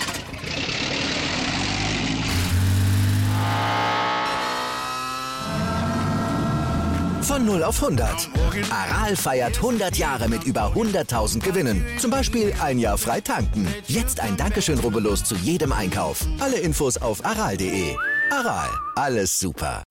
Von 7.21 7.45
0 7.45 7.63
auf 7.63 7.81
100. 7.81 8.29
Aral 8.71 9.15
feiert 9.15 9.57
100 9.57 9.97
Jahre 9.97 10.27
mit 10.27 10.43
über 10.43 10.73
100.000 10.75 11.39
Gewinnen. 11.39 11.85
Zum 11.97 12.11
Beispiel 12.11 12.53
ein 12.61 12.79
Jahr 12.79 12.97
frei 12.97 13.21
tanken. 13.21 13.67
Jetzt 13.87 14.19
ein 14.19 14.37
Dankeschön, 14.37 14.79
rubbellos 14.79 15.23
zu 15.23 15.35
jedem 15.35 15.71
Einkauf. 15.71 16.25
Alle 16.39 16.57
Infos 16.57 16.97
auf 16.97 17.23
aral.de. 17.23 17.95
Aral, 18.31 18.69
alles 18.95 19.37
super. 19.37 19.83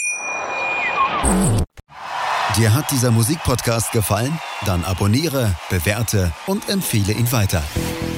Dir 2.57 2.75
hat 2.75 2.91
dieser 2.91 3.11
Musikpodcast 3.11 3.93
gefallen? 3.93 4.37
Dann 4.67 4.85
abonniere, 4.85 5.55
bewerte 5.71 6.33
und 6.47 6.69
empfehle 6.69 7.13
ihn 7.13 7.31
weiter. 7.31 7.63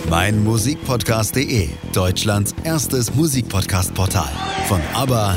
Mein 0.09 0.43
Musikpodcast.de, 0.43 1.69
Deutschlands 1.93 2.55
erstes 2.65 3.15
Musikpodcast-Portal. 3.15 4.33
Von 4.69 4.81
ABBA 4.95 5.37